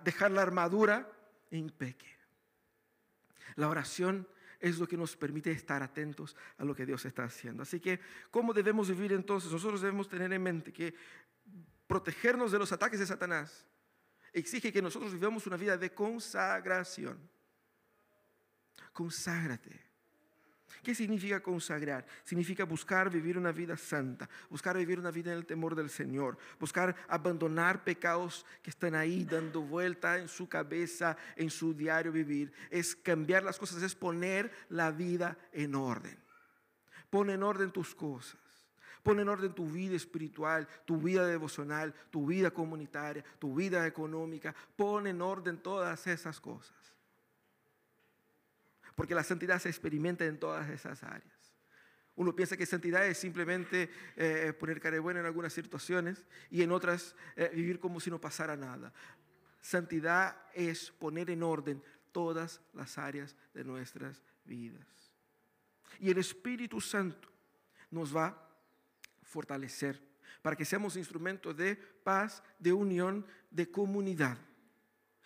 dejar 0.04 0.30
la 0.30 0.42
armadura 0.42 1.10
impeque. 1.50 2.06
La 3.56 3.68
oración 3.68 4.28
es 4.60 4.78
lo 4.78 4.86
que 4.86 4.96
nos 4.96 5.16
permite 5.16 5.50
estar 5.50 5.82
atentos 5.82 6.36
a 6.58 6.64
lo 6.64 6.74
que 6.74 6.86
Dios 6.86 7.04
está 7.06 7.24
haciendo. 7.24 7.62
Así 7.62 7.80
que, 7.80 7.98
¿cómo 8.30 8.52
debemos 8.52 8.88
vivir 8.88 9.12
entonces? 9.12 9.50
Nosotros 9.50 9.80
debemos 9.80 10.08
tener 10.08 10.32
en 10.32 10.42
mente 10.42 10.72
que 10.72 10.94
protegernos 11.86 12.52
de 12.52 12.58
los 12.58 12.70
ataques 12.70 13.00
de 13.00 13.06
Satanás, 13.06 13.66
exige 14.32 14.72
que 14.72 14.80
nosotros 14.80 15.12
vivamos 15.12 15.46
una 15.46 15.56
vida 15.56 15.76
de 15.76 15.92
consagración. 15.92 17.18
Conságrate. 18.92 19.89
¿Qué 20.82 20.94
significa 20.94 21.40
consagrar? 21.42 22.06
Significa 22.24 22.64
buscar 22.64 23.10
vivir 23.10 23.36
una 23.36 23.52
vida 23.52 23.76
santa, 23.76 24.28
buscar 24.48 24.76
vivir 24.76 24.98
una 24.98 25.10
vida 25.10 25.30
en 25.32 25.38
el 25.38 25.46
temor 25.46 25.74
del 25.74 25.90
Señor, 25.90 26.38
buscar 26.58 26.96
abandonar 27.08 27.84
pecados 27.84 28.46
que 28.62 28.70
están 28.70 28.94
ahí 28.94 29.24
dando 29.24 29.60
vuelta 29.60 30.18
en 30.18 30.28
su 30.28 30.48
cabeza, 30.48 31.16
en 31.36 31.50
su 31.50 31.74
diario 31.74 32.12
vivir. 32.12 32.52
Es 32.70 32.96
cambiar 32.96 33.42
las 33.42 33.58
cosas, 33.58 33.82
es 33.82 33.94
poner 33.94 34.50
la 34.70 34.90
vida 34.90 35.36
en 35.52 35.74
orden. 35.74 36.18
Pon 37.10 37.28
en 37.28 37.42
orden 37.42 37.70
tus 37.72 37.94
cosas. 37.94 38.38
Pon 39.02 39.18
en 39.18 39.28
orden 39.28 39.52
tu 39.52 39.66
vida 39.66 39.96
espiritual, 39.96 40.68
tu 40.84 40.98
vida 40.98 41.26
devocional, 41.26 41.94
tu 42.10 42.26
vida 42.26 42.50
comunitaria, 42.50 43.24
tu 43.38 43.54
vida 43.54 43.86
económica. 43.86 44.54
Pon 44.76 45.06
en 45.06 45.20
orden 45.20 45.58
todas 45.58 46.06
esas 46.06 46.40
cosas. 46.40 46.79
Porque 49.00 49.14
la 49.14 49.24
santidad 49.24 49.58
se 49.58 49.70
experimenta 49.70 50.26
en 50.26 50.38
todas 50.38 50.68
esas 50.68 51.02
áreas. 51.02 51.54
Uno 52.16 52.36
piensa 52.36 52.58
que 52.58 52.66
santidad 52.66 53.06
es 53.06 53.16
simplemente 53.16 53.88
eh, 54.14 54.52
poner 54.52 54.78
cara 54.78 55.00
buena 55.00 55.20
en 55.20 55.24
algunas 55.24 55.54
situaciones 55.54 56.26
y 56.50 56.60
en 56.60 56.70
otras 56.70 57.16
eh, 57.34 57.50
vivir 57.54 57.80
como 57.80 57.98
si 57.98 58.10
no 58.10 58.20
pasara 58.20 58.58
nada. 58.58 58.92
Santidad 59.62 60.36
es 60.52 60.90
poner 60.90 61.30
en 61.30 61.42
orden 61.42 61.82
todas 62.12 62.60
las 62.74 62.98
áreas 62.98 63.34
de 63.54 63.64
nuestras 63.64 64.22
vidas. 64.44 64.86
Y 65.98 66.10
el 66.10 66.18
Espíritu 66.18 66.78
Santo 66.78 67.26
nos 67.90 68.14
va 68.14 68.48
fortalecer, 69.22 69.98
para 70.42 70.56
que 70.56 70.66
seamos 70.66 70.94
instrumentos 70.96 71.56
de 71.56 71.74
paz, 71.74 72.42
de 72.58 72.74
unión, 72.74 73.24
de 73.50 73.70
comunidad. 73.70 74.36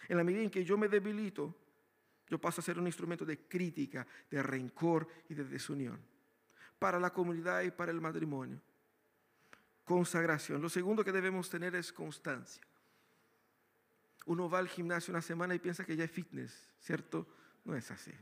En 0.09 0.17
la 0.17 0.23
medida 0.23 0.45
en 0.45 0.51
que 0.51 0.65
yo 0.65 0.79
me 0.79 0.87
debilito, 0.87 1.57
yo 2.29 2.41
paso 2.41 2.61
a 2.61 2.65
ser 2.65 2.79
un 2.79 2.87
instrumento 2.87 3.25
de 3.25 3.47
crítica, 3.47 4.07
de 4.31 4.43
rencor 4.43 5.09
y 5.29 5.35
de 5.35 5.45
desunión 5.45 6.01
para 6.79 6.99
la 6.99 7.11
comunidad 7.11 7.63
y 7.63 7.71
para 7.71 7.93
el 7.93 8.01
matrimonio. 8.01 8.61
Consagración. 9.85 10.61
Lo 10.61 10.69
segundo 10.69 11.05
que 11.05 11.13
debemos 11.13 11.49
tener 11.49 11.75
es 11.75 11.93
constancia. 11.93 12.63
Uno 14.27 14.49
va 14.49 14.59
al 14.59 14.69
gimnasio 14.69 15.13
una 15.13 15.23
semana 15.23 15.55
y 15.55 15.59
piensa 15.59 15.85
que 15.85 15.97
ya 15.97 16.05
es 16.05 16.11
fitness, 16.11 16.71
¿cierto? 16.81 17.27
No 17.65 17.77
es 17.77 17.91
así. 17.91 18.13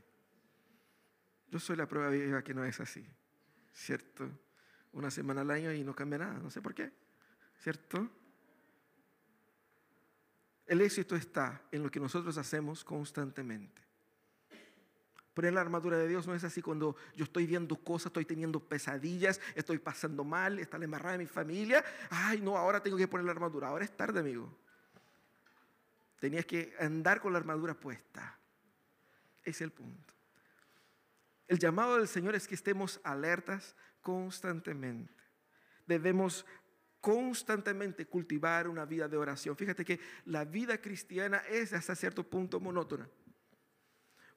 Yo 1.49 1.59
soy 1.59 1.77
la 1.77 1.87
prueba 1.87 2.11
viva 2.11 2.43
que 2.43 2.55
no 2.55 2.65
es 2.65 2.81
así, 2.81 3.07
¿cierto? 3.73 4.29
una 4.93 5.11
semana 5.11 5.41
al 5.41 5.51
año 5.51 5.73
y 5.73 5.83
no 5.83 5.95
cambia 5.95 6.19
nada, 6.19 6.39
no 6.39 6.51
sé 6.51 6.61
por 6.61 6.75
qué, 6.75 6.93
¿cierto? 7.59 8.09
El 10.67 10.81
éxito 10.81 11.17
está 11.17 11.63
en 11.71 11.83
lo 11.83 11.91
que 11.91 12.01
nosotros 12.01 12.37
hacemos 12.39 12.85
constantemente. 12.85 13.83
Poner 15.35 15.55
la 15.55 15.63
armadura 15.63 15.97
de 15.97 16.09
Dios 16.09 16.27
no 16.27 16.35
es 16.35 16.45
así 16.45 16.61
cuando 16.61 16.95
yo 17.17 17.25
estoy 17.25 17.47
viendo 17.47 17.77
cosas, 17.77 18.07
estoy 18.07 18.27
teniendo 18.27 18.61
pesadillas, 18.61 19.41
estoy 19.55 19.79
pasando 19.79 20.25
mal, 20.25 20.59
está 20.59 20.77
la 20.77 20.85
embarrada 20.85 21.13
de 21.13 21.25
mi 21.25 21.27
familia. 21.27 21.83
Ay, 22.11 22.41
no, 22.41 22.59
ahora 22.59 22.83
tengo 22.83 22.99
que 22.99 23.09
poner 23.09 23.25
la 23.25 23.33
armadura. 23.33 23.69
Ahora 23.69 23.85
es 23.85 23.97
tarde, 23.97 24.21
amigo. 24.21 24.55
Tenías 26.21 26.45
que 26.45 26.75
andar 26.79 27.21
con 27.21 27.33
la 27.33 27.39
armadura 27.39 27.75
puesta. 27.75 28.39
Ese 29.43 29.51
es 29.51 29.61
el 29.63 29.73
punto. 29.73 30.13
El 31.49 31.59
llamado 31.59 31.97
del 31.97 32.09
Señor 32.09 32.35
es 32.35 32.47
que 32.47 32.55
estemos 32.55 33.01
alertas 33.03 33.75
constantemente. 34.03 35.13
Debemos 35.87 36.47
constantemente 37.01 38.07
cultivar 38.07 38.69
una 38.69 38.85
vida 38.85 39.09
de 39.09 39.17
oración. 39.17 39.57
Fíjate 39.57 39.85
que 39.85 39.99
la 40.27 40.45
vida 40.45 40.81
cristiana 40.81 41.39
es 41.49 41.73
hasta 41.73 41.97
cierto 41.97 42.23
punto 42.23 42.61
monótona. 42.61 43.09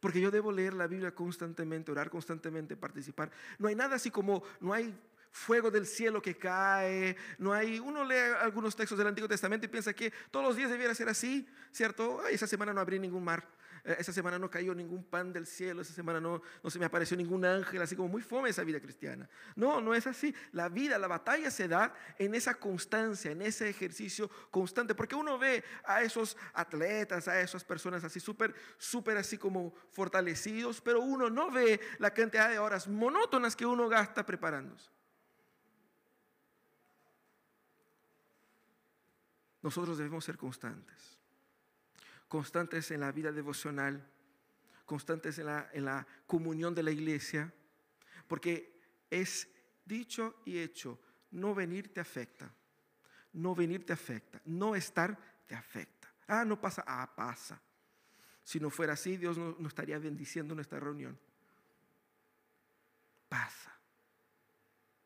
Porque 0.06 0.22
yo 0.22 0.30
debo 0.30 0.52
leer 0.52 0.76
la 0.76 0.86
Biblia 0.86 1.16
constantemente, 1.16 1.92
orar 1.92 2.12
constantemente, 2.12 2.78
participar. 2.78 3.32
No 3.58 3.70
hay 3.70 3.74
nada 3.74 3.96
así 3.96 4.12
como, 4.12 4.44
no 4.60 4.72
hay 4.72 4.96
fuego 5.32 5.72
del 5.72 5.88
cielo 5.88 6.22
que 6.22 6.38
cae, 6.38 7.18
no 7.40 7.52
hay, 7.54 7.80
uno 7.80 8.04
lee 8.04 8.36
algunos 8.40 8.76
textos 8.76 9.00
del 9.00 9.08
Antiguo 9.08 9.28
Testamento 9.28 9.66
y 9.66 9.68
piensa 9.68 9.94
que 9.94 10.14
todos 10.30 10.46
los 10.46 10.56
días 10.56 10.70
debiera 10.70 10.94
ser 10.94 11.10
así, 11.10 11.48
¿cierto? 11.72 12.24
Esa 12.28 12.46
semana 12.46 12.72
no 12.72 12.82
abrí 12.82 13.00
ningún 13.00 13.24
mar, 13.24 13.48
esa 13.86 14.12
semana 14.12 14.40
no 14.40 14.50
cayó 14.50 14.74
ningún 14.74 15.04
pan 15.04 15.32
del 15.32 15.46
cielo, 15.46 15.82
esa 15.82 15.94
semana 15.94 16.20
no, 16.20 16.42
no 16.64 16.70
se 16.70 16.80
me 16.80 16.86
apareció 16.86 17.16
ningún 17.16 17.46
ángel, 17.46 17.82
así 17.82 17.96
como 17.96 18.10
muy 18.10 18.22
fome 18.22 18.50
esa 18.50 18.64
vida 18.64 18.80
cristiana. 18.80 19.30
No, 19.56 19.80
no 19.80 19.94
es 19.94 20.08
así. 20.08 20.34
La 20.52 20.70
vida, 20.70 20.98
la 20.98 21.08
batalla 21.08 21.52
se 21.52 21.68
da 21.68 21.94
en 22.18 22.34
esa 22.34 22.56
constancia, 22.56 23.32
en 23.32 23.44
ese 23.44 23.70
ejercicio 23.70 24.30
constante, 24.50 24.96
porque 24.96 25.16
uno 25.16 25.38
ve 25.38 25.64
a 25.84 26.02
esos 26.02 26.36
atletas, 26.54 27.28
a 27.28 27.40
esas 27.40 27.64
personas 27.64 28.04
así 28.04 28.20
súper, 28.20 28.56
súper 28.78 29.18
así 29.18 29.38
como 29.38 29.76
fortalecidos, 29.92 30.82
pero 30.82 31.02
uno 31.02 31.30
no 31.30 31.52
ve 31.52 31.80
la 32.00 32.12
cantidad 32.12 32.50
de 32.50 32.58
horas 32.58 32.88
monótonas 32.88 33.56
que 33.56 33.66
uno 33.68 33.88
gasta 33.88 34.26
preparándose. 34.26 34.90
Nosotros 39.62 39.98
debemos 39.98 40.26
ser 40.26 40.38
constantes. 40.38 41.15
Constantes 42.28 42.92
en 42.92 43.00
la 43.00 43.12
vida 43.12 43.32
devocional, 43.32 44.06
constantes 44.86 45.40
en 45.40 45.48
la, 45.48 45.70
en 45.74 45.86
la 45.86 46.08
comunión 46.28 46.74
de 46.76 46.84
la 46.84 46.92
iglesia, 46.92 47.54
porque 48.28 48.80
es 49.10 49.48
dicho 49.86 50.42
y 50.46 50.60
hecho, 50.60 51.00
no 51.32 51.54
venir 51.54 51.94
te 51.94 52.00
afecta, 52.00 52.52
no 53.34 53.56
venir 53.56 53.86
te 53.86 53.94
afecta, 53.94 54.42
no 54.46 54.76
estar 54.76 55.18
te 55.46 55.56
afecta. 55.56 56.12
Ah, 56.28 56.44
no 56.44 56.60
pasa, 56.60 56.84
ah, 56.88 57.12
pasa. 57.16 57.62
Si 58.44 58.60
no 58.60 58.70
fuera 58.70 58.94
así, 58.94 59.18
Dios 59.18 59.38
no, 59.38 59.56
no 59.60 59.68
estaría 59.68 60.00
bendiciendo 60.00 60.56
nuestra 60.56 60.80
reunión. 60.80 61.18
Pasa. 63.30 63.74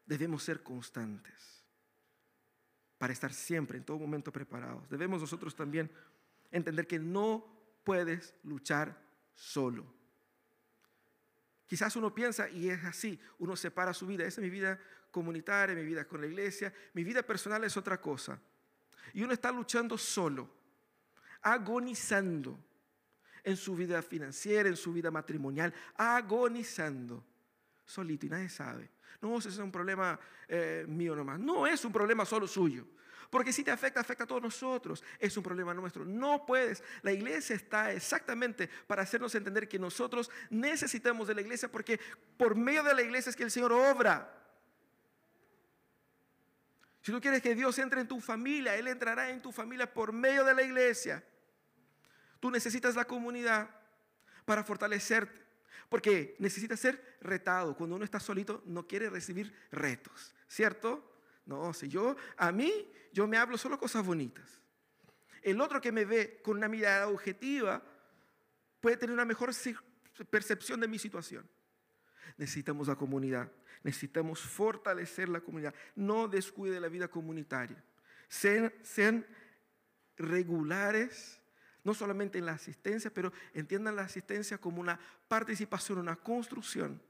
Debemos 0.05 0.43
ser 0.43 0.63
constantes 0.63 1.63
para 2.97 3.13
estar 3.13 3.33
siempre, 3.33 3.77
en 3.77 3.83
todo 3.85 3.97
momento 3.97 4.31
preparados. 4.31 4.89
Debemos 4.89 5.21
nosotros 5.21 5.55
también 5.55 5.89
entender 6.51 6.87
que 6.87 6.99
no 6.99 7.45
puedes 7.83 8.33
luchar 8.43 8.97
solo. 9.33 9.85
Quizás 11.67 11.95
uno 11.95 12.13
piensa, 12.13 12.49
y 12.49 12.69
es 12.69 12.83
así, 12.83 13.19
uno 13.37 13.55
separa 13.55 13.93
su 13.93 14.07
vida, 14.07 14.25
esa 14.25 14.41
es 14.41 14.43
mi 14.43 14.49
vida 14.49 14.79
comunitaria, 15.11 15.75
mi 15.75 15.83
vida 15.83 16.05
con 16.07 16.21
la 16.21 16.27
iglesia, 16.27 16.73
mi 16.93 17.03
vida 17.03 17.21
personal 17.23 17.63
es 17.63 17.77
otra 17.77 18.01
cosa. 18.01 18.39
Y 19.13 19.21
uno 19.21 19.33
está 19.33 19.51
luchando 19.51 19.97
solo, 19.97 20.49
agonizando 21.41 22.57
en 23.43 23.55
su 23.55 23.75
vida 23.75 24.01
financiera, 24.01 24.67
en 24.67 24.75
su 24.75 24.93
vida 24.93 25.11
matrimonial, 25.11 25.73
agonizando, 25.95 27.23
solito 27.85 28.25
y 28.25 28.29
nadie 28.29 28.49
sabe. 28.49 28.89
No, 29.21 29.37
ese 29.37 29.49
es 29.49 29.57
un 29.57 29.71
problema 29.71 30.19
eh, 30.47 30.85
mío 30.87 31.15
nomás. 31.15 31.39
No 31.39 31.67
es 31.67 31.83
un 31.85 31.91
problema 31.91 32.25
solo 32.25 32.47
suyo. 32.47 32.87
Porque 33.29 33.53
si 33.53 33.63
te 33.63 33.71
afecta, 33.71 33.99
afecta 33.99 34.23
a 34.23 34.27
todos 34.27 34.41
nosotros. 34.41 35.03
Es 35.19 35.37
un 35.37 35.43
problema 35.43 35.73
nuestro. 35.73 36.03
No 36.03 36.45
puedes. 36.45 36.83
La 37.03 37.11
iglesia 37.11 37.55
está 37.55 37.91
exactamente 37.91 38.67
para 38.87 39.03
hacernos 39.03 39.35
entender 39.35 39.67
que 39.67 39.77
nosotros 39.77 40.31
necesitamos 40.49 41.27
de 41.27 41.35
la 41.35 41.41
iglesia 41.41 41.71
porque 41.71 41.99
por 42.37 42.55
medio 42.55 42.83
de 42.83 42.95
la 42.95 43.01
iglesia 43.01 43.29
es 43.29 43.35
que 43.35 43.43
el 43.43 43.51
Señor 43.51 43.71
obra. 43.71 44.35
Si 47.01 47.11
tú 47.11 47.21
quieres 47.21 47.41
que 47.41 47.55
Dios 47.55 47.77
entre 47.79 48.01
en 48.01 48.07
tu 48.07 48.19
familia, 48.19 48.75
Él 48.75 48.87
entrará 48.87 49.29
en 49.29 49.41
tu 49.41 49.51
familia 49.51 49.91
por 49.91 50.11
medio 50.11 50.43
de 50.43 50.53
la 50.53 50.63
iglesia. 50.63 51.23
Tú 52.39 52.49
necesitas 52.49 52.95
la 52.95 53.05
comunidad 53.05 53.69
para 54.45 54.63
fortalecerte. 54.63 55.39
Porque 55.87 56.35
necesita 56.39 56.77
ser 56.77 57.17
retado. 57.21 57.75
Cuando 57.75 57.95
uno 57.95 58.05
está 58.05 58.19
solito, 58.19 58.61
no 58.65 58.87
quiere 58.87 59.09
recibir 59.09 59.53
retos, 59.71 60.33
¿cierto? 60.47 61.08
No, 61.49 61.73
si 61.73 61.89
yo, 61.89 62.15
a 62.37 62.51
mí, 62.51 62.71
yo 63.11 63.27
me 63.27 63.35
hablo 63.35 63.57
solo 63.57 63.79
cosas 63.79 64.05
bonitas. 64.05 64.61
El 65.41 65.59
otro 65.59 65.81
que 65.81 65.91
me 65.91 66.05
ve 66.05 66.41
con 66.43 66.57
una 66.57 66.67
mirada 66.67 67.07
objetiva 67.07 67.81
puede 68.79 68.97
tener 68.97 69.15
una 69.15 69.25
mejor 69.25 69.49
percepción 70.29 70.79
de 70.79 70.87
mi 70.87 70.99
situación. 70.99 71.49
Necesitamos 72.37 72.87
la 72.87 72.95
comunidad, 72.95 73.51
necesitamos 73.81 74.41
fortalecer 74.41 75.27
la 75.27 75.41
comunidad. 75.41 75.73
No 75.95 76.27
descuide 76.27 76.79
la 76.79 76.87
vida 76.87 77.07
comunitaria. 77.07 77.83
Sean, 78.27 78.71
sean 78.83 79.25
regulares 80.17 81.39
no 81.83 81.95
solamente 81.95 82.37
en 82.37 82.45
la 82.45 82.51
asistencia, 82.51 83.11
pero 83.11 83.33
entiendan 83.55 83.95
la 83.95 84.03
asistencia 84.03 84.59
como 84.59 84.81
una 84.81 84.99
participación, 85.27 85.97
una 85.97 86.15
construcción. 86.15 87.01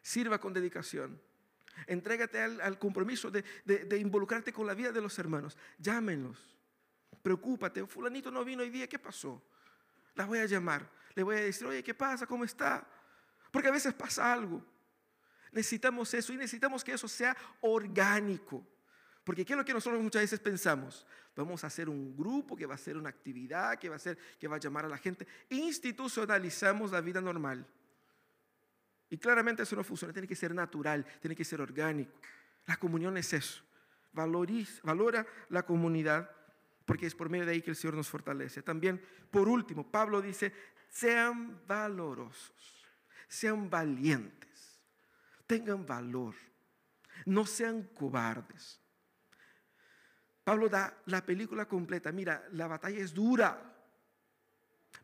Sirva 0.00 0.38
con 0.38 0.52
dedicación. 0.52 1.20
Entrégate 1.86 2.40
al, 2.40 2.78
compromiso 2.78 3.30
de, 3.30 3.44
involucrarte 3.98 4.52
con 4.52 4.66
la 4.66 4.74
vida 4.74 4.92
de 4.92 5.00
los 5.00 5.18
hermanos. 5.18 5.56
Llámenlos. 5.78 6.38
Preocúpate. 7.22 7.86
Fulanito 7.86 8.30
no 8.30 8.44
vino 8.44 8.62
hoy 8.62 8.70
día. 8.70 8.88
¿Qué 8.88 8.98
pasó? 8.98 9.42
La 10.14 10.24
voy 10.24 10.38
a 10.38 10.46
llamar. 10.46 10.88
Le 11.14 11.22
voy 11.22 11.36
a 11.36 11.40
decir, 11.40 11.66
oye, 11.66 11.82
¿qué 11.82 11.94
pasa? 11.94 12.26
¿Cómo 12.26 12.44
está? 12.44 12.86
Porque 13.50 13.68
a 13.68 13.72
veces 13.72 13.94
pasa 13.94 14.32
algo. 14.32 14.62
Necesitamos 15.52 16.12
eso 16.12 16.32
y 16.32 16.36
necesitamos 16.36 16.84
que 16.84 16.92
eso 16.92 17.08
sea 17.08 17.36
orgánico. 17.60 18.66
Porque 19.24 19.44
¿qué 19.44 19.54
es 19.54 19.56
lo 19.56 19.64
que 19.64 19.72
nosotros 19.72 20.00
muchas 20.00 20.22
veces 20.22 20.38
pensamos? 20.38 21.04
Vamos 21.34 21.64
a 21.64 21.66
hacer 21.66 21.88
un 21.88 22.16
grupo 22.16 22.56
que 22.56 22.64
va 22.64 22.74
a 22.74 22.76
hacer 22.76 22.96
una 22.96 23.08
actividad, 23.08 23.78
que 23.78 23.88
va 23.88 23.94
a, 23.94 23.96
hacer, 23.96 24.16
que 24.38 24.46
va 24.46 24.56
a 24.56 24.60
llamar 24.60 24.84
a 24.84 24.88
la 24.88 24.98
gente. 24.98 25.26
Institucionalizamos 25.48 26.92
la 26.92 27.00
vida 27.00 27.20
normal. 27.20 27.66
Y 29.10 29.18
claramente 29.18 29.62
eso 29.62 29.76
no 29.76 29.84
funciona, 29.84 30.12
tiene 30.12 30.28
que 30.28 30.36
ser 30.36 30.54
natural, 30.54 31.06
tiene 31.20 31.36
que 31.36 31.44
ser 31.44 31.60
orgánico. 31.60 32.12
La 32.66 32.76
comunión 32.76 33.16
es 33.16 33.32
eso. 33.32 33.62
Valora 34.12 35.26
la 35.50 35.64
comunidad 35.64 36.30
porque 36.86 37.06
es 37.06 37.14
por 37.14 37.28
medio 37.28 37.44
de 37.44 37.52
ahí 37.52 37.62
que 37.62 37.70
el 37.70 37.76
Señor 37.76 37.94
nos 37.94 38.08
fortalece. 38.08 38.62
También, 38.62 39.04
por 39.30 39.48
último, 39.48 39.90
Pablo 39.90 40.22
dice, 40.22 40.52
sean 40.88 41.60
valorosos, 41.66 42.86
sean 43.28 43.68
valientes, 43.68 44.80
tengan 45.46 45.84
valor, 45.84 46.34
no 47.26 47.44
sean 47.44 47.82
cobardes. 47.94 48.80
Pablo 50.44 50.68
da 50.68 50.96
la 51.06 51.26
película 51.26 51.66
completa. 51.66 52.12
Mira, 52.12 52.46
la 52.52 52.68
batalla 52.68 52.98
es 52.98 53.12
dura, 53.12 53.60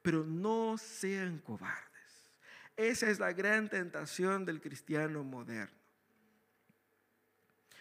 pero 0.01 0.25
no 0.25 0.79
sean 0.79 1.39
cobardes. 1.41 1.92
Esa 2.77 3.11
es 3.11 3.19
la 3.19 3.33
gran 3.33 3.69
tentación 3.69 4.45
del 4.45 4.61
cristiano 4.61 5.23
moderno. 5.23 5.77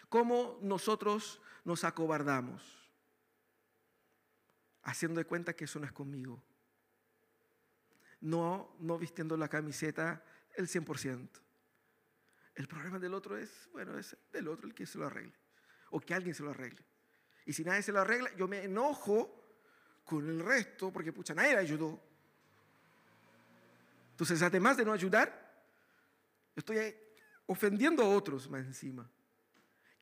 ¿Cómo 0.08 0.58
nosotros 0.60 1.40
nos 1.64 1.84
acobardamos? 1.84 2.62
Haciendo 4.82 5.18
de 5.18 5.24
cuenta 5.24 5.54
que 5.54 5.64
eso 5.64 5.78
no 5.78 5.86
es 5.86 5.92
conmigo. 5.92 6.42
No, 8.20 8.76
no 8.78 8.98
vistiendo 8.98 9.36
la 9.36 9.48
camiseta 9.48 10.22
el 10.54 10.68
100%. 10.68 11.28
El 12.54 12.68
problema 12.68 12.98
del 12.98 13.14
otro 13.14 13.38
es, 13.38 13.70
bueno, 13.72 13.98
es 13.98 14.16
del 14.30 14.48
otro 14.48 14.66
el 14.66 14.74
que 14.74 14.84
se 14.84 14.98
lo 14.98 15.06
arregle. 15.06 15.34
O 15.90 16.00
que 16.00 16.12
alguien 16.12 16.34
se 16.34 16.42
lo 16.42 16.50
arregle. 16.50 16.84
Y 17.46 17.52
si 17.52 17.64
nadie 17.64 17.82
se 17.82 17.92
lo 17.92 18.00
arregla, 18.00 18.34
yo 18.36 18.46
me 18.46 18.62
enojo 18.62 19.42
con 20.04 20.28
el 20.28 20.40
resto 20.40 20.92
porque, 20.92 21.12
pucha, 21.12 21.34
nadie 21.34 21.52
le 21.52 21.60
ayudó. 21.60 22.11
Entonces, 24.22 24.46
además 24.46 24.76
de 24.76 24.84
no 24.84 24.92
ayudar, 24.92 25.66
estoy 26.54 26.94
ofendiendo 27.44 28.04
a 28.04 28.08
otros 28.08 28.48
más 28.48 28.64
encima. 28.64 29.10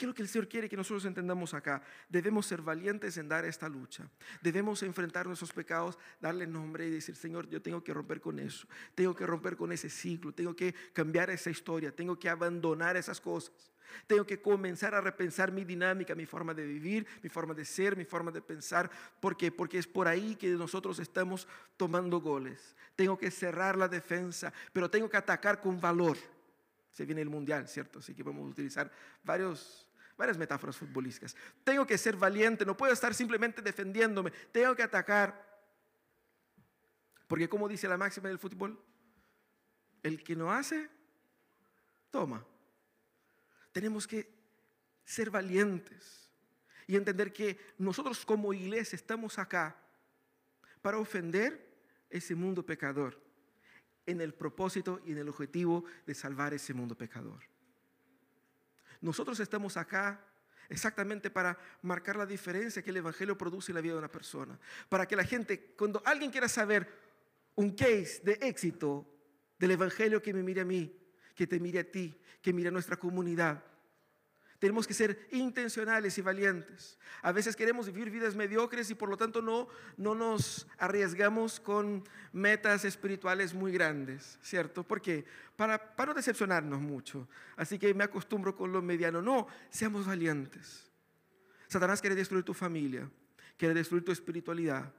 ¿Qué 0.00 0.06
es 0.06 0.08
lo 0.08 0.14
que 0.14 0.22
el 0.22 0.28
Señor 0.28 0.48
quiere 0.48 0.66
que 0.66 0.78
nosotros 0.78 1.04
entendamos 1.04 1.52
acá? 1.52 1.82
Debemos 2.08 2.46
ser 2.46 2.62
valientes 2.62 3.18
en 3.18 3.28
dar 3.28 3.44
esta 3.44 3.68
lucha. 3.68 4.08
Debemos 4.40 4.82
enfrentar 4.82 5.26
nuestros 5.26 5.52
pecados, 5.52 5.98
darle 6.18 6.46
nombre 6.46 6.86
y 6.86 6.90
decir, 6.90 7.14
Señor, 7.14 7.46
yo 7.50 7.60
tengo 7.60 7.84
que 7.84 7.92
romper 7.92 8.18
con 8.18 8.38
eso. 8.38 8.66
Tengo 8.94 9.14
que 9.14 9.26
romper 9.26 9.58
con 9.58 9.72
ese 9.72 9.90
ciclo. 9.90 10.32
Tengo 10.32 10.56
que 10.56 10.74
cambiar 10.94 11.28
esa 11.28 11.50
historia. 11.50 11.94
Tengo 11.94 12.18
que 12.18 12.30
abandonar 12.30 12.96
esas 12.96 13.20
cosas. 13.20 13.52
Tengo 14.06 14.24
que 14.24 14.40
comenzar 14.40 14.94
a 14.94 15.02
repensar 15.02 15.52
mi 15.52 15.66
dinámica, 15.66 16.14
mi 16.14 16.24
forma 16.24 16.54
de 16.54 16.64
vivir, 16.64 17.06
mi 17.22 17.28
forma 17.28 17.52
de 17.52 17.66
ser, 17.66 17.94
mi 17.94 18.06
forma 18.06 18.30
de 18.30 18.40
pensar. 18.40 18.90
¿Por 19.20 19.36
qué? 19.36 19.52
Porque 19.52 19.76
es 19.76 19.86
por 19.86 20.08
ahí 20.08 20.34
que 20.34 20.48
nosotros 20.48 20.98
estamos 20.98 21.46
tomando 21.76 22.22
goles. 22.22 22.74
Tengo 22.96 23.18
que 23.18 23.30
cerrar 23.30 23.76
la 23.76 23.86
defensa, 23.86 24.50
pero 24.72 24.88
tengo 24.88 25.10
que 25.10 25.18
atacar 25.18 25.60
con 25.60 25.78
valor. 25.78 26.16
Se 26.90 27.04
viene 27.04 27.20
el 27.20 27.28
mundial, 27.28 27.68
¿cierto? 27.68 27.98
Así 27.98 28.14
que 28.14 28.22
vamos 28.22 28.46
a 28.46 28.50
utilizar 28.50 28.90
varios 29.22 29.89
varias 30.20 30.36
metáforas 30.36 30.76
futbolísticas. 30.76 31.34
Tengo 31.64 31.86
que 31.86 31.96
ser 31.96 32.14
valiente, 32.14 32.66
no 32.66 32.76
puedo 32.76 32.92
estar 32.92 33.14
simplemente 33.14 33.62
defendiéndome, 33.62 34.30
tengo 34.52 34.76
que 34.76 34.82
atacar. 34.82 35.48
Porque 37.26 37.48
como 37.48 37.66
dice 37.66 37.88
la 37.88 37.96
máxima 37.96 38.28
del 38.28 38.38
fútbol, 38.38 38.78
el 40.02 40.22
que 40.22 40.36
no 40.36 40.52
hace, 40.52 40.90
toma. 42.10 42.44
Tenemos 43.72 44.06
que 44.06 44.30
ser 45.04 45.30
valientes 45.30 46.30
y 46.86 46.96
entender 46.96 47.32
que 47.32 47.58
nosotros 47.78 48.26
como 48.26 48.52
iglesia 48.52 48.96
estamos 48.96 49.38
acá 49.38 49.74
para 50.82 50.98
ofender 50.98 51.66
ese 52.10 52.34
mundo 52.34 52.66
pecador 52.66 53.18
en 54.04 54.20
el 54.20 54.34
propósito 54.34 55.00
y 55.06 55.12
en 55.12 55.18
el 55.18 55.28
objetivo 55.30 55.84
de 56.04 56.14
salvar 56.14 56.52
ese 56.52 56.74
mundo 56.74 56.94
pecador. 56.94 57.49
Nosotros 59.00 59.40
estamos 59.40 59.76
acá 59.76 60.24
exactamente 60.68 61.30
para 61.30 61.58
marcar 61.82 62.16
la 62.16 62.26
diferencia 62.26 62.82
que 62.82 62.90
el 62.90 62.98
Evangelio 62.98 63.36
produce 63.36 63.72
en 63.72 63.76
la 63.76 63.80
vida 63.80 63.94
de 63.94 63.98
una 63.98 64.10
persona. 64.10 64.58
Para 64.88 65.06
que 65.06 65.16
la 65.16 65.24
gente, 65.24 65.74
cuando 65.76 66.02
alguien 66.04 66.30
quiera 66.30 66.48
saber 66.48 66.88
un 67.56 67.72
case 67.72 68.20
de 68.24 68.38
éxito 68.40 69.06
del 69.58 69.72
Evangelio, 69.72 70.22
que 70.22 70.32
me 70.32 70.42
mire 70.42 70.62
a 70.62 70.64
mí, 70.64 70.96
que 71.34 71.46
te 71.46 71.60
mire 71.60 71.80
a 71.80 71.90
ti, 71.90 72.18
que 72.40 72.52
mire 72.52 72.68
a 72.68 72.72
nuestra 72.72 72.96
comunidad. 72.96 73.62
Tenemos 74.60 74.86
que 74.86 74.92
ser 74.92 75.26
intencionales 75.32 76.18
y 76.18 76.20
valientes. 76.20 76.98
A 77.22 77.32
veces 77.32 77.56
queremos 77.56 77.86
vivir 77.86 78.10
vidas 78.10 78.36
mediocres 78.36 78.90
y 78.90 78.94
por 78.94 79.08
lo 79.08 79.16
tanto 79.16 79.40
no, 79.40 79.68
no 79.96 80.14
nos 80.14 80.66
arriesgamos 80.76 81.58
con 81.58 82.04
metas 82.34 82.84
espirituales 82.84 83.54
muy 83.54 83.72
grandes, 83.72 84.38
¿cierto? 84.42 84.84
Porque 84.84 85.24
para, 85.56 85.96
para 85.96 86.10
no 86.10 86.14
decepcionarnos 86.14 86.78
mucho. 86.78 87.26
Así 87.56 87.78
que 87.78 87.94
me 87.94 88.04
acostumbro 88.04 88.54
con 88.54 88.70
lo 88.70 88.82
mediano. 88.82 89.22
No, 89.22 89.46
seamos 89.70 90.06
valientes. 90.06 90.90
Satanás 91.66 92.02
quiere 92.02 92.14
destruir 92.14 92.44
tu 92.44 92.52
familia, 92.52 93.10
quiere 93.56 93.72
destruir 93.72 94.04
tu 94.04 94.12
espiritualidad. 94.12 94.92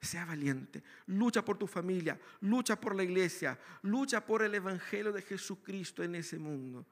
Sea 0.00 0.24
valiente, 0.24 0.82
lucha 1.06 1.44
por 1.44 1.58
tu 1.58 1.66
familia, 1.66 2.18
lucha 2.40 2.80
por 2.80 2.96
la 2.96 3.04
iglesia, 3.04 3.56
lucha 3.82 4.24
por 4.24 4.42
el 4.42 4.54
Evangelio 4.54 5.12
de 5.12 5.22
Jesucristo 5.22 6.02
en 6.02 6.14
ese 6.16 6.38
mundo 6.38 6.86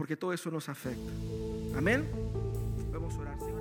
porque 0.00 0.16
todo 0.16 0.32
eso 0.32 0.50
nos 0.50 0.66
afecta. 0.70 1.12
Amén. 1.76 2.08
Vamos 2.90 3.14
a 3.16 3.18
orar, 3.18 3.38
Señor. 3.38 3.59